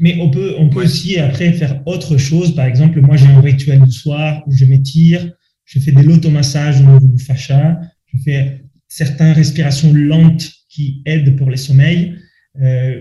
Mais 0.00 0.18
on 0.20 0.30
peut, 0.30 0.54
on 0.58 0.68
peut 0.68 0.82
aussi 0.82 1.18
après 1.18 1.52
faire 1.52 1.80
autre 1.86 2.16
chose. 2.16 2.54
Par 2.54 2.64
exemple, 2.64 3.00
moi, 3.00 3.16
j'ai 3.16 3.26
un 3.26 3.40
rituel 3.40 3.80
du 3.82 3.92
soir 3.92 4.42
où 4.46 4.52
je 4.52 4.64
m'étire, 4.64 5.30
je 5.64 5.78
fais 5.78 5.92
de 5.92 6.02
l'automassage 6.02 6.80
au 6.80 6.84
niveau 6.84 7.06
du 7.06 7.22
fascia, 7.22 7.80
je 8.06 8.18
fais 8.18 8.64
certaines 8.88 9.32
respirations 9.32 9.92
lentes 9.92 10.50
qui 10.68 11.02
aident 11.06 11.36
pour 11.36 11.50
les 11.50 11.56
sommeils. 11.56 12.16
Euh, 12.60 13.00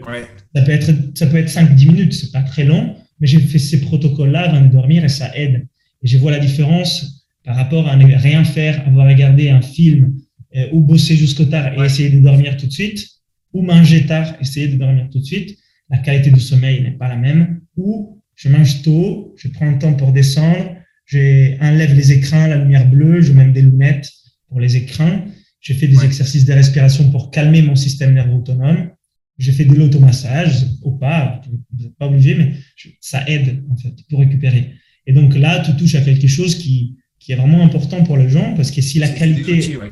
ça 0.55 0.61
peut 0.61 0.71
être, 0.71 0.91
ça 1.15 1.27
peut 1.27 1.37
être 1.37 1.49
5-10 1.49 1.87
minutes, 1.87 2.13
c'est 2.13 2.31
pas 2.31 2.41
très 2.43 2.63
long, 2.63 2.95
mais 3.19 3.27
j'ai 3.27 3.39
fait 3.39 3.59
ces 3.59 3.81
protocoles-là 3.81 4.49
avant 4.49 4.61
de 4.61 4.71
dormir 4.71 5.03
et 5.03 5.09
ça 5.09 5.35
aide. 5.35 5.67
Et 6.03 6.07
je 6.07 6.17
vois 6.17 6.31
la 6.31 6.39
différence 6.39 7.25
par 7.43 7.55
rapport 7.55 7.87
à 7.87 7.95
ne 7.95 8.05
rien 8.15 8.43
faire, 8.43 8.87
avoir 8.87 9.07
regardé 9.07 9.49
un 9.49 9.61
film 9.61 10.15
euh, 10.55 10.67
ou 10.71 10.81
bosser 10.81 11.15
jusqu'au 11.15 11.45
tard 11.45 11.73
et 11.73 11.85
essayer 11.85 12.09
de 12.09 12.19
dormir 12.19 12.57
tout 12.57 12.67
de 12.67 12.71
suite, 12.71 13.07
ou 13.53 13.61
manger 13.61 14.05
tard, 14.05 14.35
essayer 14.41 14.67
de 14.67 14.77
dormir 14.77 15.09
tout 15.11 15.19
de 15.19 15.25
suite. 15.25 15.57
La 15.89 15.97
qualité 15.99 16.31
du 16.31 16.39
sommeil 16.39 16.81
n'est 16.81 16.91
pas 16.91 17.07
la 17.07 17.15
même, 17.17 17.61
ou 17.75 18.21
je 18.35 18.49
mange 18.49 18.81
tôt, 18.81 19.33
je 19.37 19.47
prends 19.47 19.67
un 19.67 19.73
temps 19.73 19.93
pour 19.93 20.11
descendre, 20.11 20.75
j'enlève 21.05 21.93
les 21.93 22.11
écrans, 22.11 22.47
la 22.47 22.57
lumière 22.57 22.89
bleue, 22.89 23.21
je 23.21 23.33
mets 23.33 23.45
des 23.51 23.61
lunettes 23.61 24.09
pour 24.47 24.59
les 24.59 24.75
écrans, 24.75 25.25
je 25.59 25.73
fais 25.73 25.87
des 25.87 26.03
exercices 26.03 26.45
de 26.45 26.53
respiration 26.53 27.09
pour 27.11 27.31
calmer 27.31 27.61
mon 27.61 27.75
système 27.75 28.13
nerveux 28.13 28.35
autonome, 28.35 28.89
je 29.37 29.51
fais 29.51 29.65
de 29.65 29.73
l'automassage, 29.73 30.65
ou 30.83 30.91
pas, 30.97 31.41
vous 31.47 31.83
n'êtes 31.83 31.97
pas 31.97 32.07
obligé, 32.07 32.35
mais 32.35 32.53
ça 32.99 33.27
aide 33.27 33.63
en 33.69 33.75
fait 33.75 33.93
pour 34.09 34.19
récupérer. 34.19 34.73
Et 35.05 35.13
donc 35.13 35.35
là, 35.35 35.59
tu 35.59 35.75
touches 35.75 35.95
à 35.95 36.01
quelque 36.01 36.27
chose 36.27 36.55
qui, 36.55 36.97
qui 37.19 37.31
est 37.31 37.35
vraiment 37.35 37.63
important 37.63 38.03
pour 38.03 38.17
les 38.17 38.29
gens, 38.29 38.53
parce 38.55 38.71
que 38.71 38.81
si 38.81 38.99
la 38.99 39.09
qualité, 39.09 39.77
ouais, 39.77 39.91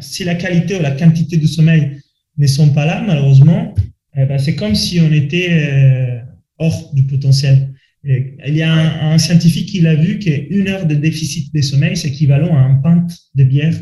si 0.00 0.24
la 0.24 0.34
qualité 0.34 0.78
ou 0.78 0.82
la 0.82 0.92
quantité 0.92 1.36
de 1.36 1.46
sommeil 1.46 2.00
ne 2.38 2.46
sont 2.46 2.72
pas 2.72 2.86
là, 2.86 3.02
malheureusement, 3.06 3.74
eh 4.16 4.24
ben, 4.24 4.38
c'est 4.38 4.56
comme 4.56 4.74
si 4.74 5.00
on 5.00 5.12
était 5.12 5.48
euh, 5.50 6.20
hors 6.58 6.92
du 6.94 7.04
potentiel. 7.04 7.74
il 8.04 8.54
y 8.54 8.62
a 8.62 9.12
un, 9.12 9.18
scientifique 9.18 9.68
qui 9.68 9.80
l'a 9.80 9.94
vu 9.94 10.18
qu'une 10.18 10.68
heure 10.68 10.86
de 10.86 10.94
déficit 10.94 11.54
de 11.54 11.60
sommeil, 11.62 11.96
c'est 11.96 12.08
équivalent 12.08 12.54
à 12.56 12.60
un 12.60 12.74
pinte 12.76 13.16
de 13.34 13.44
bière 13.44 13.74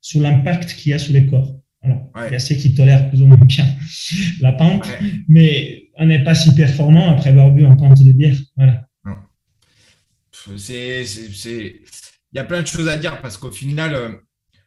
sur 0.00 0.20
l'impact 0.20 0.74
qu'il 0.74 0.92
y 0.92 0.94
a 0.94 0.98
sur 0.98 1.12
les 1.12 1.26
corps. 1.26 1.60
Alors, 1.82 2.10
il 2.26 2.32
y 2.32 2.36
a 2.36 2.38
ceux 2.38 2.54
qui 2.54 2.74
tolèrent 2.74 3.10
plus 3.10 3.20
ou 3.20 3.26
moins 3.26 3.36
bien 3.36 3.66
la 4.40 4.52
pente, 4.52 4.88
mais 5.28 5.88
on 5.96 6.06
n'est 6.06 6.24
pas 6.24 6.34
si 6.34 6.54
performant 6.54 7.10
après 7.10 7.30
avoir 7.30 7.50
bu 7.50 7.66
un 7.66 7.76
pinte 7.76 8.02
de 8.02 8.12
bière. 8.12 8.36
Voilà. 8.56 8.86
C'est, 10.56 11.04
il 11.04 12.36
y 12.36 12.38
a 12.38 12.44
plein 12.44 12.62
de 12.62 12.66
choses 12.66 12.88
à 12.88 12.96
dire 12.96 13.20
parce 13.22 13.36
qu'au 13.36 13.50
final, 13.50 13.94
euh, 13.94 14.08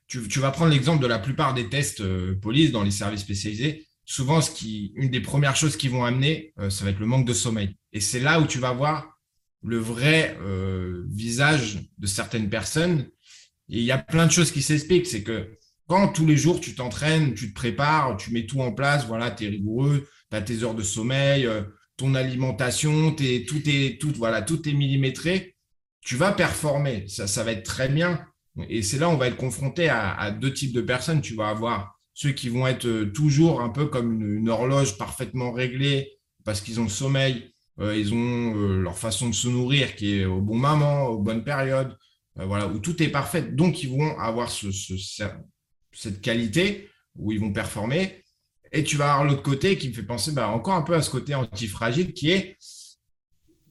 tu, 0.08 0.40
vas 0.40 0.52
prendre 0.52 0.72
l'exemple 0.72 1.02
de 1.02 1.08
la 1.08 1.20
plupart 1.20 1.54
des 1.54 1.70
tests 1.70 2.02
euh, 2.02 2.36
police 2.40 2.72
dans 2.72 2.84
les 2.84 2.92
services 2.92 3.22
spécialisés 3.22 3.88
souvent, 4.08 4.40
une 4.96 5.10
des 5.10 5.20
premières 5.20 5.56
choses 5.56 5.76
qu'ils 5.76 5.92
vont 5.92 6.06
amener, 6.06 6.54
euh, 6.60 6.72
ça 6.72 6.86
va 6.86 6.92
être 6.92 7.00
le 7.00 7.06
manque 7.06 7.28
de 7.28 7.34
sommeil. 7.34 7.76
Et 7.92 8.00
c'est 8.00 8.22
là 8.22 8.40
où 8.40 8.48
tu 8.48 8.58
vas 8.58 8.72
voir 8.72 9.20
le 9.62 9.78
vrai 9.78 10.38
euh, 10.42 11.04
visage 11.10 11.80
de 11.98 12.08
certaines 12.08 12.50
personnes. 12.50 13.10
Il 13.68 13.82
y 13.84 13.92
a 13.92 13.98
plein 13.98 14.26
de 14.26 14.32
choses 14.32 14.52
qui 14.52 14.62
s'expliquent. 14.62 15.08
C'est 15.08 15.24
que 15.24 15.58
quand 15.88 16.08
tous 16.08 16.26
les 16.26 16.38
jours 16.38 16.62
tu 16.62 16.74
t'entraînes, 16.74 17.34
tu 17.34 17.50
te 17.50 17.54
prépares, 17.54 18.16
tu 18.16 18.32
mets 18.32 18.46
tout 18.46 18.62
en 18.62 18.72
place, 18.72 19.06
voilà, 19.06 19.30
tu 19.30 19.44
es 19.44 19.50
rigoureux, 19.50 20.08
tu 20.32 20.38
as 20.38 20.42
tes 20.42 20.64
heures 20.64 20.76
de 20.76 20.84
sommeil, 20.84 21.48
ton 21.98 22.16
alimentation, 22.16 23.12
tout, 23.12 23.24
est, 23.24 24.04
voilà, 24.16 24.42
tout 24.42 24.70
est 24.70 24.74
millimétré, 24.74 25.58
tu 26.00 26.16
vas 26.16 26.32
performer. 26.32 27.06
Ça 27.08 27.44
va 27.44 27.52
être 27.52 27.66
très 27.66 27.90
bien. 27.90 28.26
Et 28.70 28.82
c'est 28.82 28.98
là 28.98 29.10
où 29.10 29.12
on 29.12 29.18
va 29.18 29.28
être 29.28 29.38
confronté 29.38 29.90
à, 29.90 30.32
deux 30.32 30.54
types 30.54 30.74
de 30.74 30.82
personnes. 30.82 31.22
Tu 31.22 31.36
vas 31.36 31.50
avoir 31.50 32.00
ceux 32.14 32.32
qui 32.32 32.50
vont 32.50 32.66
être 32.66 32.88
euh, 32.88 33.12
toujours 33.12 33.62
un 33.62 33.70
peu 33.70 33.86
comme 33.86 34.22
une, 34.22 34.50
horloge 34.50 34.98
parfaitement 34.98 35.52
réglée 35.52 36.14
parce 36.44 36.62
qu'ils 36.62 36.80
ont 36.80 36.84
le 36.84 36.90
sommeil, 36.90 37.54
euh, 37.80 37.96
ils 37.96 38.14
ont 38.14 38.56
euh, 38.56 38.82
leur 38.82 38.98
façon 38.98 39.30
de 39.30 39.36
se 39.36 39.48
nourrir 39.48 39.96
qui 39.96 40.20
est 40.20 40.26
au 40.26 40.42
bon 40.42 40.58
moment, 40.58 41.08
aux 41.08 41.20
bonnes 41.20 41.44
périodes, 41.44 41.96
voilà, 42.36 42.68
où 42.68 42.80
tout 42.80 43.02
est 43.02 43.10
parfait. 43.10 43.42
Donc, 43.42 43.84
ils 43.84 43.90
vont 43.90 44.18
avoir 44.20 44.52
ce, 44.52 44.68
cette 45.92 46.22
qualité 46.22 46.90
où 47.16 47.32
ils 47.32 47.40
vont 47.40 47.52
performer. 47.52 48.24
Et 48.72 48.84
tu 48.84 48.96
vas 48.96 49.14
avoir 49.14 49.28
l'autre 49.28 49.44
côté 49.44 49.78
qui 49.78 49.90
me 49.90 49.94
fait 49.94 50.04
penser 50.04 50.32
bah, 50.32 50.50
encore 50.50 50.76
un 50.76 50.84
peu 50.84 50.94
à 50.94 51.02
ce 51.02 51.10
côté 51.10 51.34
antifragile 51.34 52.14
qui 52.14 52.32
est 52.32 52.58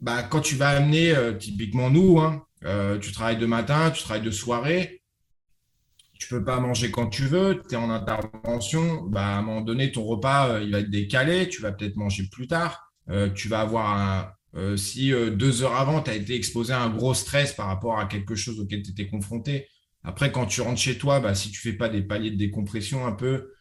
bah, 0.00 0.24
quand 0.24 0.40
tu 0.40 0.56
vas 0.56 0.70
amener, 0.70 1.14
typiquement 1.38 1.90
nous, 1.90 2.18
hein, 2.18 2.45
tu 2.62 3.12
travailles 3.12 3.38
de 3.38 3.46
matin, 3.46 3.90
tu 3.90 4.02
travailles 4.02 4.24
de 4.24 4.30
soirée, 4.30 5.02
tu 6.18 6.28
peux 6.28 6.44
pas 6.44 6.60
manger 6.60 6.90
quand 6.90 7.08
tu 7.08 7.24
veux, 7.24 7.62
tu 7.68 7.74
es 7.74 7.76
en 7.76 7.90
intervention, 7.90 9.02
bah, 9.04 9.26
à 9.26 9.38
un 9.38 9.42
moment 9.42 9.60
donné, 9.60 9.92
ton 9.92 10.04
repas, 10.04 10.48
euh, 10.48 10.62
il 10.62 10.72
va 10.72 10.80
être 10.80 10.90
décalé, 10.90 11.48
tu 11.48 11.62
vas 11.62 11.72
peut-être 11.72 11.96
manger 11.96 12.24
plus 12.30 12.46
tard, 12.46 12.92
euh, 13.10 13.30
tu 13.30 13.48
vas 13.48 13.60
avoir 13.60 13.98
un, 13.98 14.32
euh, 14.56 14.76
si 14.76 15.10
deux 15.10 15.62
heures 15.62 15.76
avant, 15.76 16.02
tu 16.02 16.10
as 16.10 16.14
été 16.14 16.34
exposé 16.34 16.72
à 16.72 16.80
un 16.80 16.90
gros 16.90 17.14
stress 17.14 17.52
par 17.52 17.66
rapport 17.66 17.98
à 17.98 18.06
quelque 18.06 18.34
chose 18.34 18.58
auquel 18.60 18.82
tu 18.82 18.90
étais 18.92 19.06
confronté. 19.06 19.68
Après, 20.02 20.32
quand 20.32 20.46
tu 20.46 20.60
rentres 20.60 20.80
chez 20.80 20.98
toi, 20.98 21.20
bah, 21.20 21.34
si 21.34 21.50
tu 21.50 21.60
fais 21.60 21.74
pas 21.74 21.88
des 21.88 22.02
paliers 22.02 22.30
de 22.30 22.36
décompression 22.36 23.06
un 23.06 23.12
peu, 23.12 23.52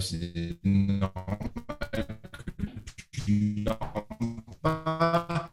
c'est 0.00 0.58
normal 0.62 1.38
que 1.92 2.02
tu 3.24 3.64
pas. 4.62 5.50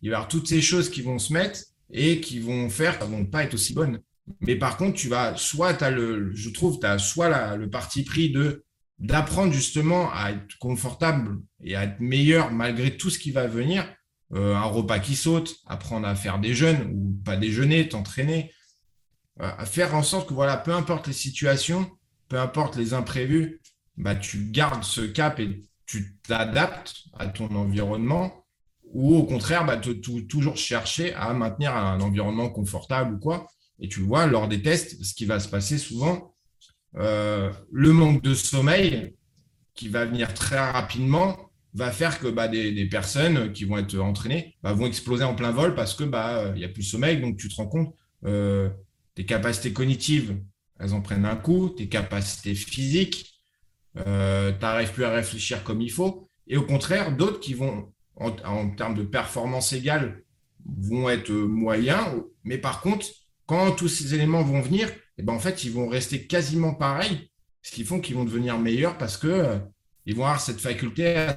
Il 0.00 0.10
va 0.10 0.12
y 0.12 0.14
avoir 0.14 0.28
toutes 0.28 0.48
ces 0.48 0.60
choses 0.60 0.90
qui 0.90 1.02
vont 1.02 1.18
se 1.18 1.32
mettre 1.32 1.60
et 1.90 2.20
qui 2.20 2.40
vont 2.40 2.68
faire 2.70 2.98
qu'elles 2.98 3.08
vont 3.08 3.26
pas 3.26 3.44
être 3.44 3.54
aussi 3.54 3.74
bonnes. 3.74 4.00
Mais 4.40 4.56
par 4.56 4.76
contre, 4.76 4.94
tu 4.94 5.08
vas, 5.08 5.36
soit 5.36 5.82
as 5.82 5.90
le, 5.90 6.34
je 6.34 6.50
trouve, 6.50 6.80
tu 6.80 6.86
as 6.86 6.98
soit 6.98 7.56
le 7.56 7.68
parti 7.70 8.04
pris 8.04 8.30
de 8.30 8.64
d'apprendre 9.00 9.52
justement 9.52 10.10
à 10.12 10.30
être 10.30 10.56
confortable 10.58 11.40
et 11.62 11.74
à 11.74 11.84
être 11.84 12.00
meilleur 12.00 12.52
malgré 12.52 12.96
tout 12.96 13.10
ce 13.10 13.18
qui 13.18 13.32
va 13.32 13.46
venir. 13.46 13.86
Euh, 14.32 14.54
un 14.54 14.64
repas 14.64 15.00
qui 15.00 15.16
saute, 15.16 15.56
apprendre 15.66 16.06
à 16.06 16.14
faire 16.14 16.38
des 16.38 16.54
jeûnes 16.54 16.90
ou 16.94 17.20
pas 17.24 17.36
déjeuner, 17.36 17.88
t'entraîner, 17.88 18.52
euh, 19.40 19.50
à 19.58 19.66
faire 19.66 19.94
en 19.94 20.02
sorte 20.02 20.28
que 20.28 20.34
voilà, 20.34 20.56
peu 20.56 20.72
importe 20.72 21.06
les 21.06 21.12
situations, 21.12 21.90
peu 22.28 22.38
importe 22.38 22.76
les 22.76 22.94
imprévus, 22.94 23.60
bah, 23.96 24.14
tu 24.14 24.50
gardes 24.50 24.84
ce 24.84 25.02
cap 25.02 25.38
et 25.40 25.62
tu 25.86 26.16
t'adaptes 26.26 27.04
à 27.18 27.26
ton 27.26 27.54
environnement 27.54 28.43
ou 28.94 29.16
au 29.16 29.24
contraire, 29.24 29.66
bah, 29.66 29.76
toujours 29.76 30.56
chercher 30.56 31.12
à 31.14 31.32
maintenir 31.34 31.76
un 31.76 32.00
environnement 32.00 32.48
confortable 32.48 33.16
ou 33.16 33.18
quoi. 33.18 33.48
Et 33.80 33.88
tu 33.88 34.00
vois, 34.00 34.26
lors 34.26 34.48
des 34.48 34.62
tests, 34.62 35.02
ce 35.02 35.14
qui 35.14 35.24
va 35.26 35.40
se 35.40 35.48
passer 35.48 35.78
souvent, 35.78 36.34
euh, 36.96 37.52
le 37.72 37.92
manque 37.92 38.22
de 38.22 38.34
sommeil 38.34 39.14
qui 39.74 39.88
va 39.88 40.04
venir 40.04 40.32
très 40.32 40.58
rapidement 40.58 41.36
va 41.74 41.90
faire 41.90 42.20
que 42.20 42.28
bah, 42.28 42.46
des, 42.46 42.86
personnes 42.86 43.52
qui 43.52 43.64
vont 43.64 43.78
être 43.78 43.98
entraînées 43.98 44.54
bah, 44.62 44.72
vont 44.72 44.86
exploser 44.86 45.24
en 45.24 45.34
plein 45.34 45.50
vol 45.50 45.74
parce 45.74 45.94
que 45.94 46.04
bah 46.04 46.52
il 46.54 46.62
y 46.62 46.64
a 46.64 46.68
plus 46.68 46.84
de 46.84 46.88
sommeil. 46.88 47.20
Donc 47.20 47.36
tu 47.36 47.48
te 47.48 47.56
rends 47.56 47.66
compte, 47.66 47.94
euh, 48.24 48.70
tes 49.16 49.26
capacités 49.26 49.72
cognitives, 49.72 50.38
elles 50.78 50.94
en 50.94 51.00
prennent 51.00 51.26
un 51.26 51.36
coup, 51.36 51.68
tes 51.68 51.88
capacités 51.88 52.54
physiques, 52.54 53.34
euh, 54.06 54.52
tu 54.52 54.58
n'arrives 54.60 54.92
plus 54.92 55.04
à 55.04 55.10
réfléchir 55.10 55.64
comme 55.64 55.80
il 55.80 55.90
faut. 55.90 56.28
Et 56.46 56.56
au 56.56 56.62
contraire, 56.62 57.16
d'autres 57.16 57.40
qui 57.40 57.54
vont, 57.54 57.92
en, 58.16 58.70
termes 58.70 58.94
de 58.94 59.02
performance 59.02 59.72
égale, 59.72 60.22
vont 60.64 61.08
être 61.08 61.32
moyens, 61.32 62.06
mais 62.42 62.58
par 62.58 62.80
contre, 62.80 63.06
quand 63.46 63.72
tous 63.72 63.88
ces 63.88 64.14
éléments 64.14 64.42
vont 64.42 64.60
venir, 64.60 64.90
eh 65.18 65.22
ben, 65.22 65.34
en 65.34 65.38
fait, 65.38 65.64
ils 65.64 65.72
vont 65.72 65.88
rester 65.88 66.26
quasiment 66.26 66.74
pareils, 66.74 67.30
ce 67.62 67.72
qui 67.72 67.84
font 67.84 68.00
qu'ils 68.00 68.14
vont 68.14 68.24
devenir 68.24 68.58
meilleurs 68.58 68.96
parce 68.98 69.16
que 69.16 69.26
euh, 69.26 69.58
ils 70.06 70.14
vont 70.14 70.24
avoir 70.24 70.40
cette 70.40 70.60
faculté 70.60 71.28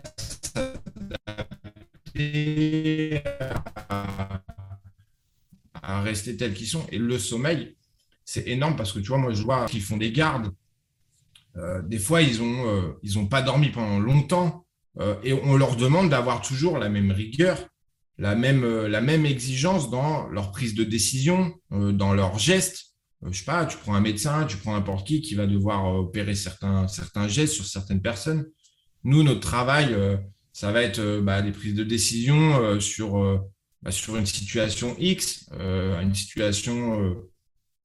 à 5.82 6.02
rester 6.02 6.36
tels 6.38 6.54
qu'ils 6.54 6.68
sont. 6.68 6.86
Et 6.92 6.98
le 6.98 7.18
sommeil, 7.18 7.78
c'est 8.26 8.48
énorme 8.48 8.76
parce 8.76 8.92
que 8.92 9.00
tu 9.00 9.08
vois, 9.08 9.18
moi, 9.18 9.34
je 9.34 9.42
vois 9.44 9.66
qu'ils 9.66 9.82
font 9.82 9.98
des 9.98 10.12
gardes. 10.12 10.52
Euh, 11.56 11.82
des 11.82 11.98
fois, 12.00 12.22
ils 12.22 12.42
euh, 12.42 12.94
ont 13.16 13.28
pas 13.28 13.42
dormi 13.42 13.70
pendant 13.70 14.00
longtemps 14.00 14.66
euh, 14.66 14.67
et 15.24 15.34
on 15.34 15.56
leur 15.56 15.76
demande 15.76 16.10
d'avoir 16.10 16.42
toujours 16.42 16.80
la 16.80 16.90
même 16.90 17.12
rigueur, 17.12 17.68
la 18.18 18.36
même, 18.36 18.66
la 18.66 19.02
même 19.02 19.26
exigence 19.26 19.92
dans 19.92 20.28
leur 20.30 20.52
prise 20.52 20.74
de 20.74 20.84
décision, 20.84 21.54
dans 21.70 22.14
leurs 22.14 22.40
gestes. 22.40 22.96
je 23.30 23.38
sais 23.38 23.46
pas, 23.46 23.66
tu 23.68 23.78
prends 23.78 23.94
un 23.94 24.02
médecin, 24.02 24.46
tu 24.46 24.58
prends 24.58 24.74
n'importe 24.74 25.06
qui 25.06 25.22
qui 25.22 25.36
va 25.36 25.46
devoir 25.46 25.94
opérer 25.94 26.34
certains, 26.34 26.88
certains 26.88 27.28
gestes 27.28 27.54
sur 27.54 27.66
certaines 27.66 28.02
personnes. 28.02 28.48
Nous, 29.04 29.22
notre 29.22 29.42
travail, 29.42 29.96
ça 30.52 30.72
va 30.72 30.82
être 30.82 31.20
bah, 31.20 31.44
des 31.44 31.52
prises 31.52 31.76
de 31.76 31.84
décision 31.84 32.80
sur, 32.80 33.40
bah, 33.84 33.92
sur 33.92 34.16
une 34.18 34.26
situation 34.26 34.96
X, 34.98 35.48
une 35.60 36.16
situation 36.16 37.16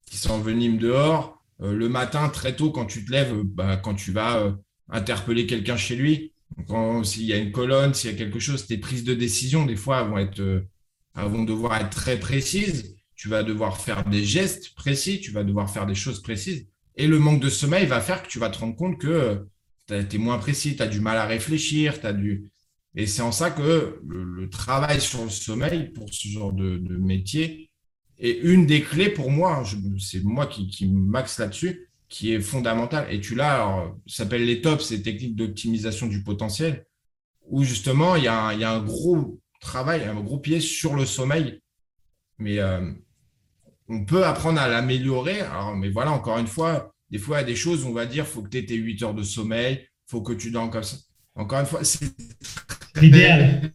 qui 0.06 0.16
s'envenime 0.16 0.78
dehors, 0.78 1.42
euh, 1.62 1.74
le 1.74 1.88
matin, 1.88 2.28
très 2.28 2.56
tôt, 2.56 2.70
quand 2.70 2.86
tu 2.86 3.04
te 3.04 3.10
lèves, 3.10 3.32
euh, 3.32 3.42
bah, 3.44 3.76
quand 3.76 3.94
tu 3.94 4.12
vas 4.12 4.38
euh, 4.38 4.52
interpeller 4.88 5.46
quelqu'un 5.46 5.76
chez 5.76 5.96
lui, 5.96 6.31
s'il 7.04 7.24
y 7.24 7.32
a 7.32 7.36
une 7.36 7.52
colonne, 7.52 7.94
s'il 7.94 8.10
y 8.10 8.14
a 8.14 8.16
quelque 8.16 8.38
chose, 8.38 8.66
tes 8.66 8.78
prises 8.78 9.04
de 9.04 9.14
décision, 9.14 9.66
des 9.66 9.76
fois, 9.76 10.02
vont, 10.04 10.18
être, 10.18 10.64
vont 11.14 11.44
devoir 11.44 11.80
être 11.80 11.90
très 11.90 12.18
précises. 12.18 12.96
Tu 13.14 13.28
vas 13.28 13.42
devoir 13.42 13.80
faire 13.80 14.04
des 14.04 14.24
gestes 14.24 14.74
précis, 14.74 15.20
tu 15.20 15.30
vas 15.30 15.44
devoir 15.44 15.70
faire 15.70 15.86
des 15.86 15.94
choses 15.94 16.22
précises. 16.22 16.66
Et 16.96 17.06
le 17.06 17.18
manque 17.18 17.40
de 17.40 17.48
sommeil 17.48 17.86
va 17.86 18.00
faire 18.00 18.22
que 18.22 18.28
tu 18.28 18.38
vas 18.38 18.50
te 18.50 18.58
rendre 18.58 18.76
compte 18.76 18.98
que 18.98 19.46
tu 19.86 19.94
es 19.94 20.18
moins 20.18 20.38
précis, 20.38 20.76
tu 20.76 20.82
as 20.82 20.88
du 20.88 21.00
mal 21.00 21.18
à 21.18 21.26
réfléchir, 21.26 22.00
tu 22.00 22.06
as 22.06 22.12
du... 22.12 22.50
Et 22.94 23.06
c'est 23.06 23.22
en 23.22 23.32
ça 23.32 23.50
que 23.50 24.00
le, 24.06 24.50
travail 24.50 25.00
sur 25.00 25.24
le 25.24 25.30
sommeil 25.30 25.90
pour 25.90 26.12
ce 26.12 26.28
genre 26.28 26.52
de 26.52 26.96
métier, 26.96 27.70
et 28.24 28.38
une 28.38 28.66
des 28.66 28.82
clés 28.82 29.08
pour 29.08 29.32
moi, 29.32 29.64
c'est 29.98 30.22
moi 30.22 30.46
qui, 30.46 30.68
qui 30.68 30.86
max 30.86 31.40
là-dessus, 31.40 31.88
qui 32.12 32.34
est 32.34 32.40
fondamentale. 32.40 33.06
Et 33.10 33.20
tu 33.20 33.34
l'as, 33.34 33.64
ça 34.06 34.24
s'appelle 34.24 34.44
les 34.44 34.60
TOPS, 34.60 34.84
c'est 34.84 35.00
techniques 35.00 35.34
d'optimisation 35.34 36.06
du 36.06 36.22
potentiel, 36.22 36.84
où 37.48 37.64
justement, 37.64 38.16
il 38.16 38.24
y, 38.24 38.28
a 38.28 38.38
un, 38.38 38.52
il 38.52 38.60
y, 38.60 38.64
a 38.64 38.72
un, 38.72 38.82
gros 38.82 39.40
travail, 39.60 40.04
un 40.04 40.20
gros 40.20 40.38
pied 40.38 40.60
sur 40.60 40.94
le 40.94 41.06
sommeil. 41.06 41.62
Mais 42.36 42.58
euh, 42.58 42.92
on 43.88 44.04
peut 44.04 44.26
apprendre 44.26 44.60
à 44.60 44.68
l'améliorer. 44.68 45.40
Mais 45.76 45.88
voilà, 45.88 46.12
encore 46.12 46.36
une 46.38 46.46
fois, 46.46 46.92
des 47.10 47.18
fois, 47.18 47.38
il 47.38 47.40
y 47.40 47.44
a 47.44 47.46
des 47.46 47.56
choses, 47.56 47.86
on 47.86 47.92
va 47.92 48.04
dire, 48.04 48.24
il 48.24 48.30
faut 48.30 48.42
que 48.42 48.50
tu 48.50 48.58
aies 48.58 48.66
tes 48.66 48.76
8 48.76 49.02
heures 49.04 49.14
de 49.14 49.22
sommeil, 49.22 49.78
il 49.80 50.10
faut 50.10 50.20
que 50.20 50.34
tu 50.34 50.50
dormes 50.50 50.70
comme 50.70 50.82
ça. 50.82 50.98
Encore 51.34 51.60
une 51.60 51.66
fois, 51.66 51.82
c'est 51.82 52.14
l'idéal 53.00 53.72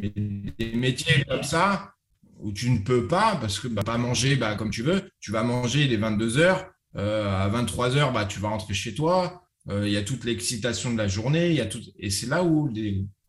des 0.00 0.72
métiers 0.74 1.24
comme 1.28 1.44
ça, 1.44 1.94
où 2.42 2.52
tu 2.52 2.70
ne 2.70 2.78
peux 2.78 3.06
pas, 3.06 3.36
parce 3.40 3.58
que 3.60 3.68
bah, 3.68 3.82
pas 3.82 3.98
manger 3.98 4.36
bah, 4.36 4.56
comme 4.56 4.70
tu 4.70 4.82
veux, 4.82 5.10
tu 5.20 5.30
vas 5.30 5.44
manger 5.44 5.86
les 5.86 5.96
22 5.96 6.38
heures, 6.38 6.70
euh, 6.96 7.26
à 7.26 7.48
23 7.48 7.96
heures, 7.96 8.12
bah, 8.12 8.26
tu 8.26 8.40
vas 8.40 8.48
rentrer 8.48 8.74
chez 8.74 8.94
toi, 8.94 9.44
euh, 9.70 9.86
il 9.86 9.92
y 9.92 9.96
a 9.96 10.02
toute 10.02 10.24
l'excitation 10.24 10.92
de 10.92 10.98
la 10.98 11.08
journée, 11.08 11.50
il 11.50 11.54
y 11.54 11.60
a 11.60 11.66
tout, 11.66 11.80
et 11.98 12.10
c'est 12.10 12.26
là 12.26 12.42
où, 12.44 12.70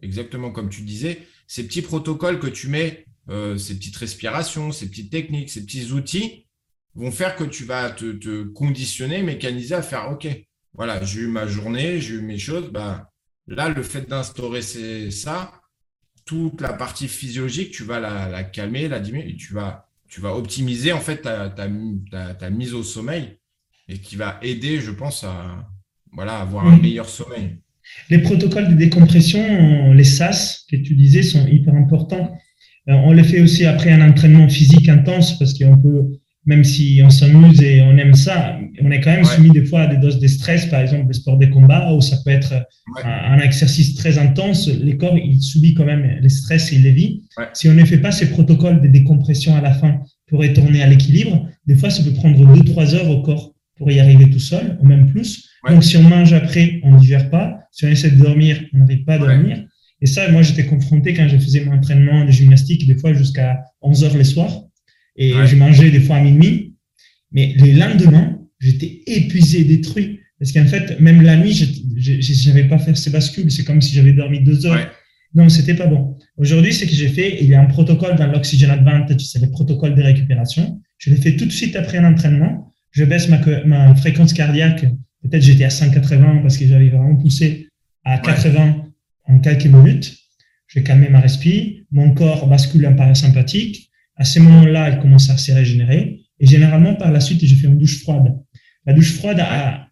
exactement 0.01 0.51
comme 0.51 0.69
tu 0.69 0.81
disais, 0.81 1.21
ces 1.47 1.65
petits 1.65 1.83
protocoles 1.83 2.39
que 2.39 2.47
tu 2.47 2.67
mets, 2.67 3.05
euh, 3.29 3.57
ces 3.57 3.75
petites 3.75 3.95
respirations, 3.95 4.71
ces 4.71 4.89
petites 4.89 5.11
techniques, 5.11 5.51
ces 5.51 5.63
petits 5.63 5.91
outils, 5.91 6.47
vont 6.95 7.11
faire 7.11 7.35
que 7.35 7.43
tu 7.43 7.65
vas 7.65 7.91
te, 7.91 8.43
conditionner, 8.43 9.21
mécaniser 9.21 9.75
à 9.75 9.83
faire, 9.83 10.11
OK, 10.11 10.27
voilà, 10.73 11.03
j'ai 11.03 11.21
eu 11.21 11.27
ma 11.27 11.47
journée, 11.47 12.01
j'ai 12.01 12.15
eu 12.15 12.21
mes 12.21 12.39
choses, 12.39 12.69
bah, 12.71 13.11
là, 13.47 13.69
le 13.69 13.83
fait 13.83 14.09
d'instaurer 14.09 14.63
ça, 15.11 15.53
toute 16.25 16.61
la 16.61 16.73
partie 16.73 17.07
physiologique, 17.07 17.71
tu 17.71 17.83
vas 17.83 17.99
la, 17.99 18.43
calmer, 18.43 18.87
la 18.87 18.99
diminuer, 18.99 19.35
tu 19.35 19.53
vas, 19.53 19.89
tu 20.07 20.21
vas 20.21 20.35
optimiser 20.35 20.91
en 20.91 20.99
fait 20.99 21.21
ta, 21.21 21.49
ta, 21.49 22.49
mise 22.49 22.73
au 22.73 22.83
sommeil 22.83 23.37
et 23.89 23.97
qui 23.97 24.15
va 24.15 24.39
aider, 24.41 24.79
je 24.79 24.91
pense, 24.91 25.23
à 25.23 25.67
voilà, 26.11 26.39
avoir 26.39 26.67
un 26.67 26.77
meilleur 26.77 27.09
sommeil. 27.09 27.57
Les 28.09 28.19
protocoles 28.19 28.69
de 28.69 28.75
décompression, 28.75 29.93
les 29.93 30.03
SAS 30.03 30.65
que 30.69 30.77
tu 30.77 30.95
disais, 30.95 31.23
sont 31.23 31.45
hyper 31.47 31.75
importants. 31.75 32.37
Euh, 32.89 32.93
on 32.93 33.11
les 33.11 33.23
fait 33.23 33.41
aussi 33.41 33.65
après 33.65 33.91
un 33.91 34.09
entraînement 34.09 34.47
physique 34.49 34.89
intense 34.89 35.37
parce 35.37 35.57
qu'on 35.57 35.77
peut 35.77 36.19
même 36.45 36.63
si 36.63 37.01
on 37.03 37.09
s'amuse 37.09 37.61
et 37.61 37.81
on 37.81 37.97
aime 37.97 38.15
ça, 38.15 38.59
on 38.81 38.91
est 38.91 38.99
quand 38.99 39.11
même 39.11 39.23
soumis 39.23 39.51
des 39.51 39.65
fois 39.65 39.81
à 39.81 39.87
des 39.87 39.97
doses 39.97 40.19
de 40.19 40.27
stress, 40.27 40.65
par 40.65 40.81
exemple 40.81 41.07
des 41.07 41.13
sports 41.13 41.37
de 41.37 41.45
combat, 41.45 41.93
où 41.93 42.01
ça 42.01 42.17
peut 42.23 42.31
être 42.31 42.53
un, 43.03 43.39
exercice 43.39 43.95
très 43.95 44.17
intense. 44.17 44.67
Les 44.67 44.97
corps, 44.97 45.17
il 45.17 45.41
subit 45.41 45.73
quand 45.73 45.85
même 45.85 46.19
les 46.21 46.29
stress 46.29 46.71
et 46.73 46.75
il 46.75 46.83
les 46.83 46.91
vit. 46.91 47.23
Si 47.53 47.69
on 47.69 47.73
ne 47.73 47.85
fait 47.85 47.97
pas 47.97 48.11
ces 48.11 48.29
protocoles 48.29 48.81
de 48.81 48.87
décompression 48.87 49.55
à 49.55 49.61
la 49.61 49.73
fin 49.73 50.01
pour 50.27 50.41
retourner 50.41 50.83
à 50.83 50.87
l'équilibre, 50.87 51.47
des 51.65 51.75
fois, 51.75 51.89
ça 51.89 52.03
peut 52.03 52.13
prendre 52.13 52.37
2-3 52.55 52.95
heures 52.95 53.09
au 53.09 53.21
corps 53.21 53.53
pour 53.77 53.89
y 53.91 53.99
arriver 53.99 54.29
tout 54.29 54.39
seul, 54.39 54.77
ou 54.81 54.85
même 54.85 55.11
plus. 55.11 55.49
Donc, 55.69 55.83
si 55.83 55.95
on 55.97 56.03
mange 56.03 56.33
après, 56.33 56.81
on 56.83 56.91
ne 56.91 56.99
digère 56.99 57.29
pas. 57.29 57.59
Si 57.71 57.85
on 57.85 57.87
essaie 57.87 58.11
de 58.11 58.21
dormir, 58.21 58.61
on 58.73 58.79
n'arrive 58.79 59.05
pas 59.05 59.13
à 59.13 59.19
dormir. 59.19 59.63
Et 60.01 60.05
ça, 60.05 60.29
moi, 60.29 60.41
j'étais 60.41 60.65
confronté 60.65 61.13
quand 61.13 61.27
je 61.29 61.37
faisais 61.37 61.63
mon 61.63 61.77
entraînement 61.77 62.25
de 62.25 62.31
gymnastique, 62.31 62.85
des 62.85 62.97
fois 62.97 63.13
jusqu'à 63.13 63.63
11 63.81 64.03
heures 64.03 64.17
les 64.17 64.25
soirs 64.25 64.63
et 65.15 65.33
je 65.45 65.55
mangeais 65.55 65.91
des 65.91 65.99
fois 65.99 66.17
à 66.17 66.21
minuit. 66.21 66.75
Mais 67.31 67.53
le 67.57 67.77
lendemain, 67.77 68.39
j'étais 68.59 69.01
épuisé, 69.07 69.63
détruit. 69.63 70.19
Parce 70.39 70.51
qu'en 70.51 70.65
fait, 70.65 70.99
même 70.99 71.21
la 71.21 71.37
nuit, 71.37 71.53
je 71.97 72.49
n'avais 72.49 72.67
pas 72.67 72.77
fait 72.77 72.95
ces 72.95 73.09
bascules. 73.09 73.49
C'est 73.51 73.63
comme 73.63 73.81
si 73.81 73.93
j'avais 73.93 74.13
dormi 74.13 74.41
deux 74.41 74.65
heures. 74.65 74.91
Non, 75.35 75.49
c'était 75.49 75.73
pas 75.73 75.87
bon. 75.87 76.15
Aujourd'hui, 76.37 76.73
ce 76.73 76.85
que 76.85 76.91
j'ai 76.91 77.07
fait, 77.07 77.37
il 77.41 77.49
y 77.49 77.55
a 77.55 77.61
un 77.61 77.65
protocole 77.65 78.15
dans 78.15 78.27
l'Oxygen 78.27 78.69
Advantage, 78.69 79.21
c'est 79.21 79.41
le 79.41 79.49
protocole 79.49 79.95
de 79.95 80.01
récupération. 80.01 80.79
Je 80.99 81.09
l'ai 81.09 81.15
fait 81.15 81.35
tout 81.35 81.45
de 81.45 81.51
suite 81.51 81.75
après 81.75 81.97
un 81.97 82.11
entraînement. 82.11 82.71
Je 82.91 83.03
baisse 83.03 83.29
ma, 83.29 83.39
ma 83.65 83.95
fréquence 83.95 84.33
cardiaque. 84.33 84.85
Peut-être 85.23 85.41
j'étais 85.41 85.63
à 85.63 85.69
180 85.69 86.39
parce 86.43 86.57
que 86.57 86.67
j'avais 86.67 86.89
vraiment 86.89 87.15
poussé 87.15 87.69
à 88.03 88.19
80 88.19 88.85
en 89.25 89.39
quelques 89.39 89.65
minutes. 89.65 90.15
Je 90.67 90.79
calmé 90.81 91.09
ma 91.09 91.19
respiration. 91.19 91.83
Mon 91.91 92.13
corps 92.13 92.47
bascule 92.47 92.85
en 92.87 92.95
parasympathique. 92.95 93.91
À 94.15 94.25
ce 94.25 94.39
moment-là, 94.39 94.89
elle 94.89 94.99
commence 94.99 95.29
à 95.29 95.37
se 95.37 95.51
régénérer. 95.51 96.21
Et 96.39 96.45
généralement, 96.45 96.95
par 96.95 97.11
la 97.11 97.19
suite, 97.19 97.45
je 97.45 97.55
fais 97.55 97.67
une 97.67 97.77
douche 97.77 98.01
froide. 98.01 98.35
La 98.85 98.93
douche 98.93 99.13
froide 99.13 99.39
a 99.39 99.87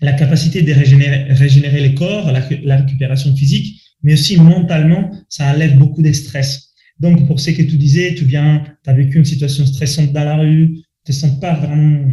la 0.00 0.12
capacité 0.12 0.62
de 0.62 0.72
régénérer, 0.72 1.24
régénérer 1.32 1.80
les 1.80 1.94
corps, 1.94 2.30
la, 2.30 2.76
récupération 2.76 3.34
physique, 3.34 3.80
mais 4.02 4.14
aussi 4.14 4.36
mentalement, 4.38 5.10
ça 5.28 5.50
enlève 5.50 5.76
beaucoup 5.76 6.02
de 6.02 6.12
stress. 6.12 6.70
Donc, 7.00 7.26
pour 7.26 7.40
ce 7.40 7.50
que 7.50 7.62
tu 7.62 7.76
disais, 7.76 8.14
tu 8.14 8.24
viens, 8.24 8.62
tu 8.84 8.90
as 8.90 8.92
vécu 8.92 9.18
une 9.18 9.24
situation 9.24 9.66
stressante 9.66 10.12
dans 10.12 10.24
la 10.24 10.36
rue, 10.36 10.74
tu 11.04 11.12
te 11.12 11.12
sens 11.12 11.38
pas 11.40 11.54
vraiment 11.54 12.08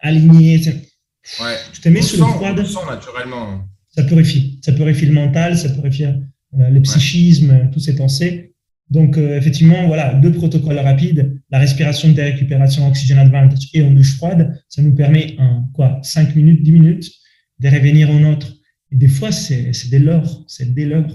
aligné. 0.00 0.60
Ouais. 1.40 1.56
Tu 1.72 1.80
te 1.80 1.88
mets 1.88 2.02
sous 2.02 2.18
le 2.18 2.24
froid. 2.24 2.52
naturellement. 2.52 3.64
Ça 3.88 4.02
purifie. 4.02 4.60
Ça 4.62 4.72
purifie 4.72 5.06
le 5.06 5.12
mental, 5.12 5.56
ça 5.56 5.70
purifie 5.70 6.04
euh, 6.04 6.18
le 6.52 6.80
psychisme, 6.82 7.70
toutes 7.72 7.82
ces 7.82 7.96
pensées. 7.96 8.54
Donc, 8.88 9.18
euh, 9.18 9.36
effectivement, 9.36 9.86
voilà, 9.86 10.14
deux 10.14 10.32
protocoles 10.32 10.78
rapides, 10.78 11.40
la 11.50 11.58
respiration 11.58 12.10
de 12.10 12.20
récupération 12.20 12.86
oxygène 12.86 13.18
advantage 13.18 13.68
et 13.74 13.82
en 13.82 13.90
douche 13.90 14.16
froide, 14.16 14.62
ça 14.68 14.80
nous 14.82 14.94
permet 14.94 15.34
en 15.38 15.64
quoi, 15.74 15.98
5 16.02 16.36
minutes, 16.36 16.62
10 16.62 16.72
minutes 16.72 17.12
de 17.58 17.68
revenir 17.68 18.10
en 18.10 18.22
autre. 18.32 18.52
Et 18.92 18.96
des 18.96 19.08
fois, 19.08 19.32
c'est 19.32 19.72
des 19.90 19.98
l'heure, 19.98 20.44
c'est 20.46 20.72
des 20.72 20.84
l'heure. 20.84 21.10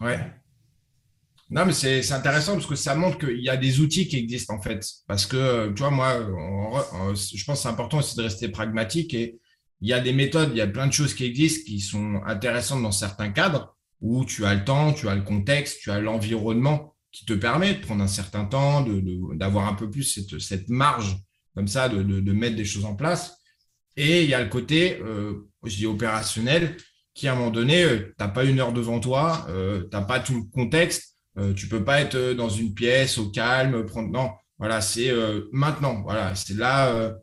Ouais. 0.00 0.18
Non, 1.50 1.66
mais 1.66 1.72
c'est 1.72 2.12
intéressant 2.12 2.54
parce 2.54 2.66
que 2.66 2.76
ça 2.76 2.94
montre 2.94 3.18
qu'il 3.18 3.42
y 3.42 3.50
a 3.50 3.56
des 3.56 3.80
outils 3.80 4.06
qui 4.08 4.16
existent 4.16 4.54
en 4.54 4.62
fait. 4.62 4.86
Parce 5.06 5.26
que, 5.26 5.70
tu 5.72 5.80
vois, 5.82 5.90
moi, 5.90 6.18
je 7.14 7.44
pense 7.44 7.58
que 7.58 7.62
c'est 7.62 7.68
important 7.68 7.98
aussi 7.98 8.16
de 8.16 8.22
rester 8.22 8.48
pragmatique 8.48 9.12
et 9.12 9.38
il 9.80 9.88
y 9.88 9.92
a 9.92 10.00
des 10.00 10.12
méthodes, 10.12 10.50
il 10.52 10.58
y 10.58 10.62
a 10.62 10.66
plein 10.68 10.86
de 10.86 10.92
choses 10.92 11.14
qui 11.14 11.24
existent 11.24 11.64
qui 11.66 11.80
sont 11.80 12.20
intéressantes 12.24 12.82
dans 12.82 12.92
certains 12.92 13.30
cadres 13.30 13.76
où 14.02 14.24
tu 14.24 14.44
as 14.44 14.54
le 14.54 14.64
temps, 14.64 14.92
tu 14.92 15.08
as 15.08 15.14
le 15.14 15.22
contexte, 15.22 15.80
tu 15.80 15.90
as 15.90 16.00
l'environnement 16.00 16.94
qui 17.12 17.24
te 17.24 17.32
permet 17.32 17.74
de 17.74 17.80
prendre 17.80 18.02
un 18.02 18.08
certain 18.08 18.44
temps, 18.44 18.84
d'avoir 19.34 19.68
un 19.68 19.74
peu 19.74 19.88
plus 19.88 20.02
cette, 20.02 20.40
cette, 20.40 20.68
marge 20.68 21.16
comme 21.54 21.68
ça, 21.68 21.88
de, 21.88 22.02
de, 22.02 22.32
mettre 22.32 22.56
des 22.56 22.64
choses 22.64 22.86
en 22.86 22.96
place. 22.96 23.36
Et 23.96 24.24
il 24.24 24.30
y 24.30 24.34
a 24.34 24.42
le 24.42 24.48
côté, 24.48 24.98
euh, 25.02 25.46
je 25.64 25.76
dis 25.76 25.86
opérationnel, 25.86 26.76
qui 27.14 27.28
à 27.28 27.34
un 27.34 27.36
moment 27.36 27.50
donné, 27.50 27.84
euh, 27.84 27.98
tu 27.98 28.14
n'as 28.18 28.28
pas 28.28 28.44
une 28.44 28.58
heure 28.58 28.72
devant 28.72 28.98
toi, 28.98 29.46
euh, 29.50 29.82
tu 29.82 29.96
n'as 29.96 30.02
pas 30.02 30.18
tout 30.20 30.34
le 30.34 30.50
contexte, 30.50 31.18
tu 31.56 31.66
peux 31.66 31.82
pas 31.82 32.02
être 32.02 32.34
dans 32.34 32.50
une 32.50 32.74
pièce 32.74 33.16
au 33.16 33.30
calme, 33.30 33.86
prendre. 33.86 34.10
Non, 34.10 34.32
voilà, 34.58 34.82
c'est 34.82 35.10
maintenant. 35.50 36.02
Voilà, 36.02 36.34
c'est 36.34 36.52
là, 36.52 37.14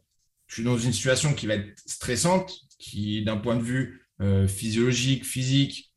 je 0.47 0.55
suis 0.55 0.63
dans 0.63 0.79
une 0.79 0.91
situation 0.91 1.35
qui 1.35 1.45
va 1.45 1.53
être 1.53 1.79
stressante, 1.85 2.51
qui 2.79 3.23
d'un 3.23 3.37
point 3.37 3.55
de 3.55 3.61
vue 3.61 4.01
physiologique, 4.47 5.25
physique, 5.25 5.88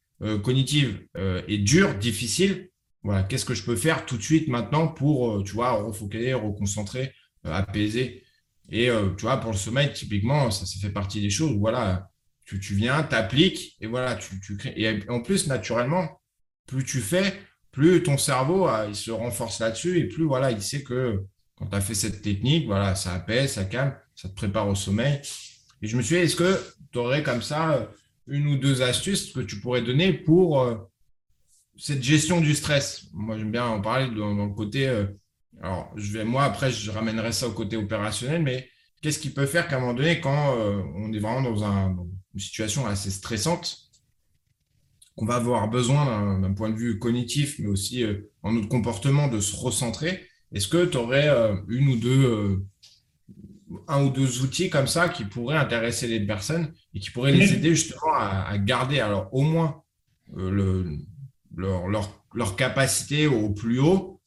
cognitive, 0.42 1.06
est 1.16 1.58
dure, 1.58 1.94
difficile 1.96 2.70
voilà, 3.04 3.24
qu'est-ce 3.24 3.44
que 3.44 3.54
je 3.54 3.64
peux 3.64 3.76
faire 3.76 4.06
tout 4.06 4.16
de 4.16 4.22
suite 4.22 4.48
maintenant 4.48 4.86
pour, 4.88 5.32
euh, 5.32 5.42
tu 5.42 5.52
vois, 5.52 5.72
refocaliser, 5.72 6.34
reconcentrer, 6.34 7.12
euh, 7.46 7.52
apaiser? 7.52 8.22
Et 8.68 8.88
euh, 8.90 9.10
tu 9.16 9.22
vois, 9.22 9.38
pour 9.38 9.50
le 9.50 9.56
sommeil, 9.56 9.92
typiquement, 9.92 10.50
ça, 10.50 10.66
ça 10.66 10.78
fait 10.80 10.92
partie 10.92 11.20
des 11.20 11.30
choses. 11.30 11.56
Voilà, 11.56 12.08
tu, 12.44 12.60
tu 12.60 12.74
viens, 12.74 13.02
t'appliques 13.02 13.76
et 13.80 13.86
voilà, 13.86 14.14
tu, 14.14 14.40
tu 14.40 14.56
crées. 14.56 14.74
Et 14.76 15.10
en 15.10 15.20
plus, 15.20 15.48
naturellement, 15.48 16.20
plus 16.66 16.84
tu 16.84 17.00
fais, 17.00 17.40
plus 17.72 18.02
ton 18.02 18.18
cerveau 18.18 18.68
il 18.88 18.94
se 18.94 19.10
renforce 19.10 19.60
là-dessus 19.60 19.98
et 19.98 20.04
plus 20.04 20.24
voilà, 20.24 20.52
il 20.52 20.62
sait 20.62 20.82
que 20.82 21.24
quand 21.56 21.66
tu 21.66 21.76
as 21.76 21.80
fait 21.80 21.94
cette 21.94 22.22
technique, 22.22 22.66
voilà, 22.66 22.94
ça 22.94 23.14
apaise, 23.14 23.54
ça 23.54 23.64
calme, 23.64 23.96
ça 24.14 24.28
te 24.28 24.34
prépare 24.34 24.68
au 24.68 24.74
sommeil. 24.74 25.20
Et 25.82 25.88
je 25.88 25.96
me 25.96 26.02
suis 26.02 26.16
dit, 26.16 26.22
est-ce 26.22 26.36
que 26.36 26.60
tu 26.92 26.98
aurais 26.98 27.22
comme 27.22 27.42
ça 27.42 27.90
une 28.26 28.46
ou 28.46 28.56
deux 28.56 28.82
astuces 28.82 29.32
que 29.32 29.40
tu 29.40 29.60
pourrais 29.60 29.82
donner 29.82 30.12
pour 30.12 30.60
euh, 30.60 30.76
cette 31.76 32.02
gestion 32.02 32.40
du 32.40 32.54
stress 32.54 33.06
Moi, 33.12 33.38
j'aime 33.38 33.50
bien 33.50 33.66
en 33.66 33.80
parler 33.80 34.14
dans, 34.14 34.34
le 34.34 34.54
côté. 34.54 34.88
Euh, 34.88 35.06
alors, 35.62 35.92
je 35.96 36.12
vais, 36.12 36.24
moi, 36.24 36.44
après, 36.44 36.70
je 36.70 36.90
ramènerai 36.90 37.32
ça 37.32 37.48
au 37.48 37.52
côté 37.52 37.76
opérationnel, 37.76 38.42
mais 38.42 38.68
qu'est-ce 39.00 39.18
qui 39.18 39.30
peut 39.30 39.46
faire 39.46 39.68
qu'à 39.68 39.76
un 39.76 39.80
moment 39.80 39.94
donné, 39.94 40.20
quand 40.20 40.56
euh, 40.56 40.82
on 40.96 41.12
est 41.12 41.18
vraiment 41.18 41.42
dans, 41.42 42.08
une 42.34 42.40
situation 42.40 42.86
assez 42.86 43.10
stressante, 43.10 43.78
on 45.18 45.26
va 45.26 45.34
avoir 45.34 45.68
besoin 45.68 46.40
d'un 46.40 46.54
point 46.54 46.70
de 46.70 46.76
vue 46.76 46.98
cognitif, 46.98 47.58
mais 47.58 47.68
aussi 47.68 48.02
en 48.42 48.52
notre 48.52 48.68
comportement, 48.68 49.28
de 49.28 49.40
se 49.40 49.54
recentrer? 49.54 50.26
Est-ce 50.52 50.68
que 50.68 50.86
tu 50.86 50.96
aurais 50.96 51.28
une 51.68 51.88
ou 51.88 51.96
deux 51.96 52.64
un 53.88 54.04
ou 54.04 54.10
deux 54.10 54.42
outils 54.42 54.70
comme 54.70 54.86
ça 54.86 55.08
qui 55.08 55.24
pourraient 55.24 55.56
intéresser 55.56 56.06
les 56.06 56.20
personnes 56.20 56.72
et 56.94 57.00
qui 57.00 57.10
pourraient 57.10 57.32
les 57.32 57.54
aider 57.54 57.70
justement 57.70 58.12
à, 58.14 58.56
garder 58.58 59.00
alors 59.00 59.28
au 59.32 59.42
moins 59.42 59.82
euh, 60.36 60.50
le, 60.50 60.98
leur, 61.56 61.88
leur, 61.88 62.24
leur, 62.34 62.56
capacité 62.56 63.26
au 63.26 63.50
plus 63.50 63.78
haut, 63.78 64.20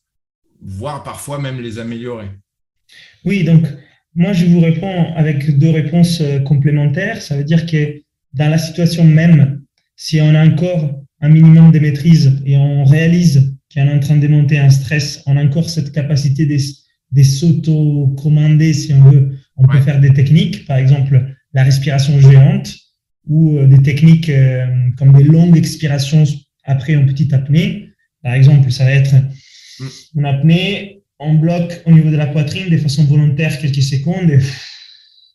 voire 0.62 1.04
parfois 1.04 1.40
même 1.40 1.62
les 1.62 1.80
améliorer. 1.80 2.30
Oui, 3.24 3.44
donc 3.44 3.66
moi 4.16 4.34
je 4.34 4.46
vous 4.46 4.60
réponds 4.60 5.14
avec 5.16 5.58
deux 5.58 5.72
réponses 5.72 6.22
euh, 6.22 6.40
complémentaires. 6.40 7.22
Ça 7.22 7.38
veut 7.38 7.44
dire 7.44 7.66
que 7.66 8.02
dans 8.34 8.50
la 8.50 8.58
situation 8.58 9.04
même, 9.04 9.64
si 9.96 10.22
on 10.22 10.36
a 10.36 10.46
encore 10.46 11.02
un 11.22 11.30
minimum 11.30 11.72
de 11.72 11.80
maîtrise 11.80 12.42
et 12.46 12.58
on 12.58 12.84
réalise 12.84 13.56
qu'il 13.70 13.82
est 13.82 13.92
en 13.92 14.00
train 14.00 14.18
de 14.18 14.28
monter 14.28 14.60
un 14.60 14.70
stress, 14.70 15.24
on 15.26 15.38
a 15.38 15.44
encore 15.44 15.70
cette 15.70 15.92
capacité 15.92 16.46
de 16.46 16.58
des 17.12 17.24
s'auto-commander, 17.24 18.74
si 18.74 18.94
on 18.94 19.04
veut. 19.10 19.38
On 19.58 19.68
peut 19.68 19.80
faire 19.82 20.02
des 20.02 20.14
techniques, 20.14 20.66
par 20.66 20.78
exemple 20.78 21.36
la 21.56 21.64
respiration 21.64 22.20
géante 22.20 22.76
ou 23.28 23.58
euh, 23.58 23.66
des 23.66 23.82
techniques 23.82 24.30
euh, 24.30 24.68
comme 24.98 25.14
des 25.14 25.24
longues 25.24 25.58
expirations 25.58 26.26
après 26.66 26.94
une 26.94 27.08
petite 27.08 27.34
apnée. 27.34 27.90
Par 28.22 28.34
exemple, 28.34 28.72
ça 28.72 28.84
va 28.84 28.92
être 28.92 29.16
mm. 29.16 29.88
une 30.18 30.26
apnée, 30.26 31.02
on 31.18 31.36
bloque 31.36 31.82
au 31.86 31.92
niveau 31.92 32.12
de 32.12 32.18
la 32.18 32.28
poitrine 32.28 32.70
de 32.70 32.78
façon 32.78 33.06
volontaire 33.06 33.58
quelques 33.58 33.82
secondes 33.82 34.30
et 34.30 34.40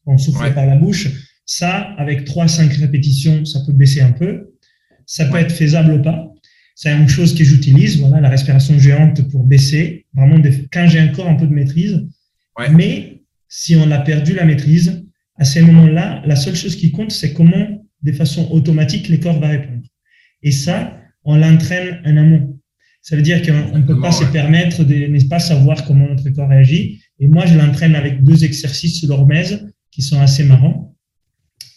on 0.06 0.18
souffle 0.18 0.52
par 0.52 0.66
la 0.66 0.76
bouche. 0.76 1.08
Ça, 1.46 1.94
avec 1.98 2.28
3-5 2.28 2.78
répétitions, 2.78 3.44
ça 3.44 3.60
peut 3.66 3.72
baisser 3.72 4.02
un 4.02 4.12
peu. 4.12 4.52
Ça 5.06 5.24
peut 5.24 5.38
être 5.38 5.52
faisable 5.52 5.94
ou 5.94 6.02
pas. 6.02 6.29
C'est 6.82 6.96
une 6.96 7.10
chose 7.10 7.34
que 7.34 7.44
j'utilise, 7.44 8.00
voilà, 8.00 8.22
la 8.22 8.30
respiration 8.30 8.78
géante 8.78 9.28
pour 9.28 9.44
baisser, 9.44 10.06
vraiment 10.14 10.40
quand 10.72 10.86
j'ai 10.88 11.02
encore 11.02 11.28
un 11.28 11.34
peu 11.34 11.46
de 11.46 11.52
maîtrise. 11.52 12.08
Mais 12.70 13.20
si 13.48 13.76
on 13.76 13.90
a 13.90 13.98
perdu 13.98 14.32
la 14.32 14.46
maîtrise, 14.46 15.04
à 15.36 15.44
ces 15.44 15.60
moments-là, 15.60 16.22
la 16.24 16.36
seule 16.36 16.56
chose 16.56 16.76
qui 16.76 16.90
compte, 16.90 17.10
c'est 17.10 17.34
comment, 17.34 17.84
de 18.02 18.12
façon 18.12 18.48
automatique, 18.50 19.08
les 19.08 19.20
corps 19.20 19.38
vont 19.38 19.50
répondre. 19.50 19.82
Et 20.42 20.52
ça, 20.52 20.98
on 21.22 21.36
l'entraîne 21.36 22.00
en 22.06 22.16
amont. 22.16 22.58
Ça 23.02 23.14
veut 23.14 23.20
dire 23.20 23.42
qu'on 23.42 23.76
ne 23.76 23.84
peut 23.84 24.00
pas 24.00 24.12
se 24.12 24.24
permettre 24.24 24.82
de 24.82 24.94
ne 24.94 25.28
pas 25.28 25.38
savoir 25.38 25.84
comment 25.84 26.08
notre 26.08 26.30
corps 26.30 26.48
réagit. 26.48 27.02
Et 27.18 27.28
moi, 27.28 27.44
je 27.44 27.58
l'entraîne 27.58 27.94
avec 27.94 28.24
deux 28.24 28.42
exercices 28.42 29.00
sur 29.00 29.10
l'hormèse 29.10 29.70
qui 29.90 30.00
sont 30.00 30.18
assez 30.18 30.44
marrants. 30.44 30.96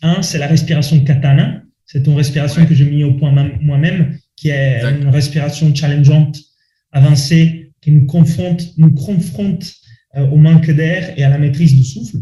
Un, 0.02 0.22
c'est 0.22 0.38
la 0.38 0.48
respiration 0.48 1.04
katana. 1.04 1.62
C'est 1.86 2.08
une 2.08 2.16
respiration 2.16 2.66
que 2.66 2.74
j'ai 2.74 2.90
mis 2.90 3.04
au 3.04 3.16
point 3.16 3.34
moi-même 3.60 4.18
qui 4.36 4.50
est 4.50 4.82
une 4.82 5.10
respiration 5.10 5.74
challengeante, 5.74 6.40
avancée, 6.92 7.72
qui 7.82 7.92
nous 7.92 8.06
confronte, 8.06 8.78
nous 8.78 8.94
confronte 8.94 9.74
euh, 10.16 10.28
au 10.28 10.38
manque 10.38 10.70
d'air 10.70 11.14
et 11.18 11.24
à 11.24 11.30
la 11.30 11.38
maîtrise 11.38 11.74
du 11.74 11.84
souffle. 11.84 12.18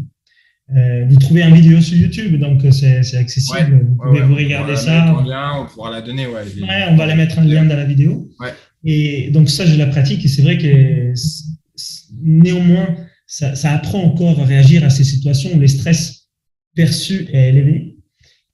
Euh, 0.74 1.04
vous 1.08 1.16
trouvez 1.16 1.42
une 1.42 1.54
vidéo 1.54 1.80
sur 1.80 1.96
YouTube, 1.96 2.40
donc 2.40 2.62
c'est 2.72 3.16
accessible. 3.16 3.86
vous 3.88 3.96
pouvez 3.96 4.22
vous 4.22 4.34
regarder 4.34 4.76
ça. 4.76 5.14
on 5.60 5.66
pourra 5.66 5.90
la 5.90 6.00
donner. 6.00 6.26
Ouais, 6.26 6.86
on 6.88 6.96
va 6.96 7.06
la 7.06 7.14
mettre 7.14 7.38
en 7.38 7.42
lien 7.42 7.64
dans 7.64 7.76
la 7.76 7.84
vidéo. 7.84 8.28
Et 8.84 9.30
donc 9.30 9.50
ça, 9.50 9.66
je 9.66 9.76
la 9.76 9.86
pratique 9.86 10.24
et 10.24 10.28
c'est 10.28 10.42
vrai 10.42 10.58
que 10.58 11.12
néanmoins, 12.22 12.96
ça, 13.26 13.54
ça, 13.54 13.72
apprend 13.72 14.02
encore 14.02 14.40
à 14.40 14.44
réagir 14.44 14.84
à 14.84 14.90
ces 14.90 15.04
situations 15.04 15.50
où 15.54 15.58
le 15.58 15.68
stress 15.68 16.28
perçu 16.74 17.28
est 17.32 17.50
élevé. 17.50 17.91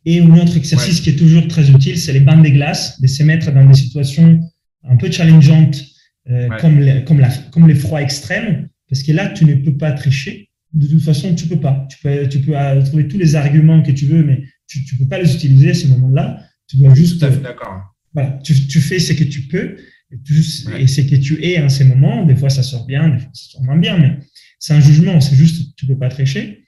Et 0.05 0.21
un 0.21 0.31
autre 0.39 0.57
exercice 0.57 1.01
qui 1.01 1.11
est 1.11 1.17
toujours 1.17 1.47
très 1.49 1.71
utile, 1.71 1.99
c'est 1.99 2.13
les 2.13 2.21
bandes 2.21 2.45
de 2.45 2.49
glace, 2.51 3.01
de 3.01 3.07
se 3.07 3.23
mettre 3.23 3.51
dans 3.53 3.67
des 3.67 3.75
situations 3.75 4.41
un 4.85 4.97
peu 4.97 5.11
challengeantes, 5.11 5.85
euh, 6.31 6.49
comme, 6.61 6.81
les, 6.81 7.05
comme, 7.05 7.21
la, 7.21 7.31
comme 7.53 7.67
les 7.67 7.75
froids 7.75 8.03
extrêmes, 8.03 8.69
parce 8.89 9.03
que 9.03 9.13
là, 9.13 9.29
tu 9.29 9.45
ne 9.45 9.55
peux 9.55 9.77
pas 9.77 9.93
tricher. 9.93 10.51
De 10.73 10.87
toute 10.87 11.03
façon, 11.03 11.35
tu 11.35 11.47
peux 11.47 11.61
pas. 11.61 11.87
Tu 11.91 11.99
peux, 12.03 12.29
tu 12.29 12.41
peux 12.41 12.59
euh, 12.59 12.83
trouver 12.83 13.09
tous 13.09 13.19
les 13.19 13.35
arguments 13.35 13.83
que 13.83 13.91
tu 13.91 14.07
veux, 14.07 14.23
mais 14.23 14.43
tu 14.67 14.81
ne 14.93 14.99
peux 14.99 15.09
pas 15.09 15.19
les 15.19 15.35
utiliser 15.35 15.71
à 15.71 15.75
ce 15.75 15.87
moment-là. 15.89 16.43
Tu 16.69 16.77
dois 16.77 16.95
juste. 16.95 17.25
D'accord. 17.43 17.95
Voilà, 18.13 18.39
tu, 18.45 18.55
tu, 18.67 18.81
fais 18.81 18.99
ce 18.99 19.13
que 19.13 19.25
tu 19.25 19.43
peux 19.43 19.77
et, 20.11 20.87
ce 20.87 21.01
que 21.01 21.17
tu 21.17 21.43
es 21.45 21.61
en 21.61 21.69
ces 21.69 21.85
moments. 21.85 22.25
Des 22.25 22.37
fois, 22.37 22.51
ça 22.51 22.63
sort 22.63 22.87
bien, 22.87 23.09
des 23.09 23.19
fois, 23.19 23.31
ça 23.33 23.53
sort 23.53 23.63
moins 23.63 23.77
bien, 23.79 23.99
mais 23.99 24.19
c'est 24.59 24.75
un 24.75 24.81
jugement. 24.81 25.21
C'est 25.21 25.37
juste, 25.37 25.75
tu 25.77 25.87
peux 25.87 25.97
pas 25.97 26.09
tricher. 26.09 26.65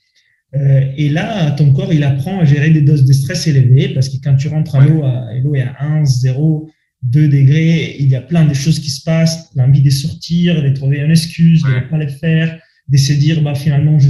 Euh, 0.54 0.84
et 0.96 1.08
là, 1.08 1.52
ton 1.52 1.72
corps, 1.72 1.92
il 1.92 2.02
apprend 2.02 2.40
à 2.40 2.44
gérer 2.44 2.70
des 2.70 2.82
doses 2.82 3.04
de 3.04 3.12
stress 3.12 3.46
élevées 3.46 3.90
parce 3.90 4.08
que 4.08 4.16
quand 4.22 4.34
tu 4.36 4.48
rentres 4.48 4.74
à 4.74 4.84
l'eau, 4.84 5.04
l'eau 5.44 5.54
est 5.54 5.62
à 5.62 5.76
1, 5.80 6.04
0, 6.04 6.68
2 7.02 7.28
degrés, 7.28 7.96
il 7.98 8.08
y 8.08 8.16
a 8.16 8.20
plein 8.20 8.44
de 8.44 8.54
choses 8.54 8.78
qui 8.78 8.90
se 8.90 9.02
passent, 9.02 9.50
l'envie 9.54 9.82
de 9.82 9.90
sortir, 9.90 10.62
de 10.62 10.70
trouver 10.70 10.98
une 10.98 11.10
excuse, 11.10 11.62
de 11.62 11.68
ne 11.68 11.88
pas 11.88 11.98
le 11.98 12.08
faire, 12.08 12.60
de 12.88 12.96
se 12.96 13.12
dire, 13.12 13.42
bah, 13.42 13.54
finalement, 13.54 13.98
je, 13.98 14.08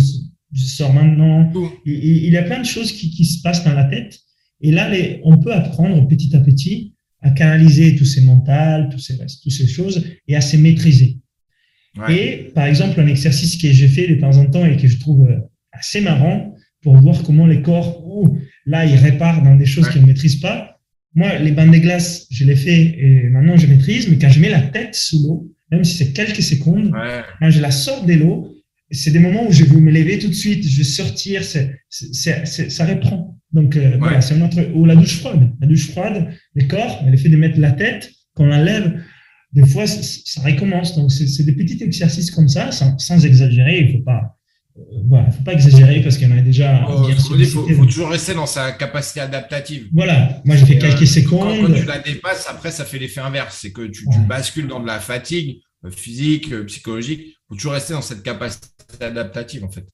je 0.53 0.65
sors 0.65 0.93
maintenant. 0.93 1.53
il 1.85 2.31
y 2.31 2.37
a 2.37 2.43
plein 2.43 2.61
de 2.61 2.67
choses 2.67 2.93
qui, 2.93 3.11
qui, 3.11 3.25
se 3.25 3.43
passent 3.43 3.65
dans 3.65 3.75
la 3.75 3.85
tête. 3.85 4.19
Et 4.61 4.73
là, 4.73 4.89
les, 4.89 5.21
on 5.25 5.39
peut 5.39 5.53
apprendre 5.53 6.07
petit 6.09 6.35
à 6.35 6.41
petit 6.41 6.95
à 7.23 7.31
canaliser 7.31 7.97
tous 7.97 8.07
ces 8.07 8.23
mentales, 8.23 8.89
tous 8.91 8.99
ces, 8.99 9.19
toutes 9.19 9.53
ces 9.53 9.67
choses 9.67 10.05
et 10.27 10.37
à 10.37 10.41
se 10.41 10.57
maîtriser. 10.57 11.19
Et 12.09 12.51
par 12.55 12.67
exemple, 12.67 13.01
un 13.01 13.07
exercice 13.07 13.57
que 13.61 13.71
j'ai 13.71 13.89
fait 13.89 14.07
de 14.07 14.15
temps 14.15 14.37
en 14.37 14.47
temps 14.47 14.65
et 14.65 14.77
que 14.77 14.87
je 14.87 14.99
trouve 14.99 15.29
euh, 15.29 15.39
assez 15.81 16.01
marrant 16.01 16.55
pour 16.83 16.97
voir 16.97 17.23
comment 17.23 17.47
les 17.47 17.63
corps, 17.63 18.03
là, 18.67 18.87
ils 18.87 18.97
réparent 18.97 19.43
dans 19.43 19.57
des 19.57 19.67
choses 19.67 19.89
qu'ils 19.91 20.03
ne 20.03 20.07
maîtrisent 20.07 20.41
pas. 20.41 20.81
Moi, 21.15 21.39
les 21.39 21.51
bandes 21.51 21.73
de 21.73 21.79
glace, 21.79 22.27
je 22.31 22.45
les 22.45 22.55
fais 22.55 22.95
et 22.99 23.29
maintenant 23.31 23.57
je 23.57 23.67
maîtrise, 23.67 24.09
mais 24.09 24.17
quand 24.17 24.31
je 24.31 24.41
mets 24.41 24.49
la 24.49 24.63
tête 24.63 24.95
sous 24.95 25.21
l'eau, 25.25 25.51
même 25.73 25.85
si 25.85 25.97
c'est 25.97 26.13
quelques 26.13 26.43
secondes, 26.43 26.93
quand 27.41 27.51
je 27.51 27.61
la 27.61 27.73
sors 27.73 28.05
de 28.07 28.15
l'eau, 28.15 28.55
c'est 28.93 29.11
des 29.11 29.19
moments 29.19 29.47
où 29.49 29.53
je 29.53 29.65
veux 29.65 29.81
me 29.81 29.91
lever 29.91 30.19
tout 30.19 30.29
de 30.29 30.35
suite, 30.35 30.67
je 30.67 30.79
vais 30.79 30.85
sortir, 30.85 31.43
ça 31.45 32.87
reprend. 32.87 33.37
Donc 33.53 33.77
euh, 33.77 33.97
voilà, 33.99 34.21
c'est 34.21 34.37
notre 34.37 34.61
ou 34.75 34.85
la 34.85 34.95
douche 34.95 35.19
froide. 35.19 35.51
La 35.61 35.67
douche 35.67 35.91
froide, 35.91 36.29
le 36.55 36.65
corps, 36.67 37.05
le 37.05 37.17
fait 37.17 37.29
de 37.29 37.37
mettre 37.37 37.59
la 37.59 37.73
tête, 37.73 38.11
qu'on 38.35 38.47
l'enlève, 38.47 39.01
des 39.53 39.67
fois 39.67 39.87
ça 39.87 40.41
recommence. 40.43 40.97
Donc 40.97 41.11
c'est, 41.11 41.45
des 41.45 41.53
petits 41.53 41.83
exercices 41.83 42.31
comme 42.31 42.49
ça, 42.49 42.71
sans, 42.71 42.97
sans 42.99 43.25
exagérer. 43.27 43.81
Il 43.81 43.93
faut 43.93 44.05
pas 44.05 44.40
voilà, 45.09 45.25
il 45.25 45.31
ne 45.31 45.33
faut 45.33 45.43
pas 45.43 45.53
exagérer 45.53 46.01
parce 46.01 46.17
qu'il 46.17 46.29
y 46.29 46.33
en 46.33 46.39
a 46.39 46.41
déjà. 46.43 46.87
il 47.09 47.47
faut, 47.47 47.87
toujours 47.87 48.11
rester 48.11 48.35
dans 48.35 48.47
sa 48.47 48.73
capacité 48.73 49.21
adaptative. 49.21 49.89
Voilà, 49.93 50.41
moi 50.45 50.57
j'ai 50.57 50.67
fait 50.67 50.79
quelques 50.79 51.03
euh, 51.03 51.07
secondes. 51.07 51.67
Quand, 51.67 51.73
tu 51.73 51.85
la 51.85 51.99
dépasses, 51.99 52.47
après 52.49 52.71
ça 52.71 52.85
fait 52.85 52.99
l'effet 52.99 53.21
inverse. 53.21 53.59
C'est 53.61 53.73
que 53.73 53.87
tu, 53.87 54.05
bascules 54.29 54.69
dans 54.69 54.81
de 54.81 54.87
la 54.87 55.01
fatigue 55.01 55.59
euh, 55.85 55.91
physique, 55.91 56.53
euh, 56.53 56.65
psychologique. 56.65 57.21
Il 57.25 57.35
faut 57.49 57.55
toujours 57.57 57.73
rester 57.73 57.93
dans 57.95 58.03
cette 58.03 58.23
capacité 58.23 58.69
adaptative 59.01 59.65
en 59.65 59.71
fait. 59.71 59.87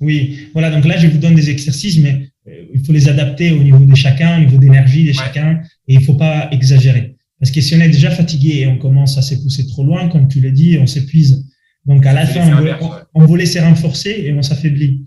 Oui, 0.00 0.48
voilà, 0.54 0.70
donc 0.70 0.86
là 0.86 0.96
je 0.96 1.08
vous 1.08 1.18
donne 1.18 1.34
des 1.34 1.50
exercices, 1.50 1.98
mais 1.98 2.30
il 2.72 2.82
faut 2.84 2.92
les 2.92 3.08
adapter 3.08 3.52
au 3.52 3.62
niveau 3.62 3.84
de 3.84 3.94
chacun, 3.94 4.38
au 4.38 4.40
niveau 4.40 4.56
d'énergie 4.56 5.04
de 5.04 5.12
chacun, 5.12 5.60
et 5.88 5.94
il 5.94 5.98
ne 5.98 6.04
faut 6.04 6.14
pas 6.14 6.48
exagérer. 6.52 7.16
Parce 7.38 7.50
que 7.50 7.60
si 7.60 7.74
on 7.74 7.80
est 7.80 7.88
déjà 7.88 8.10
fatigué 8.10 8.60
et 8.60 8.66
on 8.66 8.78
commence 8.78 9.18
à 9.18 9.22
se 9.22 9.34
pousser 9.34 9.66
trop 9.66 9.84
loin, 9.84 10.08
comme 10.08 10.26
tu 10.28 10.40
l'as 10.40 10.50
dit, 10.50 10.78
on 10.80 10.86
s'épuise 10.86 11.44
donc 11.86 12.04
à 12.06 12.12
la 12.12 12.26
fin, 12.26 12.40
on 12.40 12.60
veut, 12.60 12.72
on 13.14 13.26
veut, 13.26 13.38
laisser 13.38 13.60
renforcer 13.60 14.24
et 14.24 14.32
on 14.32 14.42
s'affaiblit. 14.42 15.06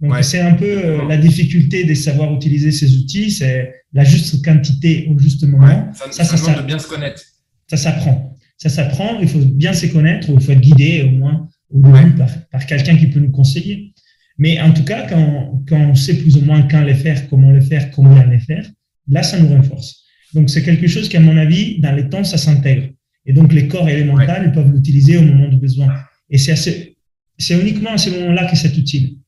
Donc 0.00 0.14
c'est 0.22 0.40
un 0.40 0.54
peu 0.54 0.84
euh, 0.84 1.08
la 1.08 1.16
difficulté 1.16 1.84
de 1.84 1.94
savoir 1.94 2.34
utiliser 2.34 2.72
ces 2.72 2.96
outils, 2.96 3.30
c'est 3.30 3.72
la 3.92 4.04
juste 4.04 4.44
quantité 4.44 5.08
au 5.10 5.18
juste 5.18 5.44
moment. 5.44 5.92
Ça, 5.94 6.24
ça, 6.24 6.36
ça, 6.36 6.54
de 6.54 6.66
bien 6.66 6.78
se 6.78 6.88
connaître. 6.88 7.22
Ça 7.68 7.76
s'apprend. 7.76 8.36
Ça 8.56 8.68
s'apprend, 8.68 9.18
il 9.20 9.28
faut 9.28 9.38
bien 9.40 9.72
se 9.72 9.86
connaître, 9.86 10.28
il 10.30 10.40
faut 10.40 10.52
être 10.52 10.60
guidé 10.60 11.02
au 11.04 11.10
moins 11.10 11.48
au 11.70 11.80
début 11.80 12.14
par, 12.16 12.28
par 12.50 12.66
quelqu'un 12.66 12.96
qui 12.96 13.06
peut 13.06 13.20
nous 13.20 13.30
conseiller. 13.30 13.92
Mais 14.38 14.60
en 14.60 14.72
tout 14.72 14.84
cas, 14.84 15.06
quand, 15.08 15.62
quand, 15.68 15.80
on 15.80 15.94
sait 15.94 16.14
plus 16.14 16.36
ou 16.36 16.42
moins 16.42 16.62
quand 16.62 16.82
les 16.82 16.94
faire, 16.94 17.28
comment 17.28 17.50
les 17.50 17.60
faire, 17.60 17.90
comment 17.90 18.22
les 18.24 18.38
faire, 18.38 18.64
là, 19.08 19.22
ça 19.22 19.38
nous 19.38 19.48
renforce. 19.48 20.04
Donc 20.34 20.50
c'est 20.50 20.62
quelque 20.62 20.86
chose 20.86 21.08
qui, 21.08 21.16
à 21.16 21.20
mon 21.20 21.36
avis, 21.36 21.80
dans 21.80 21.92
les 21.92 22.08
temps, 22.08 22.24
ça 22.24 22.38
s'intègre. 22.38 22.88
Et 23.26 23.32
donc 23.32 23.52
les 23.52 23.68
corps 23.68 23.88
élémentaires, 23.88 24.42
ils 24.44 24.52
peuvent 24.52 24.72
l'utiliser 24.72 25.16
au 25.16 25.22
moment 25.22 25.48
de 25.48 25.56
besoin. 25.56 25.88
Et 26.32 26.38
c'est 26.38 27.60
uniquement 27.60 27.92
à 27.92 27.98
ce 27.98 28.10
moment-là 28.10 28.50
que 28.50 28.56
c'est 28.56 28.76
utile. 28.76 29.18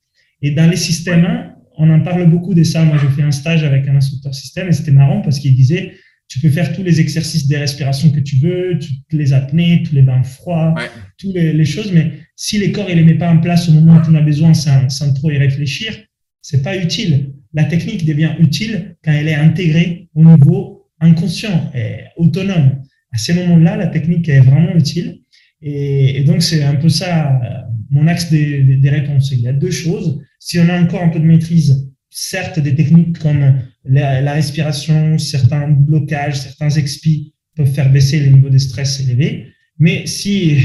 Et 0.43 0.51
dans 0.51 0.69
les 0.69 0.77
systèmes 0.77 1.55
on 1.77 1.91
en 1.91 2.01
parle 2.01 2.29
beaucoup 2.31 2.55
de 2.55 2.63
ça. 2.63 2.85
Moi, 2.85 2.99
j'ai 3.01 3.09
fait 3.09 3.23
un 3.23 3.31
stage 3.31 3.65
avec 3.65 3.89
un 3.89 3.97
instructeur 3.97 4.35
système 4.35 4.69
et 4.69 4.73
c'était 4.73 4.93
marrant 4.93 5.21
parce 5.23 5.39
qu'il 5.39 5.55
disait 5.55 5.95
tu 6.29 6.41
peux 6.41 6.49
faire 6.49 6.75
tous 6.75 6.83
les 6.83 7.01
exercices 7.01 7.49
de 7.49 7.57
respiration 7.57 8.11
que 8.11 8.21
tu 8.21 8.37
veux, 8.37 8.79
toutes 8.79 9.13
les 9.13 9.33
apnées, 9.33 9.83
tous 9.83 9.95
les 9.95 10.03
bains 10.03 10.23
froids, 10.23 10.75
toutes 11.19 11.35
les, 11.35 11.65
choses, 11.67 11.93
mais 11.93 12.13
si 12.35 12.59
les 12.59 12.73
corps 12.73 12.89
ne 12.89 12.95
les 12.95 13.05
met 13.05 13.15
pas 13.15 13.31
en 13.31 13.39
place 13.39 13.69
au 13.69 13.73
moment 13.73 13.99
où 13.99 14.03
tu 14.03 14.11
en 14.11 14.15
as 14.15 14.23
besoin 14.23 14.55
sans, 14.55 14.89
sans 14.89 15.13
trop 15.13 15.31
y 15.31 15.37
réfléchir, 15.37 15.95
c'est 16.41 16.63
pas 16.63 16.77
utile. 16.77 17.35
La 17.53 17.65
technique 17.65 18.07
devient 18.07 18.33
utile 18.39 18.97
quand 19.05 19.13
elle 19.13 19.29
est 19.29 19.35
intégrée 19.35 20.09
au 20.15 20.25
niveau 20.25 20.89
inconscient 20.99 21.71
et 21.75 22.05
autonome. 22.17 22.83
À 23.13 23.19
ces 23.19 23.35
moments-là, 23.35 23.77
la 23.77 23.89
technique 23.89 24.29
est 24.29 24.41
vraiment 24.41 24.75
utile. 24.75 25.21
Et, 25.67 26.23
donc, 26.25 26.43
c'est 26.43 26.63
un 26.63 26.77
peu 26.77 26.91
ça 26.91 27.41
mon 27.91 28.07
axe 28.07 28.31
des, 28.31 28.91
réponses. 28.91 29.31
Il 29.33 29.41
y 29.41 29.49
a 29.49 29.53
deux 29.53 29.71
choses. 29.71 30.21
Si 30.39 30.59
on 30.59 30.69
a 30.69 30.81
encore 30.81 31.03
un 31.03 31.09
peu 31.09 31.19
de 31.19 31.25
maîtrise, 31.25 31.91
certes, 32.11 32.59
des 32.59 32.75
techniques 32.75 33.19
comme 33.19 33.61
la, 33.85 34.33
respiration, 34.33 35.19
certains 35.19 35.69
blocages, 35.69 36.41
certains 36.41 36.71
expis 36.71 37.35
peuvent 37.57 37.73
faire 37.73 37.91
baisser 37.91 38.21
les 38.21 38.31
niveaux 38.31 38.51
de 38.51 38.59
stress 38.59 39.01
élevés. 39.01 39.47
Mais 39.79 40.07
si 40.07 40.59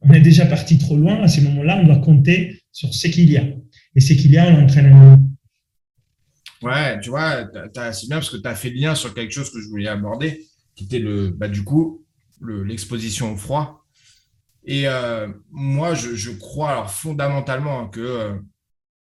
on 0.00 0.12
est 0.12 0.20
déjà 0.20 0.44
parti 0.44 0.76
trop 0.78 0.96
loin, 0.96 1.22
à 1.22 1.28
ces 1.28 1.40
moments-là, 1.42 1.78
on 1.80 1.86
doit 1.86 1.98
compter 1.98 2.60
sur 2.72 2.92
ce 2.92 3.06
qu'il 3.08 3.30
y 3.30 3.36
a. 3.36 3.44
Et 3.94 4.00
ce 4.00 4.12
qu'il 4.12 4.32
y 4.32 4.38
a, 4.38 4.46
on 4.46 4.60
l'entraîne 4.60 5.18
Ouais, 6.62 7.00
tu 7.00 7.10
vois, 7.10 7.48
c'est 7.92 8.06
bien 8.06 8.18
parce 8.18 8.30
que 8.30 8.36
tu 8.36 8.48
as 8.48 8.54
fait 8.54 8.70
lien 8.70 8.94
sur 8.94 9.14
quelque 9.14 9.32
chose 9.32 9.50
que 9.50 9.60
je 9.60 9.68
voulais 9.68 9.88
aborder, 9.88 10.42
qui 10.76 10.84
était 10.84 11.00
le, 11.00 11.30
bah, 11.30 11.48
du 11.48 11.62
coup, 11.62 12.04
l'exposition 12.40 13.32
au 13.32 13.36
froid. 13.36 13.81
Et 14.64 14.86
euh, 14.86 15.28
moi, 15.50 15.94
je, 15.94 16.30
crois 16.30 16.86
fondamentalement 16.86 17.88
que 17.88 18.00
euh, 18.00 18.38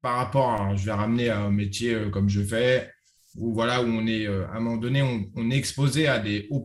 par 0.01 0.15
rapport, 0.15 0.75
je 0.75 0.85
vais 0.85 0.91
ramener 0.91 1.29
à 1.29 1.39
un 1.41 1.51
métier 1.51 1.93
euh, 1.93 2.09
comme 2.09 2.29
je 2.29 2.41
fais, 2.41 2.91
où 3.35 3.53
voilà 3.53 3.81
où 3.81 3.85
on 3.85 4.07
est 4.07 4.27
à 4.27 4.55
un 4.55 4.59
moment 4.59 4.77
donné, 4.77 5.01
on, 5.01 5.51
est 5.51 5.57
exposé 5.57 6.07
à 6.07 6.19
des 6.19 6.47
hauts 6.49 6.63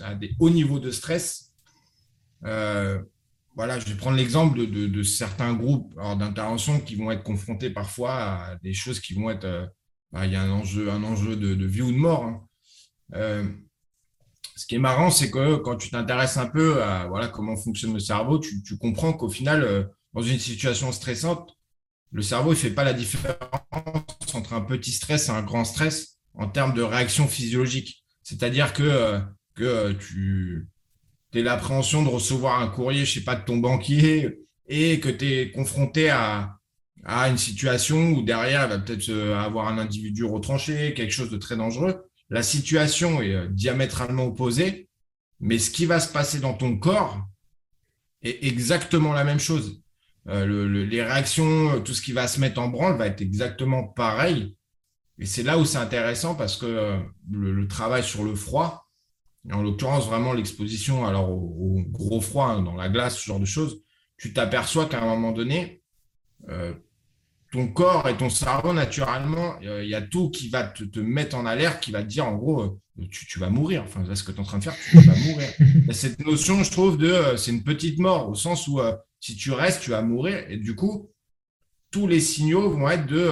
à 0.00 0.14
des 0.14 0.32
hauts 0.38 0.50
niveaux 0.50 0.78
de 0.78 0.90
stress. 0.90 1.52
voilà, 2.42 3.78
je 3.78 3.86
vais 3.86 3.96
prendre 3.96 4.16
l'exemple 4.16 4.66
de, 4.66 5.02
certains 5.02 5.54
groupes 5.54 5.94
d'intervention 5.94 6.78
qui 6.80 6.96
vont 6.96 7.10
être 7.10 7.24
confrontés 7.24 7.70
parfois 7.70 8.12
à 8.14 8.56
des 8.62 8.74
choses 8.74 9.00
qui 9.00 9.14
vont 9.14 9.30
être, 9.30 9.72
bah, 10.12 10.26
il 10.26 10.32
y 10.32 10.36
a 10.36 10.42
un 10.42 10.50
enjeu, 10.50 10.90
un 10.90 11.02
enjeu 11.02 11.34
de, 11.36 11.66
vie 11.66 11.82
ou 11.82 11.90
de 11.90 11.96
mort. 11.96 12.46
Hein 13.12 13.48
ce 14.56 14.66
qui 14.66 14.76
est 14.76 14.78
marrant, 14.78 15.10
c'est 15.10 15.30
que 15.30 15.56
quand 15.56 15.76
tu 15.76 15.90
t'intéresses 15.90 16.36
un 16.36 16.46
peu 16.46 16.82
à 16.82 17.06
voilà, 17.08 17.28
comment 17.28 17.56
fonctionne 17.56 17.92
le 17.92 17.98
cerveau, 17.98 18.38
tu, 18.38 18.78
comprends 18.78 19.12
qu'au 19.12 19.28
final, 19.28 19.64
euh, 19.64 19.84
dans 20.12 20.22
une 20.22 20.38
situation 20.38 20.92
stressante, 20.92 21.56
le 22.12 22.22
cerveau 22.22 22.50
ne 22.50 22.54
fait 22.54 22.70
pas 22.70 22.84
la 22.84 22.92
différence 22.92 23.34
entre 24.32 24.52
un 24.52 24.60
petit 24.60 24.92
stress 24.92 25.28
et 25.28 25.32
un 25.32 25.42
grand 25.42 25.64
stress 25.64 26.18
en 26.34 26.48
termes 26.48 26.74
de 26.74 26.82
réaction 26.82 27.26
physiologique. 27.26 28.04
C'est-à-dire 28.22 28.72
que, 28.72 28.84
euh, 28.84 29.20
que 29.56 29.64
euh, 29.64 29.94
tu 29.94 30.68
as 31.34 31.42
l'appréhension 31.42 32.04
de 32.04 32.08
recevoir 32.08 32.60
un 32.60 32.68
courrier, 32.68 33.04
je 33.04 33.14
sais 33.14 33.24
pas, 33.24 33.34
de 33.34 33.44
ton 33.44 33.56
banquier 33.56 34.38
et 34.68 35.00
que 35.00 35.08
tu 35.08 35.26
es 35.26 35.50
confronté 35.50 36.10
à, 36.10 36.58
à 37.04 37.28
une 37.28 37.38
situation 37.38 38.12
où 38.12 38.22
derrière, 38.22 38.64
il 38.64 38.68
va 38.68 38.78
peut-être 38.78 39.10
avoir 39.34 39.66
un 39.66 39.78
individu 39.78 40.24
retranché, 40.24 40.94
quelque 40.94 41.12
chose 41.12 41.30
de 41.30 41.38
très 41.38 41.56
dangereux 41.56 42.08
la 42.30 42.42
situation 42.42 43.20
est 43.22 43.34
euh, 43.34 43.48
diamétralement 43.48 44.26
opposée, 44.26 44.88
mais 45.40 45.58
ce 45.58 45.70
qui 45.70 45.86
va 45.86 46.00
se 46.00 46.12
passer 46.12 46.40
dans 46.40 46.54
ton 46.54 46.76
corps 46.78 47.26
est 48.22 48.44
exactement 48.44 49.12
la 49.12 49.24
même 49.24 49.40
chose. 49.40 49.82
Euh, 50.28 50.86
les 50.86 51.02
réactions, 51.02 51.82
tout 51.82 51.92
ce 51.92 52.00
qui 52.00 52.12
va 52.12 52.26
se 52.26 52.40
mettre 52.40 52.60
en 52.60 52.68
branle 52.68 52.96
va 52.96 53.06
être 53.06 53.20
exactement 53.20 53.84
pareil. 53.84 54.56
Et 55.18 55.26
c'est 55.26 55.42
là 55.42 55.58
où 55.58 55.64
c'est 55.64 55.78
intéressant 55.78 56.34
parce 56.34 56.56
que 56.56 56.66
euh, 56.66 56.98
le, 57.30 57.68
travail 57.68 58.02
sur 58.02 58.24
le 58.24 58.34
froid, 58.34 58.88
en 59.52 59.62
l'occurrence 59.62 60.06
vraiment 60.06 60.32
l'exposition 60.32 61.04
alors 61.04 61.30
au, 61.30 61.82
gros 61.88 62.22
froid 62.22 62.46
hein, 62.46 62.62
dans 62.62 62.76
la 62.76 62.88
glace, 62.88 63.18
ce 63.18 63.26
genre 63.26 63.40
de 63.40 63.44
choses, 63.44 63.82
tu 64.16 64.32
t'aperçois 64.32 64.86
qu'à 64.86 65.02
un 65.02 65.06
moment 65.06 65.32
donné, 65.32 65.82
ton 67.54 67.68
corps 67.68 68.08
et 68.08 68.16
ton 68.16 68.30
cerveau, 68.30 68.72
naturellement, 68.72 69.54
euh, 69.62 69.84
il 69.84 69.88
y 69.88 69.94
a 69.94 70.02
tout 70.02 70.28
qui 70.28 70.48
va 70.48 70.64
te, 70.64 70.98
mettre 70.98 71.36
en 71.36 71.46
alerte, 71.46 71.80
qui 71.80 71.92
va 71.92 72.02
te 72.02 72.08
dire, 72.08 72.26
en 72.26 72.34
gros, 72.34 72.62
euh, 72.62 73.06
tu, 73.08 73.38
vas 73.38 73.48
mourir. 73.48 73.84
Enfin, 73.84 74.02
là, 74.02 74.16
ce 74.16 74.24
que 74.24 74.32
tu 74.32 74.38
es 74.38 74.40
en 74.40 74.44
train 74.44 74.58
de 74.58 74.64
faire, 74.64 74.74
tu 74.90 74.98
vas 74.98 75.14
mourir. 75.14 75.48
cette 75.92 76.18
notion, 76.18 76.64
je 76.64 76.70
trouve, 76.72 76.98
de 76.98 77.06
euh, 77.06 77.36
c'est 77.36 77.52
une 77.52 77.62
petite 77.62 78.00
mort, 78.00 78.28
au 78.28 78.34
sens 78.34 78.66
où 78.66 78.80
si 79.20 79.36
tu 79.36 79.52
restes, 79.52 79.82
tu 79.82 79.90
vas 79.90 80.02
mourir. 80.02 80.44
Et 80.50 80.56
du 80.56 80.74
coup, 80.74 81.12
tous 81.92 82.08
les 82.08 82.18
signaux 82.18 82.70
vont 82.70 82.90
être 82.90 83.06
de, 83.06 83.30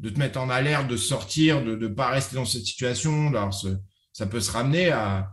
de 0.00 0.10
te 0.10 0.18
mettre 0.18 0.40
en 0.40 0.50
alerte, 0.50 0.88
de 0.88 0.96
sortir, 0.96 1.62
de 1.62 1.76
ne 1.76 1.86
pas 1.86 2.08
rester 2.08 2.34
dans 2.34 2.46
cette 2.46 2.66
situation. 2.66 3.28
Alors, 3.28 3.54
ça 4.12 4.26
peut 4.26 4.40
se 4.40 4.50
ramener 4.50 4.90
à. 4.90 5.32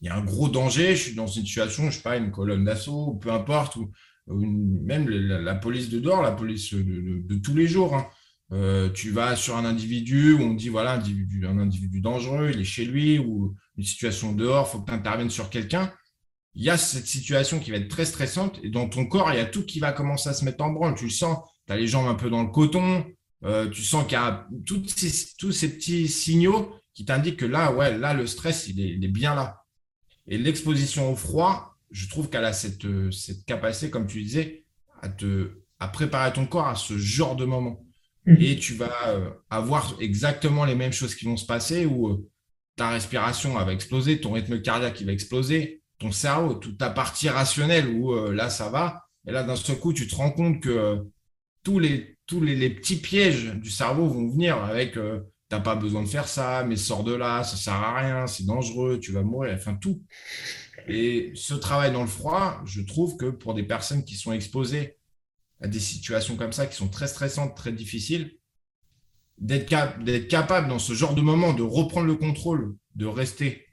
Il 0.00 0.06
y 0.06 0.08
a 0.08 0.16
un 0.16 0.24
gros 0.24 0.48
danger, 0.48 0.96
je 0.96 1.02
suis 1.02 1.14
dans 1.14 1.26
une 1.26 1.44
situation, 1.44 1.82
je 1.84 1.88
ne 1.88 1.92
sais 1.92 2.02
pas, 2.02 2.16
une 2.16 2.32
colonne 2.32 2.64
d'assaut, 2.64 3.18
peu 3.20 3.30
importe, 3.30 3.76
ou 3.76 3.92
même 4.26 5.08
la, 5.08 5.54
police 5.54 5.88
de 5.88 5.98
dehors, 5.98 6.22
la 6.22 6.32
police 6.32 6.74
de, 6.74 7.34
tous 7.36 7.54
les 7.54 7.66
jours. 7.66 7.94
Hein. 7.94 8.06
Euh, 8.52 8.90
tu 8.90 9.10
vas 9.10 9.34
sur 9.34 9.56
un 9.56 9.64
individu 9.64 10.34
où 10.34 10.42
on 10.42 10.54
dit 10.54 10.68
voilà, 10.68 10.92
individu, 10.92 11.46
un 11.46 11.58
individu 11.58 12.00
dangereux, 12.00 12.50
il 12.52 12.60
est 12.60 12.64
chez 12.64 12.84
lui, 12.84 13.18
ou 13.18 13.54
une 13.76 13.84
situation 13.84 14.32
dehors, 14.32 14.68
il 14.68 14.72
faut 14.72 14.80
que 14.80 14.90
tu 14.90 14.96
interviennes 14.96 15.30
sur 15.30 15.48
quelqu'un. 15.48 15.92
Il 16.54 16.62
y 16.62 16.68
a 16.68 16.76
cette 16.76 17.06
situation 17.06 17.58
qui 17.60 17.70
va 17.70 17.78
être 17.78 17.88
très 17.88 18.04
stressante 18.04 18.60
et 18.62 18.68
dans 18.68 18.88
ton 18.88 19.06
corps, 19.06 19.32
il 19.32 19.36
y 19.36 19.40
a 19.40 19.46
tout 19.46 19.64
qui 19.64 19.80
va 19.80 19.92
commencer 19.92 20.28
à 20.28 20.34
se 20.34 20.44
mettre 20.44 20.62
en 20.62 20.70
branle. 20.70 20.94
Tu 20.94 21.04
le 21.04 21.10
sens, 21.10 21.38
tu 21.66 21.72
as 21.72 21.76
les 21.76 21.86
jambes 21.86 22.08
un 22.08 22.14
peu 22.14 22.28
dans 22.28 22.42
le 22.42 22.50
coton, 22.50 23.06
euh, 23.44 23.70
tu 23.70 23.82
sens 23.82 24.04
qu'il 24.04 24.12
y 24.12 24.16
a 24.16 24.46
tous 24.66 24.86
ces, 24.86 25.28
tous 25.38 25.52
ces 25.52 25.74
petits 25.74 26.08
signaux 26.08 26.74
qui 26.92 27.06
t'indiquent 27.06 27.38
que 27.38 27.46
là, 27.46 27.72
ouais, 27.72 27.96
là, 27.96 28.12
le 28.12 28.26
stress, 28.26 28.68
il 28.68 29.02
est 29.02 29.08
bien 29.08 29.34
là. 29.34 29.62
Et 30.28 30.36
l'exposition 30.36 31.10
au 31.10 31.16
froid, 31.16 31.71
je 31.92 32.08
trouve 32.08 32.28
qu'elle 32.30 32.44
a 32.44 32.52
cette, 32.52 32.84
euh, 32.84 33.10
cette 33.10 33.44
capacité, 33.44 33.90
comme 33.90 34.06
tu 34.06 34.22
disais, 34.22 34.64
à, 35.02 35.08
te, 35.08 35.62
à 35.78 35.88
préparer 35.88 36.32
ton 36.32 36.46
corps 36.46 36.66
à 36.66 36.74
ce 36.74 36.96
genre 36.96 37.36
de 37.36 37.44
moment. 37.44 37.84
Mm. 38.26 38.36
Et 38.40 38.56
tu 38.56 38.74
vas 38.74 39.08
euh, 39.08 39.30
avoir 39.50 39.96
exactement 40.00 40.64
les 40.64 40.74
mêmes 40.74 40.92
choses 40.92 41.14
qui 41.14 41.26
vont 41.26 41.36
se 41.36 41.46
passer 41.46 41.86
où 41.86 42.08
euh, 42.08 42.30
ta 42.76 42.90
respiration 42.90 43.54
va 43.54 43.72
exploser, 43.72 44.20
ton 44.20 44.32
rythme 44.32 44.60
cardiaque 44.62 45.02
va 45.02 45.12
exploser, 45.12 45.82
ton 45.98 46.10
cerveau, 46.10 46.54
toute 46.54 46.78
ta 46.78 46.90
partie 46.90 47.28
rationnelle 47.28 47.88
où 47.88 48.14
là, 48.32 48.48
ça 48.48 48.70
va. 48.70 49.04
Et 49.26 49.30
là, 49.30 49.44
d'un 49.44 49.54
seul 49.54 49.78
coup, 49.78 49.92
tu 49.92 50.08
te 50.08 50.14
rends 50.16 50.32
compte 50.32 50.60
que 50.60 50.98
tous, 51.62 51.78
les, 51.78 52.16
tous 52.26 52.40
les, 52.40 52.70
petits 52.70 52.96
pièges 52.96 53.52
du 53.54 53.70
cerveau 53.70 54.08
vont 54.08 54.28
venir 54.28 54.56
avec 54.64 54.94
tu 54.94 55.00
n'as 55.50 55.60
pas 55.60 55.76
besoin 55.76 56.02
de 56.02 56.08
faire 56.08 56.28
ça, 56.28 56.64
mais 56.66 56.76
sors 56.76 57.04
de 57.04 57.14
là, 57.14 57.44
ça 57.44 57.56
sert 57.56 57.74
à 57.74 57.98
rien, 57.98 58.26
c'est 58.26 58.46
dangereux, 58.46 58.98
tu 58.98 59.12
vas 59.12 59.22
mourir, 59.22 59.54
enfin 59.54 59.74
tout. 59.74 60.02
Et 60.88 61.32
ce 61.34 61.54
travail 61.54 61.92
dans 61.92 62.02
le 62.02 62.08
froid, 62.08 62.60
je 62.64 62.80
trouve 62.80 63.16
que 63.16 63.26
pour 63.26 63.54
des 63.54 63.62
personnes 63.62 64.04
qui 64.04 64.16
sont 64.16 64.32
exposées 64.32 64.96
à 65.60 65.68
des 65.68 65.80
situations 65.80 66.36
comme 66.36 66.52
ça, 66.52 66.66
qui 66.66 66.76
sont 66.76 66.88
très 66.88 67.08
stressantes, 67.08 67.56
très 67.56 67.72
difficiles, 67.72 68.36
d'être 69.38 70.28
capable 70.28 70.68
dans 70.68 70.78
ce 70.78 70.92
genre 70.92 71.14
de 71.14 71.22
moment 71.22 71.52
de 71.52 71.62
reprendre 71.62 72.06
le 72.06 72.16
contrôle, 72.16 72.76
de 72.94 73.06
rester 73.06 73.66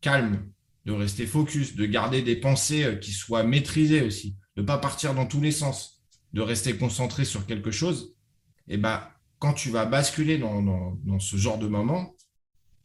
calme, 0.00 0.50
de 0.84 0.92
rester 0.92 1.26
focus, 1.26 1.74
de 1.74 1.86
garder 1.86 2.22
des 2.22 2.36
pensées 2.36 2.84
euh, 2.84 2.96
qui 2.96 3.10
soient 3.10 3.42
maîtrisées 3.42 4.02
aussi, 4.02 4.36
de 4.56 4.62
ne 4.62 4.66
pas 4.66 4.78
partir 4.78 5.14
dans 5.14 5.26
tous 5.26 5.40
les 5.40 5.50
sens, 5.50 6.02
de 6.32 6.40
rester 6.40 6.76
concentré 6.76 7.24
sur 7.24 7.46
quelque 7.46 7.70
chose, 7.70 8.14
et 8.68 8.74
eh 8.74 8.76
ben, 8.76 9.02
quand 9.38 9.52
tu 9.52 9.70
vas 9.70 9.84
basculer 9.84 10.38
dans, 10.38 10.62
dans 10.62 11.18
ce 11.18 11.36
genre 11.36 11.58
de 11.58 11.66
moment, 11.66 12.14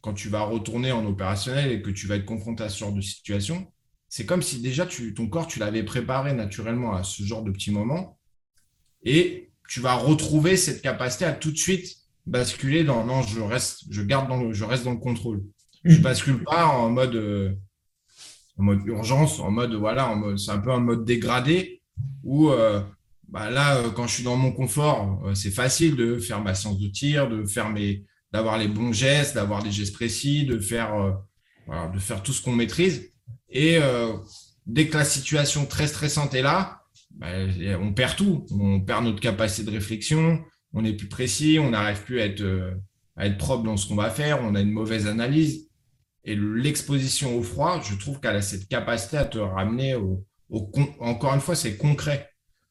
quand 0.00 0.14
tu 0.14 0.28
vas 0.28 0.42
retourner 0.42 0.92
en 0.92 1.06
opérationnel 1.06 1.72
et 1.72 1.80
que 1.80 1.90
tu 1.90 2.06
vas 2.06 2.16
être 2.16 2.26
confronté 2.26 2.64
à 2.64 2.68
ce 2.68 2.78
genre 2.78 2.92
de 2.92 3.00
situation, 3.00 3.71
c'est 4.14 4.26
comme 4.26 4.42
si 4.42 4.60
déjà 4.60 4.84
tu, 4.84 5.14
ton 5.14 5.26
corps, 5.26 5.46
tu 5.46 5.58
l'avais 5.58 5.82
préparé 5.82 6.34
naturellement 6.34 6.94
à 6.94 7.02
ce 7.02 7.22
genre 7.22 7.42
de 7.42 7.50
petits 7.50 7.70
moments 7.70 8.18
et 9.04 9.50
tu 9.70 9.80
vas 9.80 9.94
retrouver 9.94 10.58
cette 10.58 10.82
capacité 10.82 11.24
à 11.24 11.32
tout 11.32 11.50
de 11.50 11.56
suite 11.56 11.96
basculer 12.26 12.84
dans 12.84 13.06
non, 13.06 13.22
je 13.22 13.40
reste, 13.40 13.84
je 13.88 14.02
garde 14.02 14.28
dans 14.28 14.36
le, 14.36 14.52
je 14.52 14.64
reste 14.64 14.84
dans 14.84 14.92
le 14.92 14.98
contrôle. 14.98 15.42
Je 15.84 15.96
mmh. 15.96 16.02
bascule 16.02 16.44
pas 16.44 16.66
en 16.66 16.90
mode, 16.90 17.14
euh, 17.14 17.54
en 18.58 18.64
mode 18.64 18.86
urgence, 18.86 19.40
en 19.40 19.50
mode 19.50 19.72
voilà, 19.72 20.14
c'est 20.36 20.50
un 20.50 20.58
peu 20.58 20.72
un 20.72 20.80
mode 20.80 21.06
dégradé 21.06 21.80
où 22.22 22.50
euh, 22.50 22.82
bah 23.30 23.48
là, 23.48 23.78
euh, 23.78 23.90
quand 23.90 24.06
je 24.06 24.12
suis 24.16 24.24
dans 24.24 24.36
mon 24.36 24.52
confort, 24.52 25.22
c'est 25.34 25.50
facile 25.50 25.96
de 25.96 26.18
faire 26.18 26.42
ma 26.42 26.54
séance 26.54 26.78
de 26.78 26.88
tir, 26.88 27.30
de 27.30 27.46
faire 27.46 27.70
mes, 27.70 28.04
d'avoir 28.30 28.58
les 28.58 28.68
bons 28.68 28.92
gestes, 28.92 29.36
d'avoir 29.36 29.62
des 29.62 29.72
gestes 29.72 29.94
précis, 29.94 30.44
de 30.44 30.58
faire, 30.58 31.18
de 31.94 31.98
faire 31.98 32.22
tout 32.22 32.34
ce 32.34 32.42
qu'on 32.42 32.52
maîtrise. 32.52 33.11
Et 33.52 33.78
euh, 33.78 34.14
dès 34.66 34.88
que 34.88 34.96
la 34.96 35.04
situation 35.04 35.66
très 35.66 35.86
stressante 35.86 36.34
est 36.34 36.42
là, 36.42 36.82
bah, 37.10 37.28
on 37.80 37.92
perd 37.92 38.16
tout. 38.16 38.46
On 38.50 38.80
perd 38.80 39.04
notre 39.04 39.20
capacité 39.20 39.64
de 39.64 39.70
réflexion, 39.70 40.40
on 40.72 40.84
est 40.84 40.94
plus 40.94 41.08
précis, 41.08 41.58
on 41.60 41.70
n'arrive 41.70 42.02
plus 42.02 42.20
à 42.20 42.26
être, 42.26 42.40
euh, 42.40 42.72
à 43.16 43.26
être 43.26 43.38
propre 43.38 43.64
dans 43.64 43.76
ce 43.76 43.86
qu'on 43.86 43.94
va 43.94 44.10
faire, 44.10 44.40
on 44.42 44.54
a 44.54 44.60
une 44.60 44.70
mauvaise 44.70 45.06
analyse. 45.06 45.68
Et 46.24 46.36
l'exposition 46.36 47.36
au 47.36 47.42
froid, 47.42 47.80
je 47.82 47.94
trouve 47.96 48.20
qu'elle 48.20 48.36
a 48.36 48.42
cette 48.42 48.68
capacité 48.68 49.16
à 49.16 49.24
te 49.24 49.38
ramener 49.38 49.94
au, 49.94 50.24
encore 51.00 51.34
une 51.34 51.40
fois, 51.40 51.54
c'est 51.54 51.76
concret. 51.76 52.30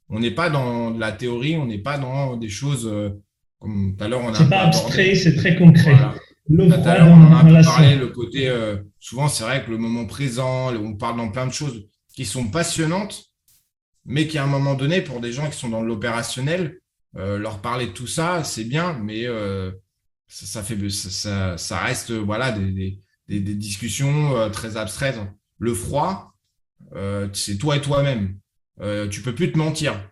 On 0.09 0.19
n'est 0.19 0.31
pas 0.31 0.49
dans 0.49 0.91
la 0.91 1.11
théorie, 1.11 1.57
on 1.57 1.65
n'est 1.65 1.79
pas 1.79 1.97
dans 1.97 2.37
des 2.37 2.49
choses 2.49 2.87
euh, 2.87 3.09
comme 3.59 3.95
tout 3.95 4.03
à 4.03 4.07
l'heure, 4.07 4.21
on 4.23 4.33
a. 4.33 4.35
C'est 4.35 4.49
pas 4.49 4.63
abstrait, 4.63 5.15
c'est 5.15 5.35
très 5.35 5.55
concret. 5.55 5.95
L'eau 6.49 6.69
froide, 6.69 7.01
on 7.03 7.31
a 7.33 7.37
un 7.37 7.63
parlé, 7.63 7.95
le 7.95 8.07
côté. 8.07 8.49
Euh, 8.49 8.77
souvent, 8.99 9.27
c'est 9.27 9.43
vrai 9.43 9.63
que 9.63 9.71
le 9.71 9.77
moment 9.77 10.05
présent, 10.05 10.73
on 10.75 10.93
parle 10.95 11.17
dans 11.17 11.29
plein 11.29 11.47
de 11.47 11.53
choses 11.53 11.87
qui 12.13 12.25
sont 12.25 12.47
passionnantes, 12.47 13.25
mais 14.05 14.27
qui 14.27 14.37
à 14.37 14.43
un 14.43 14.47
moment 14.47 14.73
donné, 14.73 15.01
pour 15.01 15.21
des 15.21 15.31
gens 15.31 15.49
qui 15.49 15.57
sont 15.57 15.69
dans 15.69 15.81
l'opérationnel, 15.81 16.79
euh, 17.17 17.37
leur 17.37 17.61
parler 17.61 17.87
de 17.87 17.91
tout 17.91 18.07
ça, 18.07 18.43
c'est 18.43 18.63
bien, 18.63 18.93
mais 18.93 19.25
euh, 19.25 19.71
ça, 20.27 20.63
fait, 20.63 20.89
ça, 20.89 21.57
ça, 21.57 21.79
reste 21.79 22.11
voilà, 22.11 22.51
des, 22.51 22.99
des, 23.27 23.39
des 23.39 23.55
discussions 23.55 24.49
très 24.51 24.77
abstraites. 24.77 25.19
Le 25.59 25.73
froid, 25.73 26.33
c'est 27.33 27.57
toi 27.57 27.77
et 27.77 27.81
toi-même. 27.81 28.39
tu 29.09 29.21
peux 29.21 29.35
plus 29.35 29.51
te 29.51 29.57
mentir. 29.57 30.11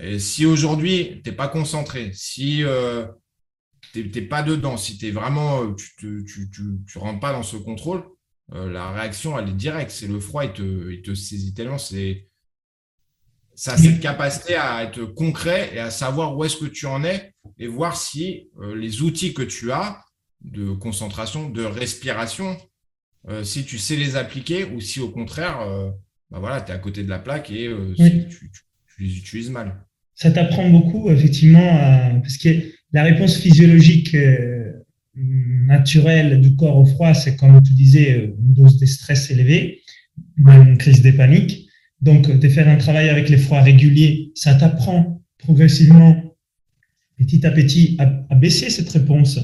Et 0.00 0.18
si 0.18 0.44
aujourd'hui, 0.44 1.20
tu 1.22 1.30
n'es 1.30 1.36
pas 1.36 1.48
concentré, 1.48 2.10
si 2.12 2.64
euh, 2.64 3.06
tu 3.92 4.10
n'es 4.14 4.22
pas 4.22 4.42
dedans, 4.42 4.76
si 4.76 4.98
es 5.06 5.10
vraiment, 5.10 5.62
euh, 5.62 5.74
tu 5.74 6.06
ne 6.06 6.20
tu, 6.22 6.50
tu, 6.50 6.62
tu, 6.86 6.98
rentres 6.98 7.20
pas 7.20 7.32
dans 7.32 7.42
ce 7.42 7.56
contrôle, 7.56 8.04
euh, 8.52 8.70
la 8.70 8.90
réaction, 8.90 9.38
elle 9.38 9.48
est 9.48 9.54
directe. 9.54 9.90
C'est 9.90 10.06
le 10.06 10.20
froid, 10.20 10.44
il 10.44 10.52
te, 10.52 10.90
il 10.92 11.02
te 11.02 11.14
saisit 11.14 11.54
tellement. 11.54 11.78
C'est 11.78 12.28
ça, 13.54 13.76
cette 13.76 14.00
capacité 14.00 14.56
à 14.56 14.82
être 14.82 15.04
concret 15.04 15.70
et 15.74 15.78
à 15.78 15.90
savoir 15.90 16.36
où 16.36 16.44
est-ce 16.44 16.56
que 16.56 16.66
tu 16.66 16.86
en 16.86 17.04
es 17.04 17.34
et 17.58 17.68
voir 17.68 17.96
si 17.96 18.50
les 18.74 19.02
outils 19.02 19.32
que 19.32 19.42
tu 19.42 19.70
as 19.70 20.04
de 20.40 20.72
concentration, 20.72 21.48
de 21.48 21.62
respiration, 21.62 22.56
si 23.44 23.64
tu 23.64 23.78
sais 23.78 23.94
les 23.94 24.16
appliquer 24.16 24.64
ou 24.64 24.80
si 24.80 24.98
au 24.98 25.08
contraire, 25.08 25.60
bah 26.30 26.40
voilà, 26.40 26.62
tu 26.62 26.72
es 26.72 26.74
à 26.74 26.78
côté 26.78 27.04
de 27.04 27.08
la 27.08 27.20
plaque 27.20 27.52
et 27.52 27.72
tu, 27.96 28.50
tu 28.50 29.02
les 29.02 29.18
utilises 29.18 29.50
mal. 29.50 29.86
Ça 30.14 30.30
t'apprend 30.30 30.68
beaucoup, 30.70 31.10
effectivement, 31.10 32.20
parce 32.22 32.36
que 32.36 32.48
la 32.92 33.02
réponse 33.02 33.38
physiologique 33.38 34.14
euh, 34.14 34.72
naturelle 35.16 36.40
du 36.40 36.54
corps 36.54 36.78
au 36.78 36.86
froid, 36.86 37.14
c'est 37.14 37.36
comme 37.36 37.62
tu 37.62 37.72
disais, 37.74 38.32
une 38.38 38.54
dose 38.54 38.78
de 38.78 38.86
stress 38.86 39.30
élevée, 39.30 39.80
une 40.38 40.78
crise 40.78 41.02
de 41.02 41.10
panique. 41.10 41.68
Donc, 42.00 42.30
de 42.30 42.48
faire 42.48 42.68
un 42.68 42.76
travail 42.76 43.08
avec 43.08 43.28
les 43.28 43.38
froids 43.38 43.62
réguliers, 43.62 44.30
ça 44.34 44.54
t'apprend 44.54 45.22
progressivement, 45.38 46.22
petit 47.18 47.46
à 47.46 47.50
petit, 47.50 47.96
à, 47.98 48.34
baisser 48.34 48.70
cette 48.70 48.90
réponse. 48.90 49.40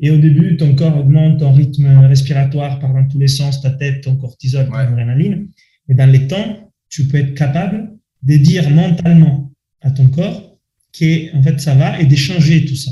Et 0.00 0.10
au 0.10 0.18
début, 0.18 0.56
ton 0.56 0.74
corps 0.74 0.96
augmente, 0.96 1.40
ton 1.40 1.52
rythme 1.52 1.86
respiratoire 2.06 2.80
part 2.80 2.92
dans 2.92 3.06
tous 3.06 3.18
les 3.18 3.28
sens, 3.28 3.62
ta 3.62 3.70
tête, 3.70 4.02
ton 4.02 4.16
cortisol, 4.16 4.66
ton 4.66 4.74
adrénaline. 4.74 5.48
Mais 5.88 5.94
dans 5.94 6.10
les 6.10 6.26
temps, 6.26 6.72
tu 6.88 7.06
peux 7.06 7.18
être 7.18 7.34
capable 7.34 7.92
de 8.22 8.36
dire 8.36 8.68
mentalement 8.70 9.51
à 9.82 9.90
ton 9.90 10.06
corps 10.06 10.58
que 10.92 11.36
en 11.36 11.42
fait 11.42 11.60
ça 11.60 11.74
va 11.74 12.00
et 12.00 12.04
d'échanger 12.04 12.64
tout 12.64 12.76
ça. 12.76 12.90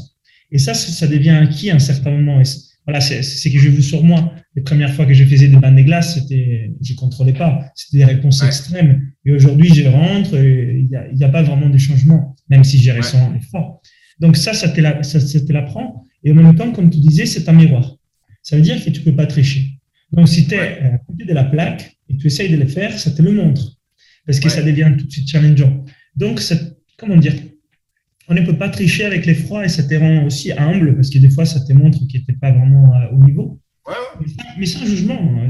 Et 0.50 0.58
ça, 0.58 0.74
ça 0.74 1.06
devient 1.06 1.30
acquis 1.30 1.70
à 1.70 1.76
un 1.76 1.78
certain 1.78 2.10
moment. 2.10 2.40
Et 2.40 2.44
voilà, 2.84 3.00
c'est 3.00 3.22
ce 3.22 3.48
que 3.48 3.58
j'ai 3.58 3.68
vu 3.68 3.82
sur 3.82 4.02
moi. 4.02 4.34
Les 4.56 4.62
premières 4.62 4.92
fois 4.92 5.06
que 5.06 5.14
je 5.14 5.24
faisais 5.24 5.46
des 5.46 5.56
bandes 5.56 5.76
de 5.76 5.82
glace, 5.82 6.14
c'était, 6.14 6.72
je 6.82 6.94
contrôlais 6.94 7.32
pas. 7.32 7.70
C'était 7.76 7.98
des 7.98 8.04
réponses 8.04 8.42
extrêmes. 8.42 9.12
Et 9.24 9.30
aujourd'hui, 9.30 9.72
je 9.72 9.86
rentre 9.86 10.34
il 10.34 10.88
n'y 11.14 11.24
a, 11.24 11.28
pas 11.28 11.42
vraiment 11.42 11.68
de 11.68 11.78
changement, 11.78 12.34
même 12.48 12.64
si 12.64 12.82
j'ai 12.82 12.90
récemment 12.90 13.30
l'effort. 13.30 13.80
Donc 14.18 14.36
ça, 14.36 14.52
ça 14.52 14.68
te 14.68 14.80
l'apprend. 15.52 16.04
Et 16.24 16.32
en 16.32 16.34
même 16.34 16.56
temps, 16.56 16.72
comme 16.72 16.90
tu 16.90 16.98
disais, 16.98 17.26
c'est 17.26 17.48
un 17.48 17.52
miroir. 17.52 17.96
Ça 18.42 18.56
veut 18.56 18.62
dire 18.62 18.84
que 18.84 18.90
tu 18.90 19.02
peux 19.02 19.14
pas 19.14 19.26
tricher. 19.26 19.66
Donc 20.10 20.28
si 20.28 20.48
tu 20.48 20.54
es 20.54 20.58
à 20.58 20.98
côté 20.98 21.24
de 21.24 21.32
la 21.32 21.44
plaque 21.44 21.96
et 22.08 22.16
tu 22.16 22.26
essayes 22.26 22.50
de 22.50 22.56
le 22.56 22.66
faire, 22.66 22.98
ça 22.98 23.12
te 23.12 23.22
le 23.22 23.30
montre 23.30 23.80
parce 24.26 24.40
que 24.40 24.48
ça 24.48 24.62
devient 24.62 24.92
tout 24.98 25.06
de 25.06 25.10
suite 25.10 25.28
challengeant. 25.28 25.84
Donc, 26.16 26.40
comment 27.00 27.16
dire? 27.16 27.34
On 28.28 28.34
ne 28.34 28.42
peut 28.42 28.56
pas 28.56 28.68
tricher 28.68 29.04
avec 29.04 29.26
les 29.26 29.34
froids 29.34 29.64
et 29.64 29.68
ça 29.68 29.82
te 29.82 29.94
rend 29.94 30.26
aussi 30.26 30.52
humble 30.52 30.94
parce 30.94 31.10
que 31.10 31.18
des 31.18 31.30
fois, 31.30 31.44
ça 31.44 31.60
te 31.60 31.72
montre 31.72 31.98
qu'il 32.06 32.20
n'était 32.20 32.34
pas 32.34 32.52
vraiment 32.52 32.94
euh, 32.94 33.16
au 33.16 33.16
niveau. 33.16 33.60
Mais, 34.56 34.66
sans, 34.66 34.84
jugement, 34.84 35.18
hein, 35.18 35.48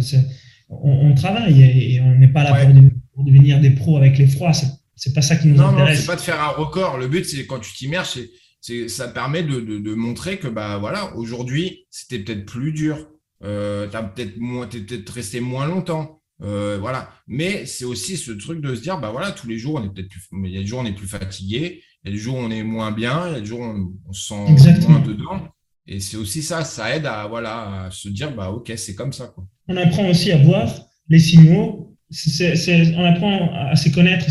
on, 0.70 1.12
travaille 1.14 1.62
et, 1.62 2.00
on 2.00 2.16
n'est 2.16 2.28
pas 2.28 2.44
là 2.44 2.64
pour, 3.12 3.24
devenir 3.24 3.60
des 3.60 3.70
pros 3.70 3.98
avec 3.98 4.16
les 4.16 4.26
froids. 4.26 4.52
C'est 4.96 5.12
pas 5.12 5.20
ça 5.20 5.36
qui 5.36 5.48
nous 5.48 5.60
intéresse. 5.60 5.98
Non, 5.98 6.00
c'est 6.00 6.06
pas 6.06 6.16
de 6.16 6.20
faire 6.20 6.40
un 6.40 6.48
record. 6.48 6.96
Le 6.96 7.08
but, 7.08 7.26
c'est 7.26 7.44
quand 7.44 7.58
tu 7.58 7.74
t'immerges, 7.74 8.18
c'est 8.62 8.88
ça 8.88 9.08
permet 9.08 9.42
de, 9.42 9.94
montrer 9.94 10.38
que 10.38 10.48
bah 10.48 10.78
voilà, 10.78 11.14
aujourd'hui, 11.16 11.86
c'était 11.90 12.20
peut-être 12.20 12.46
plus 12.46 12.72
dur. 12.72 13.08
Euh, 13.42 13.86
tu 13.88 13.98
peut-être 14.14 14.38
peut-être 14.70 15.10
resté 15.10 15.40
moins 15.40 15.66
longtemps. 15.66 16.19
Euh, 16.42 16.78
voilà. 16.80 17.10
Mais 17.26 17.66
c'est 17.66 17.84
aussi 17.84 18.16
ce 18.16 18.32
truc 18.32 18.60
de 18.60 18.74
se 18.74 18.80
dire, 18.80 18.98
bah 18.98 19.10
voilà, 19.10 19.32
tous 19.32 19.46
les 19.48 19.58
jours, 19.58 19.80
on 19.80 19.84
est 19.84 19.92
peut-être 19.92 20.08
plus, 20.08 20.22
il 20.44 20.50
y 20.50 20.56
a 20.56 20.60
des 20.60 20.66
jours, 20.66 20.80
on 20.80 20.86
est 20.86 20.92
plus 20.92 21.08
fatigué, 21.08 21.82
il 22.04 22.08
y 22.08 22.12
a 22.12 22.16
des 22.16 22.20
jours, 22.20 22.36
on 22.36 22.50
est 22.50 22.62
moins 22.62 22.92
bien, 22.92 23.28
il 23.28 23.32
y 23.32 23.36
a 23.36 23.40
des 23.40 23.46
jours, 23.46 23.60
on, 23.60 23.92
on 24.08 24.12
se 24.12 24.28
sent 24.28 24.86
moins 24.88 25.00
dedans. 25.00 25.48
Et 25.86 26.00
c'est 26.00 26.16
aussi 26.16 26.42
ça, 26.42 26.64
ça 26.64 26.94
aide 26.94 27.06
à, 27.06 27.26
voilà, 27.26 27.84
à 27.86 27.90
se 27.90 28.08
dire, 28.08 28.34
bah 28.34 28.50
ok, 28.50 28.72
c'est 28.76 28.94
comme 28.94 29.12
ça. 29.12 29.26
Quoi. 29.26 29.44
On 29.68 29.76
apprend 29.76 30.08
aussi 30.08 30.30
à 30.30 30.38
voir 30.38 30.72
les 31.08 31.18
signaux. 31.18 31.96
on 32.10 33.04
apprend 33.04 33.52
à 33.52 33.76
se 33.76 33.88
connaître, 33.88 34.26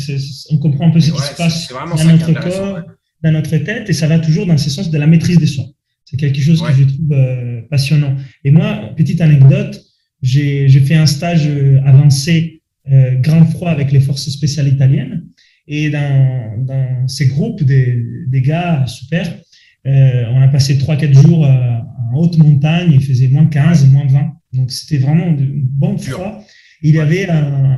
on 0.52 0.58
comprend 0.58 0.88
un 0.88 0.92
peu 0.92 1.00
ce 1.00 1.12
qui 1.12 1.22
se 1.22 1.36
passe 1.36 1.68
dans 1.70 2.04
notre 2.06 2.34
corps, 2.34 2.80
dans 3.24 3.32
notre 3.32 3.58
tête, 3.58 3.90
et 3.90 3.94
ça 3.94 4.08
va 4.08 4.20
toujours 4.20 4.46
dans 4.46 4.58
ce 4.58 4.70
sens 4.70 4.90
de 4.90 4.98
la 4.98 5.08
maîtrise 5.08 5.38
des 5.38 5.48
sons. 5.48 5.74
C'est 6.06 6.18
quelque 6.18 6.42
chose 6.42 6.62
que 6.62 6.74
je 6.74 6.84
trouve 6.86 7.12
euh, 7.12 7.62
passionnant. 7.70 8.16
Et 8.44 8.52
moi, 8.52 8.90
petite 8.98 9.22
anecdote, 9.22 9.80
j'ai 10.22 10.70
fait 10.82 10.96
un 10.96 11.06
stage 11.06 11.48
euh, 11.48 11.80
avancé 11.86 12.62
euh, 12.92 13.16
grand 13.16 13.46
froid 13.46 13.70
avec 13.70 13.92
les 13.92 14.00
forces 14.00 14.30
spéciales 14.30 14.68
italiennes. 14.68 15.26
Et 15.68 15.90
dans, 15.90 16.66
dans 16.66 17.08
ces 17.08 17.28
groupes 17.28 17.64
des, 17.64 18.04
des 18.28 18.42
gars 18.42 18.86
super, 18.88 19.38
euh, 19.86 20.26
on 20.34 20.42
a 20.42 20.48
passé 20.48 20.76
3-4 20.78 21.14
jours 21.14 21.46
en 21.46 22.18
haute 22.18 22.38
montagne, 22.38 22.92
il 22.92 23.04
faisait 23.04 23.28
moins 23.28 23.46
15, 23.46 23.92
moins 23.92 24.08
20. 24.08 24.34
Donc 24.54 24.72
c'était 24.72 24.98
vraiment 24.98 25.32
de 25.32 25.46
bon 25.48 25.98
froid. 25.98 26.44
Il 26.82 26.96
y 26.96 27.00
avait 27.00 27.28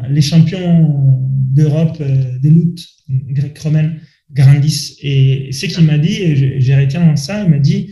les 0.09 0.21
champions 0.21 1.19
d'Europe 1.27 2.01
des 2.41 2.49
luttes 2.49 2.87
grec-romaines, 3.09 3.99
Grandis. 4.31 4.97
Et 5.01 5.49
ce 5.51 5.65
qu'il 5.65 5.83
m'a 5.83 5.97
dit, 5.97 6.13
et 6.13 6.61
j'ai 6.61 6.75
retenu 6.75 7.05
dans 7.05 7.15
ça, 7.17 7.43
il 7.43 7.49
m'a 7.49 7.59
dit, 7.59 7.89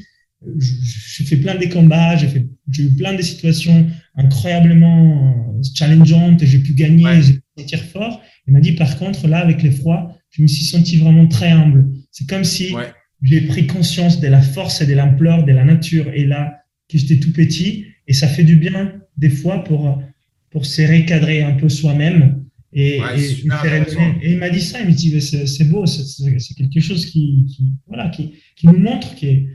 j'ai 0.57 1.25
fait 1.25 1.37
plein 1.37 1.55
de 1.55 1.65
combats, 1.65 2.15
j'ai 2.15 2.83
eu 2.83 2.95
plein 2.95 3.13
de 3.13 3.21
situations 3.21 3.87
incroyablement 4.15 5.55
euh, 5.57 5.61
challengeantes 5.75 6.41
et 6.41 6.47
j'ai 6.47 6.59
pu 6.59 6.73
gagner, 6.73 7.21
j'ai 7.21 7.33
pu 7.33 7.41
me 7.57 7.61
sentir 7.61 7.83
fort. 7.83 8.21
Il 8.47 8.53
m'a 8.53 8.59
dit, 8.59 8.73
par 8.73 8.97
contre, 8.97 9.27
là, 9.27 9.39
avec 9.39 9.61
les 9.63 9.71
froids, 9.71 10.15
je 10.31 10.41
me 10.41 10.47
suis 10.47 10.65
senti 10.65 10.97
vraiment 10.97 11.27
très 11.27 11.49
humble. 11.49 11.89
C'est 12.11 12.27
comme 12.27 12.43
si 12.43 12.73
j'ai 13.21 13.41
pris 13.41 13.67
conscience 13.67 14.19
de 14.19 14.27
la 14.27 14.41
force 14.41 14.81
et 14.81 14.85
de 14.85 14.93
l'ampleur 14.93 15.43
de 15.43 15.51
la 15.51 15.65
nature 15.65 16.09
et 16.13 16.25
là, 16.25 16.63
que 16.89 16.97
j'étais 16.97 17.19
tout 17.19 17.33
petit. 17.33 17.85
Et 18.07 18.13
ça 18.13 18.27
fait 18.27 18.43
du 18.43 18.55
bien, 18.55 18.93
des 19.17 19.29
fois, 19.29 19.63
pour, 19.63 20.01
pour 20.51 20.65
se 20.65 20.81
recadrer 20.81 21.43
un 21.43 21.53
peu 21.53 21.69
soi-même. 21.69 22.45
Et, 22.71 22.97
et, 22.97 23.41
il 24.23 24.37
m'a 24.37 24.49
dit 24.49 24.61
ça, 24.61 24.79
il 24.79 24.87
m'a 24.87 24.93
dit, 24.93 25.21
c'est 25.21 25.69
beau, 25.69 25.85
c'est 25.85 26.53
quelque 26.55 26.79
chose 26.79 27.05
qui, 27.07 27.45
qui 27.49 27.73
voilà, 27.87 28.09
qui, 28.09 28.33
qui 28.55 28.67
nous 28.67 28.77
montre 28.77 29.15
qu'il 29.15 29.29
est 29.29 29.47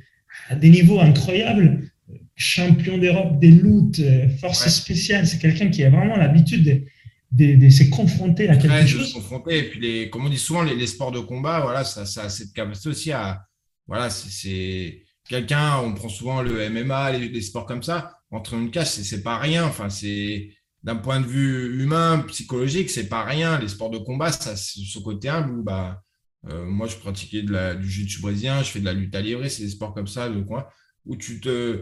à 0.48 0.54
des 0.56 0.70
niveaux 0.70 1.00
incroyables, 1.00 1.90
champion 2.36 2.98
d'Europe 2.98 3.38
des 3.38 3.50
luttes, 3.50 4.00
euh, 4.00 4.28
force 4.40 4.68
spéciale, 4.68 5.26
c'est 5.26 5.38
quelqu'un 5.38 5.70
qui 5.70 5.84
a 5.84 5.90
vraiment 5.90 6.16
l'habitude 6.16 6.84
de, 7.32 7.54
de, 7.54 7.68
se 7.68 7.84
confronter 7.84 8.48
à 8.48 8.56
quelque 8.56 8.86
chose. 8.86 9.08
Se 9.08 9.14
confronter, 9.14 9.58
et 9.58 9.62
puis, 9.70 9.80
les, 9.80 10.10
comme 10.10 10.26
on 10.26 10.28
dit 10.28 10.38
souvent, 10.38 10.62
les, 10.62 10.86
sports 10.86 11.12
de 11.12 11.20
combat, 11.20 11.60
voilà, 11.60 11.84
ça, 11.84 12.06
ça 12.06 12.24
a 12.24 12.28
cette 12.28 12.52
capacité 12.52 12.88
aussi 12.88 13.12
à. 13.12 13.44
Voilà, 13.86 14.08
c'est 14.08 15.02
quelqu'un, 15.28 15.78
on 15.78 15.92
prend 15.92 16.08
souvent 16.08 16.42
le 16.42 16.70
MMA, 16.70 17.12
les, 17.18 17.40
sports 17.42 17.66
comme 17.66 17.82
ça, 17.82 18.12
entre 18.30 18.54
une 18.54 18.70
cage, 18.70 18.88
c'est 18.88 19.22
pas 19.22 19.38
rien. 19.38 19.64
Enfin, 19.64 19.90
c'est 19.90 20.48
d'un 20.82 20.96
point 20.96 21.20
de 21.20 21.26
vue 21.26 21.82
humain, 21.82 22.24
psychologique, 22.28 22.88
c'est 22.88 23.08
pas 23.08 23.24
rien. 23.24 23.58
Les 23.58 23.68
sports 23.68 23.90
de 23.90 23.98
combat, 23.98 24.32
ça, 24.32 24.56
ce 24.56 24.98
côté 24.98 25.28
humble 25.28 25.58
où, 25.58 25.62
bah, 25.62 26.02
euh, 26.50 26.64
moi, 26.64 26.86
je 26.86 26.96
pratiquais 26.96 27.42
de 27.42 27.52
la, 27.52 27.74
du 27.74 27.88
jiu-jitsu 27.88 28.20
brésilien, 28.20 28.62
je 28.62 28.70
fais 28.70 28.80
de 28.80 28.84
la 28.84 28.92
lutte 28.92 29.14
à 29.14 29.20
livrer, 29.20 29.48
c'est 29.48 29.62
des 29.62 29.70
sports 29.70 29.94
comme 29.94 30.06
ça, 30.06 30.28
le 30.28 30.42
coin, 30.42 30.66
où 31.06 31.16
tu 31.16 31.40
te. 31.40 31.80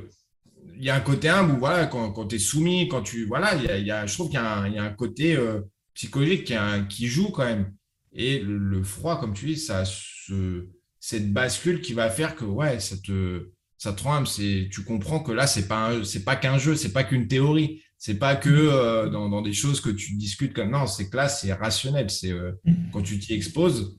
Il 0.77 0.85
y 0.85 0.91
a 0.91 0.95
un 0.95 1.01
côté 1.01 1.29
humble 1.29 1.55
où, 1.55 1.59
voilà, 1.59 1.87
quand, 1.87 2.13
quand 2.13 2.29
tu 2.29 2.37
es 2.37 2.39
soumis, 2.39 2.89
quand 2.89 3.03
tu. 3.03 3.27
Voilà, 3.27 3.55
il 3.57 3.87
y 3.87 3.91
a, 3.91 4.07
je 4.07 4.15
trouve 4.15 4.31
qu'il 4.31 4.39
y, 4.39 4.75
y, 4.75 4.79
a 4.79 4.85
un 4.85 4.93
côté 4.93 5.37
euh, 5.37 5.61
psychologique 5.95 6.45
qui, 6.45 6.55
qui, 6.89 7.07
joue 7.09 7.31
quand 7.31 7.45
même. 7.45 7.73
Et 8.13 8.39
le, 8.41 8.83
froid, 8.85 9.19
comme 9.19 9.35
tu 9.35 9.47
dis, 9.47 9.57
ça 9.57 9.85
ce, 9.85 10.69
cette 11.01 11.33
bascule 11.33 11.81
qui 11.81 11.95
va 11.95 12.11
faire 12.11 12.37
que, 12.37 12.45
ouais, 12.45 12.81
ça 12.81 12.97
te. 12.97 13.51
Ça 13.79 13.93
te 13.93 14.05
rend, 14.05 14.23
tu 14.23 14.85
comprends 14.87 15.19
que 15.19 15.33
là, 15.33 15.49
c'est 15.49 15.67
pas 15.67 16.05
c'est 16.05 16.23
pas 16.23 16.37
qu'un 16.37 16.57
jeu, 16.57 16.77
c'est 16.77 16.93
pas 16.93 17.03
qu'une 17.03 17.27
théorie, 17.27 17.83
c'est 17.99 18.15
pas 18.15 18.37
que 18.37 18.49
euh, 18.49 19.11
dans, 19.11 19.29
dans, 19.29 19.43
des 19.43 19.53
choses 19.53 19.81
que 19.81 19.91
tu 19.91 20.15
discutes 20.15 20.55
comme 20.55 20.71
non, 20.71 20.87
c'est 20.87 21.11
que 21.11 21.17
là, 21.17 21.29
c'est 21.29 21.53
rationnel. 21.53 22.09
C'est 22.09 22.33
mm. 22.33 22.91
quand 22.93 23.03
tu 23.03 23.19
t'y 23.19 23.33
exposes, 23.33 23.99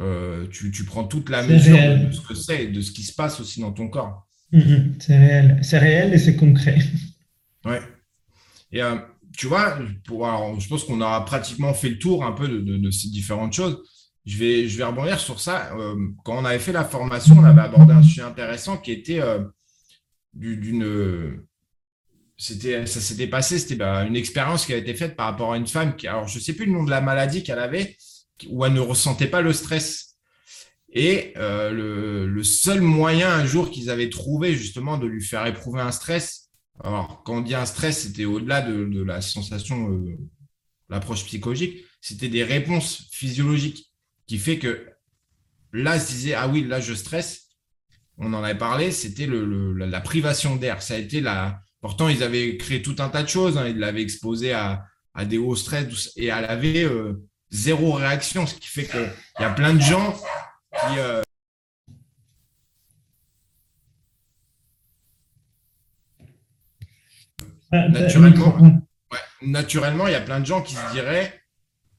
euh, 0.00 0.46
tu, 0.48 0.70
tu, 0.70 0.84
prends 0.84 1.04
toute 1.04 1.28
la 1.28 1.42
mesure 1.42 1.76
de, 1.76 2.12
ce 2.12 2.20
que 2.20 2.34
c'est 2.34 2.64
et 2.64 2.68
de 2.68 2.80
ce 2.80 2.92
qui 2.92 3.02
se 3.02 3.14
passe 3.14 3.40
aussi 3.40 3.60
dans 3.60 3.72
ton 3.72 3.88
corps. 3.88 4.26
Mm-hmm. 4.52 5.00
c'est 5.00 5.18
réel. 5.18 5.58
C'est 5.62 5.78
réel 5.78 6.14
et 6.14 6.18
c'est 6.18 6.36
concret. 6.36 6.78
Ouais. 7.64 7.80
Et 8.72 8.82
euh, 8.82 8.96
tu 9.36 9.46
vois, 9.46 9.78
pour, 10.04 10.26
je 10.60 10.68
pense 10.68 10.84
qu'on 10.84 11.00
aura 11.00 11.24
pratiquement 11.24 11.74
fait 11.74 11.90
le 11.90 11.98
tour 11.98 12.24
un 12.24 12.32
peu 12.32 12.48
de, 12.48 12.60
de, 12.60 12.90
ces 12.90 13.08
différentes 13.08 13.52
choses. 13.52 13.82
je 14.24 14.38
vais, 14.38 14.68
je 14.68 14.76
vais 14.78 14.84
rebondir 14.84 15.18
sur 15.18 15.40
ça. 15.40 15.70
quand 16.24 16.38
on 16.38 16.44
avait 16.44 16.58
fait 16.58 16.72
la 16.72 16.84
formation, 16.84 17.36
on 17.38 17.44
avait 17.44 17.62
abordé 17.62 17.92
un 17.92 18.02
sujet 18.02 18.22
intéressant 18.22 18.76
qui 18.76 18.92
était 18.92 19.20
d'une 20.34 21.46
c'était, 22.38 22.86
ça 22.86 23.00
s'était 23.00 23.26
passé, 23.26 23.58
c'était 23.58 23.74
bah, 23.74 24.04
une 24.04 24.16
expérience 24.16 24.64
qui 24.64 24.72
a 24.72 24.76
été 24.76 24.94
faite 24.94 25.16
par 25.16 25.26
rapport 25.26 25.52
à 25.52 25.56
une 25.56 25.66
femme 25.66 25.96
qui, 25.96 26.06
alors 26.06 26.28
je 26.28 26.38
ne 26.38 26.42
sais 26.42 26.52
plus 26.52 26.66
le 26.66 26.72
nom 26.72 26.84
de 26.84 26.90
la 26.90 27.00
maladie 27.00 27.42
qu'elle 27.42 27.58
avait, 27.58 27.96
où 28.48 28.64
elle 28.64 28.72
ne 28.72 28.80
ressentait 28.80 29.26
pas 29.26 29.40
le 29.40 29.52
stress. 29.52 30.16
Et 30.92 31.34
euh, 31.36 32.26
le, 32.26 32.42
seul 32.42 32.80
moyen 32.80 33.30
un 33.30 33.44
jour 33.44 33.70
qu'ils 33.70 33.90
avaient 33.90 34.08
trouvé 34.08 34.54
justement 34.54 34.96
de 34.96 35.06
lui 35.06 35.22
faire 35.22 35.44
éprouver 35.46 35.80
un 35.80 35.92
stress, 35.92 36.50
alors 36.80 37.22
quand 37.24 37.38
on 37.38 37.40
dit 37.40 37.54
un 37.54 37.66
stress, 37.66 38.02
c'était 38.02 38.24
au-delà 38.24 38.62
de, 38.62 39.02
la 39.02 39.20
sensation, 39.20 39.90
euh, 39.90 40.16
l'approche 40.88 41.24
psychologique, 41.24 41.84
c'était 42.00 42.28
des 42.28 42.44
réponses 42.44 43.08
physiologiques 43.10 43.92
qui 44.26 44.38
fait 44.38 44.58
que 44.58 44.86
là, 45.72 45.96
elle 45.96 46.00
se 46.00 46.12
disait, 46.12 46.34
ah 46.34 46.48
oui, 46.48 46.64
là 46.64 46.80
je 46.80 46.94
stresse, 46.94 47.48
on 48.16 48.32
en 48.32 48.42
avait 48.42 48.58
parlé, 48.58 48.90
c'était 48.90 49.28
la 49.28 50.00
privation 50.00 50.56
d'air. 50.56 50.82
Ça 50.82 50.94
a 50.94 50.98
été 50.98 51.20
la, 51.20 51.60
Pourtant, 51.80 52.08
ils 52.08 52.22
avaient 52.22 52.56
créé 52.56 52.82
tout 52.82 52.96
un 52.98 53.08
tas 53.08 53.22
de 53.22 53.28
choses. 53.28 53.56
Hein. 53.56 53.68
Ils 53.68 53.78
l'avaient 53.78 54.02
exposé 54.02 54.52
à, 54.52 54.84
des 55.26 55.38
hauts 55.38 55.56
stress 55.56 56.12
et 56.16 56.26
elle 56.26 56.44
avait 56.44 56.84
euh, 56.84 57.27
zéro 57.50 57.92
réaction, 57.92 58.46
ce 58.46 58.54
qui 58.54 58.68
fait 58.68 58.86
qu'il 58.86 59.10
y 59.40 59.44
a 59.44 59.50
plein 59.50 59.74
de 59.74 59.80
gens 59.80 60.12
qui. 60.12 60.98
Euh, 60.98 61.22
naturellement, 69.42 70.06
il 70.06 70.12
y 70.12 70.16
a 70.16 70.20
plein 70.20 70.40
de 70.40 70.46
gens 70.46 70.62
qui 70.62 70.74
se 70.74 70.92
diraient 70.92 71.42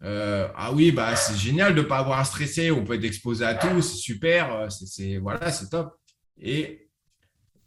euh, 0.04 0.48
Ah 0.56 0.72
oui, 0.72 0.92
bah, 0.92 1.16
c'est 1.16 1.38
génial 1.38 1.76
de 1.76 1.82
ne 1.82 1.86
pas 1.86 2.00
avoir 2.00 2.20
à 2.20 2.26
stresser, 2.26 2.72
on 2.72 2.84
peut 2.84 2.96
être 2.96 3.04
exposé 3.04 3.46
à 3.46 3.56
tout, 3.56 3.82
c'est 3.82 3.98
super, 3.98 4.72
c'est 4.72 5.18
voilà, 5.18 5.52
c'est 5.52 5.70
top. 5.70 5.96
Et 6.42 6.90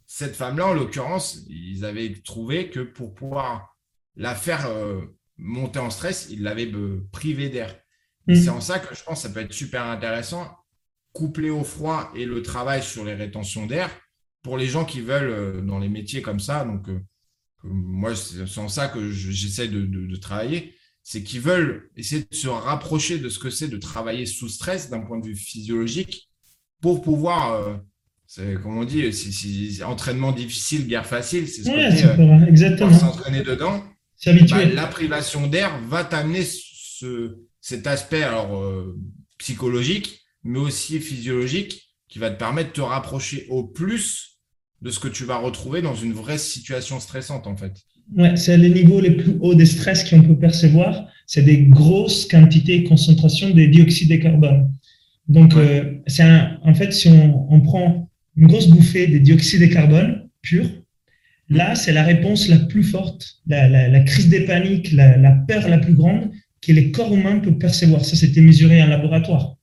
cette 0.05 0.35
femme-là, 0.35 0.67
en 0.67 0.73
l'occurrence, 0.73 1.39
ils 1.47 1.85
avaient 1.85 2.13
trouvé 2.23 2.69
que 2.69 2.81
pour 2.81 3.13
pouvoir 3.13 3.75
la 4.15 4.35
faire 4.35 4.67
euh, 4.67 5.01
monter 5.43 5.79
en 5.79 5.89
stress, 5.89 6.27
ils 6.31 6.41
l'avaient 6.41 6.71
euh, 6.71 7.07
privée 7.11 7.49
d'air. 7.49 7.75
Mm. 8.27 8.35
C'est 8.35 8.49
en 8.49 8.61
ça 8.61 8.79
que 8.79 8.95
je 8.95 9.03
pense 9.03 9.21
que 9.21 9.27
ça 9.27 9.33
peut 9.33 9.41
être 9.41 9.53
super 9.53 9.85
intéressant, 9.85 10.49
couplé 11.11 11.49
au 11.49 11.63
froid 11.63 12.11
et 12.15 12.25
le 12.25 12.41
travail 12.41 12.81
sur 12.81 13.05
les 13.05 13.13
rétentions 13.13 13.65
d'air, 13.65 13.89
pour 14.41 14.57
les 14.57 14.67
gens 14.67 14.85
qui 14.85 15.01
veulent 15.01 15.29
euh, 15.29 15.61
dans 15.61 15.79
les 15.79 15.89
métiers 15.89 16.21
comme 16.21 16.39
ça. 16.39 16.65
Donc, 16.65 16.87
moi, 17.63 18.13
c'est 18.15 18.57
en 18.59 18.67
ça 18.67 18.87
que 18.87 19.11
j'essaie 19.11 19.69
de, 19.69 20.15
travailler. 20.17 20.73
C'est 21.01 21.23
qu'ils 21.23 21.41
veulent 21.41 21.89
essayer 21.95 22.25
de 22.29 22.35
se 22.35 22.47
rapprocher 22.47 23.19
de 23.19 23.29
ce 23.29 23.39
que 23.39 23.49
c'est 23.49 23.67
de 23.67 23.77
travailler 23.77 24.25
sous 24.25 24.49
stress 24.49 24.89
d'un 24.89 24.99
point 24.99 25.19
de 25.19 25.27
vue 25.27 25.35
physiologique 25.35 26.29
pour 26.81 27.01
pouvoir 27.01 27.81
c'est 28.35 28.55
comme 28.55 28.77
on 28.79 28.83
dit, 28.83 29.03
entraînement 29.85 30.31
difficile, 30.31 30.87
guerre 30.87 31.05
facile, 31.05 31.47
c'est 31.47 31.61
ce 31.61 31.69
que 31.69 32.21
euh, 32.21 32.47
exactement. 32.47 32.91
s'entraîner 32.91 33.43
dedans. 33.43 33.83
Bah, 34.25 34.65
la 34.65 34.87
privation 34.87 35.47
d'air 35.47 35.79
va 35.87 36.03
t'amener 36.03 36.43
ce, 36.43 37.37
cet 37.61 37.87
aspect 37.87 38.23
alors 38.23 38.57
euh, 38.57 38.97
psychologique, 39.37 40.21
mais 40.43 40.59
aussi 40.59 40.99
physiologique, 40.99 41.89
qui 42.07 42.19
va 42.19 42.29
te 42.29 42.37
permettre 42.37 42.69
de 42.69 42.73
te 42.73 42.81
rapprocher 42.81 43.45
au 43.49 43.63
plus 43.63 44.39
de 44.81 44.89
ce 44.89 44.99
que 44.99 45.07
tu 45.07 45.23
vas 45.23 45.37
retrouver 45.37 45.81
dans 45.81 45.95
une 45.95 46.13
vraie 46.13 46.37
situation 46.37 46.99
stressante 46.99 47.47
en 47.47 47.55
fait. 47.55 47.73
Ouais, 48.15 48.35
c'est 48.35 48.57
les 48.57 48.69
niveaux 48.69 48.99
les 48.99 49.11
plus 49.11 49.37
hauts 49.39 49.55
des 49.55 49.65
stress 49.65 50.09
qu'on 50.09 50.21
peut 50.21 50.37
percevoir. 50.37 51.07
C'est 51.25 51.41
des 51.41 51.63
grosses 51.63 52.25
quantités 52.25 52.75
et 52.75 52.83
concentrations 52.83 53.49
de 53.49 53.65
dioxyde 53.65 54.09
de 54.09 54.17
carbone. 54.17 54.71
Donc, 55.29 55.55
euh, 55.55 55.99
c'est 56.05 56.23
en 56.63 56.73
fait, 56.73 56.91
si 56.91 57.07
on, 57.07 57.51
on 57.51 57.61
prend 57.61 58.09
une 58.35 58.47
grosse 58.47 58.67
bouffée 58.67 59.07
de 59.07 59.17
dioxyde 59.19 59.61
de 59.61 59.67
carbone 59.67 60.29
pur. 60.41 60.65
Là, 61.49 61.75
c'est 61.75 61.91
la 61.91 62.03
réponse 62.03 62.47
la 62.47 62.57
plus 62.57 62.83
forte, 62.83 63.39
la, 63.47 63.99
crise 64.01 64.29
des 64.29 64.41
paniques, 64.41 64.91
la, 64.91 65.31
peur 65.47 65.67
la 65.67 65.77
plus 65.77 65.93
grande 65.93 66.31
que 66.61 66.71
les 66.71 66.91
corps 66.91 67.13
humains 67.13 67.39
peuvent 67.39 67.57
percevoir. 67.57 68.05
Ça, 68.05 68.15
c'était 68.15 68.41
mesuré 68.41 68.81
en 68.81 68.87
laboratoire. 68.87 69.55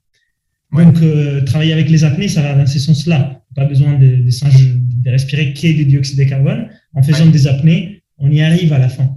Donc, 0.72 1.02
euh, 1.02 1.42
travailler 1.42 1.72
avec 1.72 1.88
les 1.88 2.04
apnées, 2.04 2.28
ça 2.28 2.42
va 2.42 2.54
dans 2.54 2.66
ce 2.66 2.78
sens-là. 2.78 3.42
Pas 3.56 3.64
besoin 3.64 3.94
de, 3.98 4.16
de, 4.16 5.10
respirer 5.10 5.52
que 5.52 5.66
du 5.66 5.84
dioxyde 5.86 6.18
de 6.18 6.24
carbone. 6.24 6.68
En 6.94 7.02
faisant 7.02 7.26
des 7.26 7.46
apnées, 7.46 8.02
on 8.18 8.30
y 8.30 8.42
arrive 8.42 8.72
à 8.72 8.78
la 8.78 8.88
fin. 8.88 9.16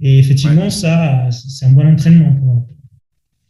Et 0.00 0.18
effectivement, 0.18 0.70
ça, 0.70 1.28
c'est 1.30 1.64
un 1.66 1.70
bon 1.70 1.86
entraînement 1.86 2.32
pour, 2.34 2.68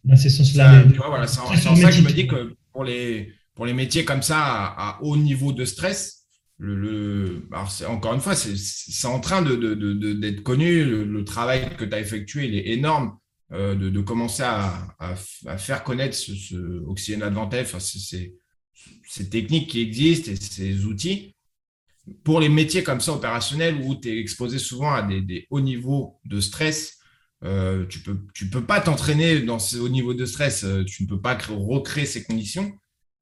dans 0.04 0.16
ce 0.16 0.28
sens-là. 0.28 0.84
C'est 1.26 1.68
en 1.68 1.76
ça 1.76 1.88
que 1.88 1.94
je 1.94 2.02
me 2.02 2.12
dis 2.12 2.26
que 2.26 2.54
pour 2.72 2.84
les, 2.84 3.32
pour 3.54 3.66
les 3.66 3.74
métiers 3.74 4.04
comme 4.04 4.22
ça, 4.22 4.38
à, 4.38 4.98
haut 5.02 5.16
niveau 5.16 5.52
de 5.52 5.64
stress, 5.64 6.21
le, 6.64 7.48
encore 7.88 8.14
une 8.14 8.20
fois, 8.20 8.36
c'est 8.36 9.06
en 9.08 9.18
train 9.18 9.42
d'être 9.42 10.42
connu. 10.42 10.84
Le, 10.84 11.24
travail 11.24 11.76
que 11.76 11.84
tu 11.84 11.94
as 11.94 12.00
effectué, 12.00 12.46
il 12.46 12.54
est 12.56 12.68
énorme. 12.68 13.18
Euh, 13.52 13.74
de, 13.74 14.00
commencer 14.00 14.44
à, 14.44 14.96
faire 15.58 15.84
connaître 15.84 16.16
ce, 16.16 16.34
ce 16.34 16.56
Oxygène 16.86 17.22
Advantage, 17.22 17.76
ces, 17.80 18.34
ces 19.06 19.28
techniques 19.28 19.68
qui 19.68 19.80
existent 19.82 20.30
et 20.30 20.36
ces 20.36 20.86
outils. 20.86 21.36
Pour 22.24 22.40
les 22.40 22.48
métiers 22.48 22.82
comme 22.82 23.02
ça 23.02 23.12
opérationnels 23.12 23.76
où 23.84 23.94
tu 23.94 24.08
es 24.08 24.18
exposé 24.18 24.58
souvent 24.58 24.92
à 24.92 25.02
des, 25.02 25.46
hauts 25.50 25.60
niveaux 25.60 26.18
de 26.24 26.40
stress, 26.40 26.98
euh, 27.44 27.84
tu 27.86 27.98
ne 27.98 28.04
peux, 28.04 28.20
tu 28.32 28.48
peux 28.48 28.64
pas 28.64 28.80
t'entraîner 28.80 29.42
dans 29.42 29.58
ces 29.58 29.78
hauts 29.78 29.90
niveaux 29.90 30.14
de 30.14 30.24
stress, 30.24 30.64
euh, 30.64 30.82
tu 30.84 31.02
ne 31.02 31.08
peux 31.08 31.20
pas 31.20 31.36
recréer 31.36 32.06
ces 32.06 32.24
conditions 32.24 32.72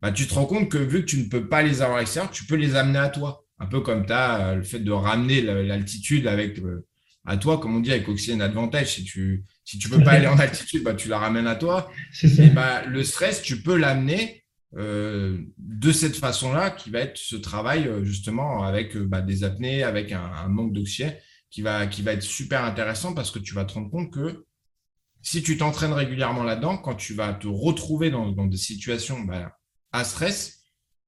bah, 0.02 0.12
tu 0.12 0.26
te 0.26 0.34
rends 0.34 0.46
compte 0.46 0.70
que 0.70 0.78
vu 0.78 1.00
que 1.00 1.06
tu 1.06 1.18
ne 1.18 1.28
peux 1.28 1.48
pas 1.48 1.62
les 1.62 1.82
avoir 1.82 1.98
à 1.98 2.26
tu 2.28 2.44
peux 2.44 2.56
les 2.56 2.74
amener 2.74 2.98
à 2.98 3.08
toi. 3.08 3.44
Un 3.58 3.66
peu 3.66 3.80
comme 3.80 4.06
tu 4.06 4.12
as 4.12 4.48
euh, 4.48 4.54
le 4.56 4.62
fait 4.62 4.78
de 4.78 4.90
ramener 4.90 5.42
l'altitude 5.42 6.26
avec 6.26 6.58
euh, 6.60 6.86
à 7.26 7.36
toi, 7.36 7.58
comme 7.58 7.76
on 7.76 7.80
dit 7.80 7.92
avec 7.92 8.08
Oxygène 8.08 8.40
Advantage. 8.40 8.94
Si 8.94 9.04
tu 9.04 9.44
si 9.64 9.78
tu 9.78 9.90
peux 9.90 10.02
pas 10.02 10.12
aller 10.12 10.26
en 10.26 10.38
altitude, 10.38 10.82
bah, 10.82 10.94
tu 10.94 11.08
la 11.08 11.18
ramènes 11.18 11.46
à 11.46 11.56
toi. 11.56 11.90
Et 12.22 12.48
bah, 12.48 12.84
le 12.86 13.04
stress, 13.04 13.42
tu 13.42 13.62
peux 13.62 13.76
l'amener 13.76 14.42
euh, 14.76 15.38
de 15.58 15.92
cette 15.92 16.16
façon-là, 16.16 16.70
qui 16.70 16.88
va 16.88 17.00
être 17.00 17.18
ce 17.18 17.36
travail 17.36 17.90
justement 18.02 18.62
avec 18.62 18.96
bah, 18.96 19.20
des 19.20 19.44
apnées, 19.44 19.82
avec 19.82 20.12
un, 20.12 20.48
manque 20.48 20.72
d'oxygène, 20.72 21.14
qui 21.50 21.60
va, 21.60 21.86
qui 21.86 22.00
va 22.00 22.12
être 22.12 22.22
super 22.22 22.64
intéressant 22.64 23.12
parce 23.12 23.30
que 23.30 23.38
tu 23.38 23.54
vas 23.54 23.66
te 23.66 23.74
rendre 23.74 23.90
compte 23.90 24.10
que 24.10 24.46
si 25.20 25.42
tu 25.42 25.58
t'entraînes 25.58 25.92
régulièrement 25.92 26.44
là-dedans, 26.44 26.78
quand 26.78 26.94
tu 26.94 27.12
vas 27.12 27.34
te 27.34 27.46
retrouver 27.46 28.10
dans, 28.10 28.32
dans 28.32 28.46
des 28.46 28.56
situations 28.56 29.20
bah, 29.20 29.59
à 29.92 30.04
stress, 30.04 30.60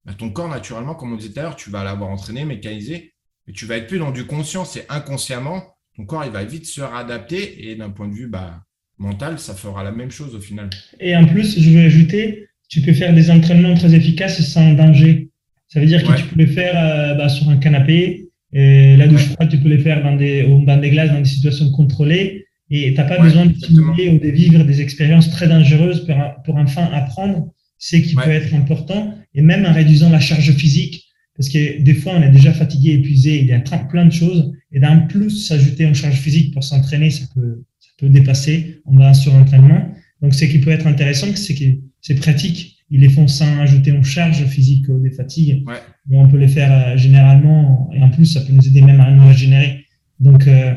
bah, 0.04 0.14
ton 0.16 0.30
corps, 0.30 0.48
naturellement, 0.48 0.94
comme 0.94 1.12
on 1.12 1.16
disait 1.16 1.32
tout 1.32 1.40
à 1.40 1.42
l'heure, 1.42 1.56
tu 1.56 1.70
vas 1.70 1.84
l'avoir 1.84 2.10
entraîné, 2.10 2.44
mécanisé, 2.44 3.14
mais 3.46 3.52
tu 3.52 3.66
vas 3.66 3.76
être 3.76 3.86
plus 3.86 3.98
dans 3.98 4.10
du 4.10 4.24
conscient, 4.24 4.64
c'est 4.64 4.86
inconsciemment, 4.88 5.62
ton 5.96 6.04
corps, 6.04 6.24
il 6.24 6.32
va 6.32 6.44
vite 6.44 6.66
se 6.66 6.80
réadapter 6.80 7.70
et 7.70 7.76
d'un 7.76 7.90
point 7.90 8.08
de 8.08 8.14
vue 8.14 8.28
bah, 8.28 8.62
mental, 8.98 9.38
ça 9.38 9.54
fera 9.54 9.84
la 9.84 9.92
même 9.92 10.10
chose 10.10 10.34
au 10.34 10.40
final. 10.40 10.70
Et 11.00 11.14
en 11.16 11.26
plus, 11.26 11.58
je 11.60 11.70
veux 11.70 11.84
ajouter, 11.84 12.48
tu 12.68 12.80
peux 12.80 12.92
faire 12.92 13.14
des 13.14 13.30
entraînements 13.30 13.74
très 13.74 13.94
efficaces 13.94 14.40
sans 14.42 14.72
danger. 14.72 15.30
Ça 15.68 15.80
veut 15.80 15.86
dire 15.86 16.02
que 16.02 16.16
tu 16.16 16.24
peux 16.24 16.38
les 16.38 16.46
faire 16.46 16.74
euh, 16.76 17.14
bah, 17.14 17.28
sur 17.28 17.48
un 17.48 17.56
canapé, 17.56 18.28
et 18.52 18.96
la 18.96 19.08
douche 19.08 19.28
froide, 19.32 19.48
tu 19.48 19.58
peux 19.58 19.68
les 19.68 19.78
faire 19.78 20.02
dans 20.02 20.16
des, 20.16 20.42
dans 20.42 20.76
des 20.76 20.90
glaces, 20.90 21.10
dans 21.10 21.20
des 21.20 21.28
situations 21.28 21.70
contrôlées, 21.70 22.46
et 22.70 22.92
tu 22.92 23.00
n'as 23.00 23.04
pas 23.04 23.18
besoin 23.18 23.46
de 23.46 23.54
simuler 23.54 24.10
ou 24.10 24.18
de 24.18 24.28
vivre 24.28 24.64
des 24.64 24.80
expériences 24.80 25.30
très 25.30 25.48
dangereuses 25.48 26.06
pour, 26.06 26.16
pour 26.44 26.56
enfin 26.56 26.84
apprendre 26.92 27.52
c'est 27.84 28.00
qui 28.00 28.14
peut 28.14 28.30
être 28.30 28.54
important, 28.54 29.12
et 29.34 29.42
même 29.42 29.66
en 29.66 29.72
réduisant 29.72 30.08
la 30.08 30.20
charge 30.20 30.52
physique, 30.52 31.04
parce 31.34 31.48
que 31.48 31.82
des 31.82 31.94
fois, 31.94 32.12
on 32.14 32.22
est 32.22 32.30
déjà 32.30 32.52
fatigué, 32.52 32.92
épuisé, 32.92 33.40
il 33.40 33.48
y 33.48 33.52
a 33.52 33.58
plein 33.58 34.06
de 34.06 34.12
choses, 34.12 34.52
et 34.70 34.78
d'en 34.78 35.08
plus 35.08 35.30
s'ajouter 35.30 35.82
une 35.82 35.94
charge 35.96 36.14
physique 36.14 36.54
pour 36.54 36.62
s'entraîner, 36.62 37.10
ça 37.10 37.24
peut, 37.34 37.64
ça 37.80 37.90
peut 37.98 38.08
dépasser, 38.08 38.80
on 38.84 38.96
va 38.96 39.12
sur 39.14 39.34
l'entraînement. 39.34 39.92
Donc, 40.20 40.32
ce 40.32 40.44
qui 40.44 40.60
peut 40.60 40.70
être 40.70 40.86
intéressant, 40.86 41.34
c'est 41.34 41.56
que 41.56 41.64
c'est 42.00 42.14
pratique. 42.14 42.78
Ils 42.88 43.00
les 43.00 43.08
font 43.08 43.26
sans 43.26 43.58
ajouter 43.58 43.90
une 43.90 44.04
charge 44.04 44.44
physique 44.46 44.86
des 44.88 45.10
fatigues. 45.10 45.66
Ouais. 45.66 45.80
on 46.12 46.28
peut 46.28 46.38
les 46.38 46.46
faire 46.46 46.70
euh, 46.72 46.96
généralement, 46.96 47.90
et 47.92 48.00
en 48.00 48.10
plus, 48.10 48.26
ça 48.26 48.42
peut 48.42 48.52
nous 48.52 48.64
aider 48.64 48.82
même 48.82 49.00
à 49.00 49.10
nous 49.10 49.26
régénérer. 49.26 49.86
Donc, 50.20 50.46
euh, 50.46 50.72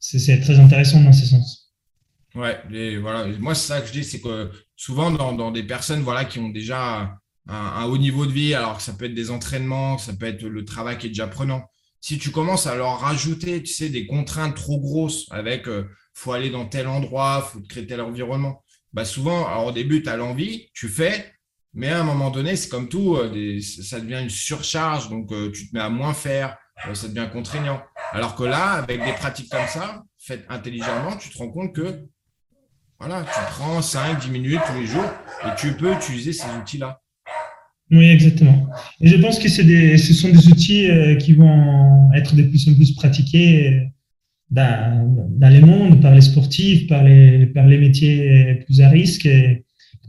c'est 0.00 0.40
très 0.40 0.58
intéressant 0.58 1.00
dans 1.00 1.12
ce 1.12 1.26
sens. 1.26 1.72
Ouais, 2.34 2.56
et 2.72 2.96
voilà. 2.96 3.26
Moi, 3.38 3.54
c'est 3.54 3.68
ça 3.68 3.80
que 3.80 3.86
je 3.86 3.92
dis, 3.92 4.04
c'est 4.04 4.20
que 4.20 4.50
souvent 4.80 5.10
dans, 5.10 5.50
des 5.50 5.62
personnes 5.62 6.00
voilà, 6.00 6.24
qui 6.24 6.38
ont 6.38 6.48
déjà 6.48 7.14
un, 7.46 7.84
haut 7.84 7.98
niveau 7.98 8.24
de 8.24 8.32
vie, 8.32 8.54
alors 8.54 8.78
que 8.78 8.82
ça 8.82 8.94
peut 8.94 9.04
être 9.04 9.14
des 9.14 9.30
entraînements, 9.30 9.98
ça 9.98 10.14
peut 10.14 10.24
être 10.24 10.42
le 10.42 10.64
travail 10.64 10.96
qui 10.96 11.08
est 11.08 11.10
déjà 11.10 11.26
prenant. 11.26 11.64
Si 12.00 12.16
tu 12.16 12.30
commences 12.30 12.66
à 12.66 12.74
leur 12.76 12.98
rajouter, 13.00 13.62
tu 13.62 13.74
sais, 13.74 13.90
des 13.90 14.06
contraintes 14.06 14.56
trop 14.56 14.80
grosses 14.80 15.26
avec 15.32 15.68
euh, 15.68 15.86
faut 16.14 16.32
aller 16.32 16.48
dans 16.48 16.64
tel 16.64 16.88
endroit, 16.88 17.42
faut 17.42 17.60
créer 17.60 17.86
tel 17.86 18.00
environnement, 18.00 18.64
bah 18.94 19.04
souvent, 19.04 19.46
alors 19.46 19.66
au 19.66 19.72
début, 19.72 20.02
tu 20.02 20.08
as 20.08 20.16
l'envie, 20.16 20.70
tu 20.72 20.88
fais, 20.88 21.30
mais 21.74 21.88
à 21.88 22.00
un 22.00 22.04
moment 22.04 22.30
donné, 22.30 22.56
c'est 22.56 22.70
comme 22.70 22.88
tout, 22.88 23.16
euh, 23.16 23.60
ça 23.60 24.00
devient 24.00 24.22
une 24.22 24.30
surcharge, 24.30 25.10
donc 25.10 25.30
euh, 25.30 25.52
tu 25.52 25.68
te 25.68 25.76
mets 25.76 25.82
à 25.82 25.90
moins 25.90 26.14
faire, 26.14 26.56
ça 26.94 27.06
devient 27.06 27.28
contraignant. 27.30 27.82
Alors 28.12 28.34
que 28.34 28.44
là, 28.44 28.70
avec 28.70 29.04
des 29.04 29.12
pratiques 29.12 29.50
comme 29.50 29.68
ça, 29.68 30.02
faites 30.18 30.46
intelligemment, 30.48 31.18
tu 31.18 31.28
te 31.28 31.36
rends 31.36 31.50
compte 31.50 31.74
que 31.74 32.08
voilà, 33.00 33.22
tu 33.22 33.40
prends 33.52 33.80
5, 33.80 34.20
10 34.20 34.30
minutes 34.30 34.60
tous 34.66 34.78
les 34.78 34.86
jours 34.86 35.10
et 35.46 35.48
tu 35.58 35.72
peux 35.72 35.90
utiliser 35.90 36.34
ces 36.34 36.46
outils-là. 36.60 37.00
Oui, 37.90 38.04
exactement. 38.04 38.68
Et 39.00 39.08
je 39.08 39.16
pense 39.16 39.38
que 39.38 39.62
des, 39.62 39.96
ce 39.96 40.12
sont 40.12 40.28
des 40.28 40.48
outils 40.48 40.90
euh, 40.90 41.16
qui 41.16 41.32
vont 41.32 42.12
être 42.14 42.36
de 42.36 42.42
plus 42.42 42.68
en 42.68 42.74
plus 42.74 42.94
pratiqués 42.94 43.68
euh, 43.68 43.84
dans, 44.50 45.48
les 45.48 45.60
mondes, 45.60 46.02
par 46.02 46.14
les 46.14 46.20
sportifs, 46.20 46.88
par 46.88 47.02
les, 47.02 47.46
par 47.46 47.66
les 47.66 47.78
métiers 47.78 48.62
plus 48.66 48.82
à 48.82 48.90
risque. 48.90 49.26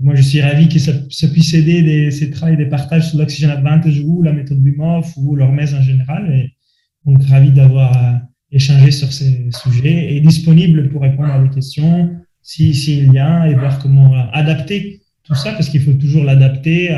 Moi, 0.01 0.15
je 0.15 0.21
suis 0.21 0.41
ravi 0.41 0.67
que 0.67 0.77
ça, 0.77 0.93
puisse 1.31 1.53
aider 1.53 1.81
des, 1.83 2.11
ces 2.11 2.29
travaux 2.29 2.57
des 2.57 2.65
partages 2.65 3.09
sur 3.09 3.19
l'Oxygen 3.19 3.51
Advantage 3.51 4.01
ou 4.03 4.21
la 4.21 4.33
méthode 4.33 4.59
BIMOF 4.59 5.13
ou 5.15 5.37
l'Hormèse 5.37 5.73
en 5.73 5.81
général. 5.81 6.49
Donc, 7.05 7.23
ravi 7.23 7.51
d'avoir 7.51 7.95
euh, 7.95 8.17
échangé 8.51 8.91
sur 8.91 9.13
ces 9.13 9.49
sujets 9.63 10.13
et 10.13 10.19
disponible 10.19 10.89
pour 10.89 11.03
répondre 11.03 11.29
à 11.31 11.39
vos 11.41 11.49
questions 11.49 12.17
s'il 12.41 12.75
si, 12.75 13.05
y 13.05 13.19
a 13.19 13.47
et 13.47 13.55
voir 13.55 13.79
comment 13.79 14.13
adapter 14.31 15.01
tout 15.23 15.35
ça 15.35 15.53
parce 15.53 15.69
qu'il 15.69 15.81
faut 15.81 15.93
toujours 15.93 16.23
l'adapter 16.23 16.89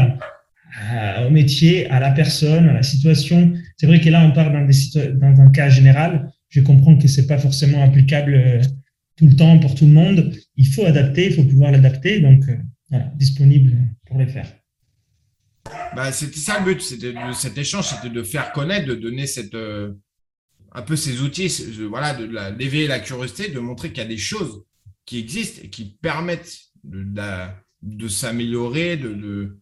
au 1.26 1.30
métier, 1.30 1.90
à 1.90 2.00
la 2.00 2.12
personne, 2.12 2.68
à 2.70 2.74
la 2.74 2.84
situation. 2.84 3.54
C'est 3.78 3.88
vrai 3.88 4.00
que 4.00 4.10
là, 4.10 4.22
on 4.26 4.32
parle 4.32 4.54
dans, 4.54 5.42
un 5.42 5.52
cas 5.52 5.70
général. 5.70 6.32
Je 6.50 6.62
comprends 6.62 6.98
que 6.98 7.08
c'est 7.08 7.28
pas 7.28 7.38
forcément 7.38 7.84
applicable 7.84 8.34
euh, 8.36 8.62
tout 9.18 9.28
le 9.28 9.36
temps 9.36 9.60
pour 9.60 9.76
tout 9.76 9.86
le 9.86 9.94
monde. 9.94 10.34
Il 10.56 10.68
faut 10.68 10.86
adapter, 10.86 11.28
il 11.28 11.34
faut 11.34 11.44
pouvoir 11.44 11.72
l'adapter. 11.72 12.20
Donc, 12.20 12.48
euh, 12.50 12.58
voilà, 12.90 13.06
disponible 13.16 13.78
pour 14.06 14.18
les 14.18 14.28
faire. 14.28 14.48
Bah, 15.96 16.12
c'était 16.12 16.40
ça 16.40 16.60
le 16.60 16.66
but 16.66 16.82
c'était 16.82 17.14
de 17.14 17.34
cet 17.34 17.58
échange, 17.58 17.86
c'était 17.88 18.14
de 18.14 18.24
faire 18.24 18.52
connaître, 18.52 18.88
de 18.88 18.96
donner 18.96 19.28
cette, 19.28 19.56
euh, 19.56 19.94
un 20.74 20.82
peu 20.82 20.96
ces 20.96 21.22
outils, 21.22 21.50
voilà, 21.90 22.14
d'éveiller 22.52 22.88
la, 22.88 22.98
la 22.98 23.04
curiosité, 23.04 23.50
de 23.50 23.60
montrer 23.60 23.90
qu'il 23.90 24.00
y 24.00 24.06
a 24.06 24.10
des 24.10 24.18
choses 24.18 24.64
qui 25.06 25.20
existent 25.20 25.62
et 25.64 25.70
qui 25.70 25.98
permettent 26.02 26.60
de, 26.84 27.04
de, 27.04 27.48
de 27.82 28.08
s'améliorer, 28.08 28.98
de, 28.98 29.60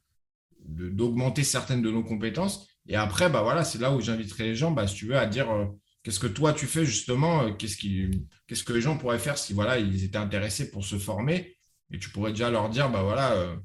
d'augmenter 0.65 1.43
certaines 1.43 1.81
de 1.81 1.91
nos 1.91 2.03
compétences. 2.03 2.67
Et 2.87 2.95
après, 2.95 3.29
bah 3.29 3.41
voilà, 3.41 3.63
c'est 3.63 3.79
là 3.79 3.93
où 3.93 4.01
j'inviterai 4.01 4.45
les 4.45 4.55
gens, 4.55 4.71
bah, 4.71 4.87
si 4.87 4.95
tu 4.95 5.05
veux, 5.05 5.17
à 5.17 5.25
dire 5.25 5.49
euh, 5.51 5.65
qu'est-ce 6.03 6.19
que 6.19 6.27
toi 6.27 6.53
tu 6.53 6.65
fais 6.65 6.85
justement, 6.85 7.43
euh, 7.43 7.51
qu'est-ce, 7.51 7.77
qu'est-ce 8.47 8.63
que 8.63 8.73
les 8.73 8.81
gens 8.81 8.97
pourraient 8.97 9.19
faire 9.19 9.37
si 9.37 9.53
voilà, 9.53 9.77
ils 9.79 10.03
étaient 10.03 10.17
intéressés 10.17 10.71
pour 10.71 10.85
se 10.85 10.97
former. 10.97 11.55
Et 11.93 11.99
tu 11.99 12.09
pourrais 12.09 12.31
déjà 12.31 12.49
leur 12.49 12.69
dire, 12.69 12.89
bah 12.89 13.01
voilà, 13.03 13.33
euh, 13.33 13.55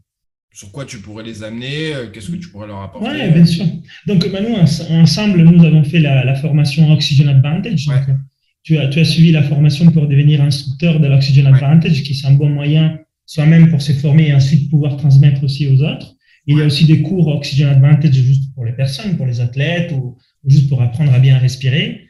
sur 0.53 0.73
quoi 0.73 0.85
tu 0.85 1.01
pourrais 1.01 1.23
les 1.23 1.43
amener, 1.43 1.95
qu'est-ce 2.13 2.31
que 2.31 2.37
tu 2.37 2.49
pourrais 2.49 2.67
leur 2.67 2.81
apporter. 2.81 3.09
Oui, 3.11 3.31
bien 3.31 3.45
sûr. 3.45 3.67
Donc, 4.07 4.27
maintenant, 4.27 4.65
ensemble, 4.91 5.43
nous 5.43 5.65
avons 5.65 5.85
fait 5.85 6.01
la, 6.01 6.35
formation 6.37 6.91
Oxygen 6.93 7.29
Advantage. 7.29 7.89
Tu, 8.67 8.77
as, 8.79 8.89
tu 8.89 8.99
as 8.99 9.05
suivi 9.05 9.31
la 9.31 9.45
formation 9.45 9.87
pour 9.93 10.09
devenir 10.09 10.43
instructeur 10.43 10.99
de 10.99 11.07
l'Oxygen 11.07 11.47
Advantage, 11.47 12.03
qui 12.03 12.13
est 12.13 12.27
un 12.27 12.33
bon 12.33 12.49
moyen, 12.49 12.99
soi-même 13.25 13.71
pour 13.71 13.81
se 13.81 13.93
former 13.93 14.29
et 14.29 14.35
ensuite 14.35 14.69
pouvoir 14.71 14.97
transmettre 14.97 15.45
aussi 15.45 15.69
aux 15.69 15.83
autres. 15.83 16.17
Il 16.49 16.59
y 16.59 16.63
a 16.63 16.67
aussi 16.67 16.85
des 16.85 17.01
cours 17.01 17.29
Oxygen 17.29 17.69
Advantage 17.69 18.15
juste 18.15 18.53
pour 18.55 18.65
les 18.65 18.73
personnes, 18.73 19.17
pour 19.17 19.27
les 19.27 19.41
athlètes 19.41 19.93
ou, 19.93 20.19
juste 20.45 20.69
pour 20.69 20.83
apprendre 20.83 21.15
à 21.15 21.21
bien 21.21 21.39
respirer. 21.39 22.01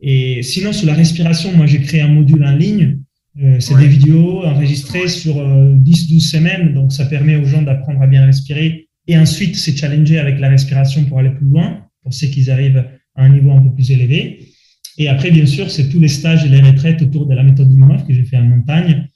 Et 0.00 0.42
sinon, 0.44 0.72
sur 0.72 0.86
la 0.86 0.94
respiration, 0.94 1.50
moi, 1.56 1.66
j'ai 1.66 1.80
créé 1.80 2.00
un 2.00 2.08
module 2.08 2.44
en 2.44 2.54
ligne. 2.54 3.00
Euh, 3.42 3.58
c'est 3.58 3.76
des 3.76 3.88
vidéos 3.88 4.44
enregistrées 4.44 5.08
sur 5.08 5.34
10-12 5.34 6.16
euh, 6.16 6.20
semaines. 6.20 6.74
Donc, 6.74 6.92
ça 6.92 7.06
permet 7.06 7.34
aux 7.34 7.44
gens 7.44 7.62
d'apprendre 7.62 8.00
à 8.02 8.06
bien 8.06 8.24
respirer 8.24 8.88
et 9.08 9.18
ensuite 9.18 9.56
se 9.56 9.76
challenger 9.76 10.18
avec 10.20 10.38
la 10.38 10.48
respiration 10.48 11.04
pour 11.06 11.18
aller 11.18 11.30
plus 11.30 11.46
loin, 11.46 11.80
pour 12.04 12.14
ceux 12.14 12.28
qui 12.28 12.48
arrivent 12.52 12.84
à 13.16 13.24
un 13.24 13.30
niveau 13.30 13.50
un 13.50 13.62
peu 13.62 13.74
plus 13.74 13.90
élevé. 13.90 14.53
Et 14.98 15.08
après, 15.08 15.30
bien 15.30 15.46
sûr, 15.46 15.70
c'est 15.70 15.88
tous 15.88 16.00
les 16.00 16.08
stages 16.08 16.44
et 16.44 16.48
les 16.48 16.60
retraites 16.60 17.02
autour 17.02 17.26
de 17.26 17.34
la 17.34 17.42
méthode 17.42 17.68
du 17.68 17.80
que 18.06 18.12
j'ai 18.14 18.24
fait 18.24 18.36
en 18.36 18.44
montagne, 18.44 19.08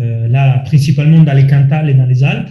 euh, 0.00 0.28
là, 0.28 0.60
principalement 0.60 1.22
dans 1.22 1.34
les 1.34 1.46
Cantales 1.46 1.90
et 1.90 1.94
dans 1.94 2.06
les 2.06 2.24
Alpes 2.24 2.50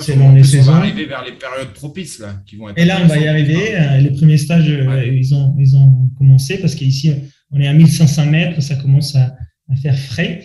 selon 0.00 0.34
les 0.34 0.44
saisons. 0.44 0.72
On 0.72 0.74
va 0.74 0.80
arriver 0.80 1.06
vers 1.06 1.24
les 1.24 1.32
périodes 1.32 1.72
propices 1.72 2.18
là, 2.18 2.42
qui 2.46 2.56
vont 2.56 2.68
être. 2.68 2.78
Et 2.78 2.84
là, 2.84 2.98
on 3.02 3.06
va 3.06 3.18
y 3.18 3.26
arriver. 3.26 3.74
Euh, 3.74 3.98
les 3.98 4.10
premiers 4.10 4.36
stages, 4.36 4.68
euh, 4.68 5.06
ils, 5.06 5.34
ont, 5.34 5.54
ils 5.58 5.74
ont 5.76 6.10
commencé 6.18 6.58
parce 6.58 6.74
qu'ici, 6.74 7.12
on 7.50 7.60
est 7.60 7.66
à 7.66 7.72
1500 7.72 8.26
mètres, 8.26 8.60
ça 8.60 8.76
commence 8.76 9.16
à, 9.16 9.34
à 9.70 9.76
faire 9.76 9.98
frais. 9.98 10.42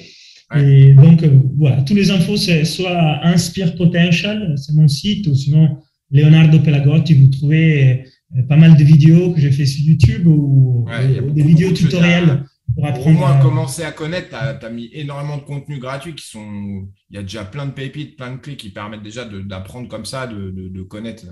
Et 0.56 0.94
donc, 0.94 1.24
euh, 1.24 1.40
voilà, 1.58 1.82
tous 1.82 1.96
les 1.96 2.12
infos, 2.12 2.36
c'est 2.38 2.66
soit 2.66 3.26
Inspire 3.26 3.76
Potential, 3.76 4.56
c'est 4.58 4.74
mon 4.74 4.88
site, 4.88 5.28
ou 5.28 5.36
sinon 5.36 5.78
Leonardo 6.12 6.60
Pelagotti, 6.60 7.14
vous 7.14 7.28
trouvez 7.28 8.04
pas 8.48 8.56
mal 8.56 8.78
de 8.78 8.84
vidéos 8.84 9.34
que 9.34 9.40
j'ai 9.40 9.52
fait 9.52 9.66
sur 9.66 9.86
YouTube 9.86 10.28
ou, 10.28 10.86
des 11.34 11.44
vidéos 11.44 11.72
tutoriels 11.72 12.46
pour 12.74 12.86
apprendre. 12.88 13.08
Au 13.08 13.20
moins, 13.20 13.38
à... 13.38 13.42
commencer 13.42 13.84
à 13.84 13.92
connaître, 13.92 14.30
tu 14.30 14.66
as, 14.66 14.70
mis 14.70 14.90
énormément 14.94 15.38
de 15.38 15.44
contenus 15.44 15.80
gratuits 15.80 16.16
qui 16.16 16.28
sont. 16.28 16.88
Il 17.10 17.16
y 17.16 17.20
a 17.20 17.22
déjà 17.22 17.44
plein 17.44 17.66
de 17.66 17.72
pépites, 17.72 18.18
plein 18.18 18.32
de 18.32 18.38
clés 18.38 18.58
qui 18.58 18.70
permettent 18.70 19.04
déjà 19.04 19.26
d'apprendre 19.26 19.88
comme 19.88 20.06
ça, 20.06 20.28
de, 20.28 20.52
de, 20.52 20.82
connaître. 20.84 21.26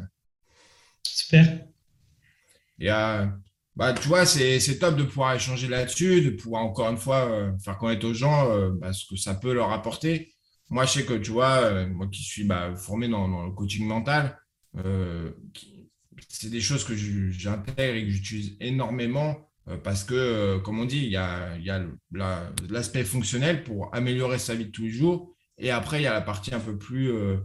Super. 1.04 1.66
Et 2.80 2.92
euh, 2.92 3.26
bah, 3.76 3.94
tu 3.94 4.08
vois, 4.08 4.26
c'est 4.26 4.80
top 4.80 4.96
de 4.96 5.04
pouvoir 5.04 5.34
échanger 5.36 5.68
là-dessus, 5.68 6.22
de 6.22 6.30
pouvoir 6.32 6.64
encore 6.64 6.90
une 6.90 6.98
fois 6.98 7.30
euh, 7.30 7.52
faire 7.60 7.78
connaître 7.78 8.06
aux 8.08 8.14
gens 8.14 8.50
euh, 8.50 8.72
bah, 8.80 8.94
ce 8.94 9.06
que 9.06 9.16
ça 9.16 9.36
peut 9.36 9.54
leur 9.54 9.72
apporter. 9.72 10.34
Moi, 10.70 10.86
je 10.86 10.92
sais 10.92 11.06
que, 11.06 11.14
tu 11.14 11.32
vois, 11.32 11.86
moi 11.88 12.08
qui 12.08 12.22
suis 12.22 12.44
bah, 12.44 12.76
formé 12.76 13.08
dans, 13.08 13.28
dans, 13.28 13.46
le 13.46 13.52
coaching 13.54 13.88
mental, 13.88 14.38
c'est 16.30 16.50
des 16.50 16.62
choses 16.62 16.86
que 16.86 16.96
j'intègre 16.96 17.96
et 17.96 18.06
que 18.06 18.12
j'utilise 18.12 18.56
énormément 18.62 19.50
euh, 19.70 19.78
parce 19.78 20.04
que, 20.04 20.14
euh, 20.14 20.60
comme 20.60 20.80
on 20.80 20.86
dit, 20.86 21.00
il 21.00 21.12
y 21.12 21.18
a, 21.18 21.58
l'aspect 22.70 23.04
fonctionnel 23.04 23.64
pour 23.64 23.94
améliorer 23.94 24.40
sa 24.40 24.56
vie 24.56 24.66
de 24.66 24.72
tous 24.72 24.84
les 24.84 24.92
jours. 24.92 25.36
Et 25.58 25.72
après, 25.72 26.00
il 26.00 26.04
y 26.04 26.08
a 26.08 26.14
la 26.14 26.22
partie 26.22 26.54
un 26.54 26.60
peu 26.60 26.78
plus 26.78 27.12
euh, 27.12 27.38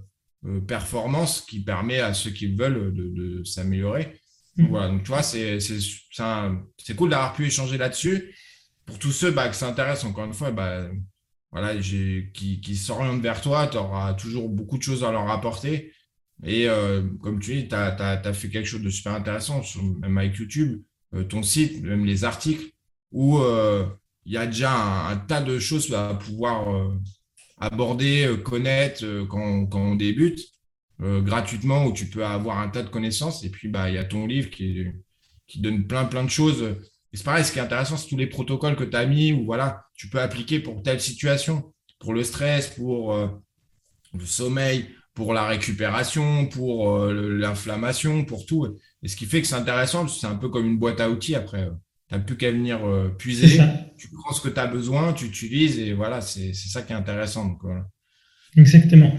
performance 0.69 1.41
qui 1.41 1.61
permet 1.61 2.01
à 2.01 2.15
ceux 2.15 2.31
qui 2.31 2.55
veulent 2.55 2.95
de, 2.95 3.43
s'améliorer. 3.45 4.21
Mmh. 4.57 4.67
Voilà, 4.69 4.89
donc 4.89 5.03
tu 5.03 5.09
vois, 5.09 5.23
c'est 5.23 5.59
cool 6.97 7.11
d'avoir 7.11 7.33
pu 7.33 7.47
échanger 7.47 7.77
là-dessus. 7.77 8.35
Pour 8.87 8.99
tous 8.99 9.13
ceux 9.13 9.31
bah, 9.31 9.49
que 9.49 9.57
ça 9.57 9.67
intéresse, 9.67 10.05
encore 10.05 10.27
une 10.27 10.35
fois, 10.35 10.53
bah, 10.53 10.89
voilà, 11.51 11.75
qui, 11.81 12.61
qui 12.61 12.77
s'orientent 12.77 13.23
vers 13.23 13.41
toi, 13.41 13.67
tu 13.67 13.79
auras 13.79 14.15
toujours 14.15 14.49
beaucoup 14.49 14.79
de 14.79 14.83
choses 14.83 15.03
à 15.03 15.11
leur 15.11 15.29
apporter. 15.31 15.93
Et 16.43 16.67
comme 17.23 17.39
tu 17.41 17.55
dis, 17.55 17.69
tu 17.69 17.75
as, 17.75 18.33
fait 18.33 18.49
quelque 18.49 18.67
chose 18.67 18.83
de 18.83 18.91
super 18.91 19.15
intéressant, 19.15 19.63
sur, 19.63 19.83
même 19.83 20.19
avec 20.19 20.37
YouTube. 20.37 20.83
Euh, 21.15 21.25
ton 21.25 21.43
site, 21.43 21.83
même 21.83 22.05
les 22.05 22.25
articles, 22.25 22.71
où 23.13 23.39
euh, 23.39 23.87
il 24.25 24.33
y 24.33 24.37
a 24.37 24.47
déjà 24.47 24.73
un, 25.09 25.17
tas 25.17 25.41
de 25.43 25.59
choses 25.59 25.93
à 25.95 26.15
pouvoir 26.15 26.75
euh, 26.75 26.95
aborder, 27.59 28.37
connaître 28.45 29.05
quand, 29.29 29.69
on 29.75 29.95
débute. 29.97 30.41
gratuitement 31.01 31.87
où 31.87 31.93
tu 31.93 32.07
peux 32.07 32.25
avoir 32.25 32.59
un 32.59 32.69
tas 32.69 32.83
de 32.83 32.89
connaissances. 32.89 33.45
Et 33.45 33.51
puis, 33.51 33.69
bah, 33.69 33.91
il 33.91 33.95
y 33.95 33.99
a 33.99 34.05
ton 34.05 34.27
livre 34.27 34.51
qui, 34.51 34.85
qui 35.47 35.61
donne 35.61 35.87
plein, 35.87 36.05
plein 36.07 36.25
de 36.25 36.31
choses. 36.31 36.63
Et 37.13 37.17
c'est 37.17 37.25
pareil, 37.25 37.45
ce 37.45 37.53
qui 37.53 37.59
est 37.59 37.63
intéressant, 37.63 37.97
c'est 37.97 38.09
tous 38.09 38.17
les 38.17 38.27
protocoles 38.27 38.77
que 38.77 38.85
tu 38.85 38.97
as 38.97 39.07
mis 39.07 39.33
ou 39.33 39.45
voilà, 39.45 39.85
tu 39.95 40.09
peux 40.09 40.21
appliquer 40.21 40.61
pour 40.61 40.83
telle 40.83 41.01
situation, 41.01 41.73
pour 42.01 42.15
le 42.15 42.25
stress, 42.25 42.71
pour 42.71 43.15
le 43.15 44.27
sommeil, 44.27 44.89
pour 45.15 45.33
la 45.33 45.47
récupération, 45.47 46.47
pour 46.47 47.07
l'inflammation, 47.07 48.25
pour 48.25 48.47
tout. 48.47 48.67
Et 49.03 49.09
ce 49.09 49.17
qui 49.17 49.27
fait 49.27 49.43
que 49.43 49.47
c'est 49.47 49.55
intéressant, 49.55 50.09
c'est 50.09 50.27
un 50.27 50.35
peu 50.35 50.49
comme 50.49 50.67
une 50.67 50.79
boîte 50.79 51.01
à 51.01 51.11
outils 51.11 51.35
après. 51.35 51.69
Tu 52.09 52.15
n'as 52.15 52.21
plus 52.21 52.37
qu'à 52.37 52.51
venir 52.51 52.87
euh, 52.87 53.09
puiser, 53.09 53.61
tu 53.99 54.09
prends 54.11 54.35
ce 54.35 54.41
que 54.41 54.49
tu 54.49 54.59
as 54.61 54.67
besoin, 54.67 55.13
tu 55.13 55.27
utilises 55.27 55.79
et 55.79 55.93
voilà, 55.93 56.21
c'est 56.21 56.53
ça 56.53 56.83
qui 56.83 56.93
est 56.93 56.97
intéressant. 56.97 57.59
Exactement. 58.57 59.17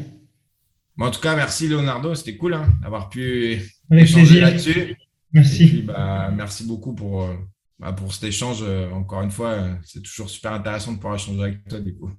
en 0.99 1.11
tout 1.11 1.19
cas, 1.19 1.35
merci 1.35 1.67
Leonardo, 1.67 2.13
c'était 2.13 2.37
cool 2.37 2.53
hein, 2.53 2.67
d'avoir 2.81 3.09
pu 3.09 3.59
échanger 3.91 4.39
là-dessus. 4.39 4.95
Merci. 5.31 5.81
bah, 5.81 6.31
merci 6.31 6.65
beaucoup 6.65 6.93
pour, 6.93 7.23
euh, 7.23 7.35
bah, 7.79 7.91
pour 7.91 8.13
cet 8.13 8.23
échange. 8.23 8.59
Euh, 8.61 8.89
encore 8.91 9.21
une 9.21 9.31
fois, 9.31 9.67
c'est 9.83 10.01
toujours 10.01 10.29
super 10.29 10.53
intéressant 10.53 10.93
de 10.93 10.97
pouvoir 10.97 11.15
échanger 11.15 11.41
avec 11.41 11.67
toi 11.67 11.79
du 11.79 11.95
coup. 11.95 12.11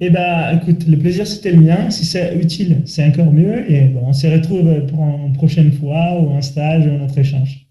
Eh 0.00 0.10
bien, 0.10 0.58
écoute, 0.58 0.86
le 0.88 0.98
plaisir 0.98 1.26
c'était 1.26 1.52
le 1.52 1.60
mien. 1.60 1.90
Si 1.90 2.04
c'est 2.04 2.34
utile, 2.36 2.82
c'est 2.86 3.04
encore 3.06 3.32
mieux. 3.32 3.70
Et 3.70 3.84
bon, 3.88 4.00
on 4.06 4.12
se 4.12 4.26
retrouve 4.26 4.86
pour 4.86 5.04
une 5.26 5.32
prochaine 5.34 5.72
fois 5.72 6.20
ou 6.20 6.32
un 6.36 6.40
stage 6.42 6.86
ou 6.86 6.90
un 6.90 7.04
autre 7.04 7.18
échange. 7.18 7.66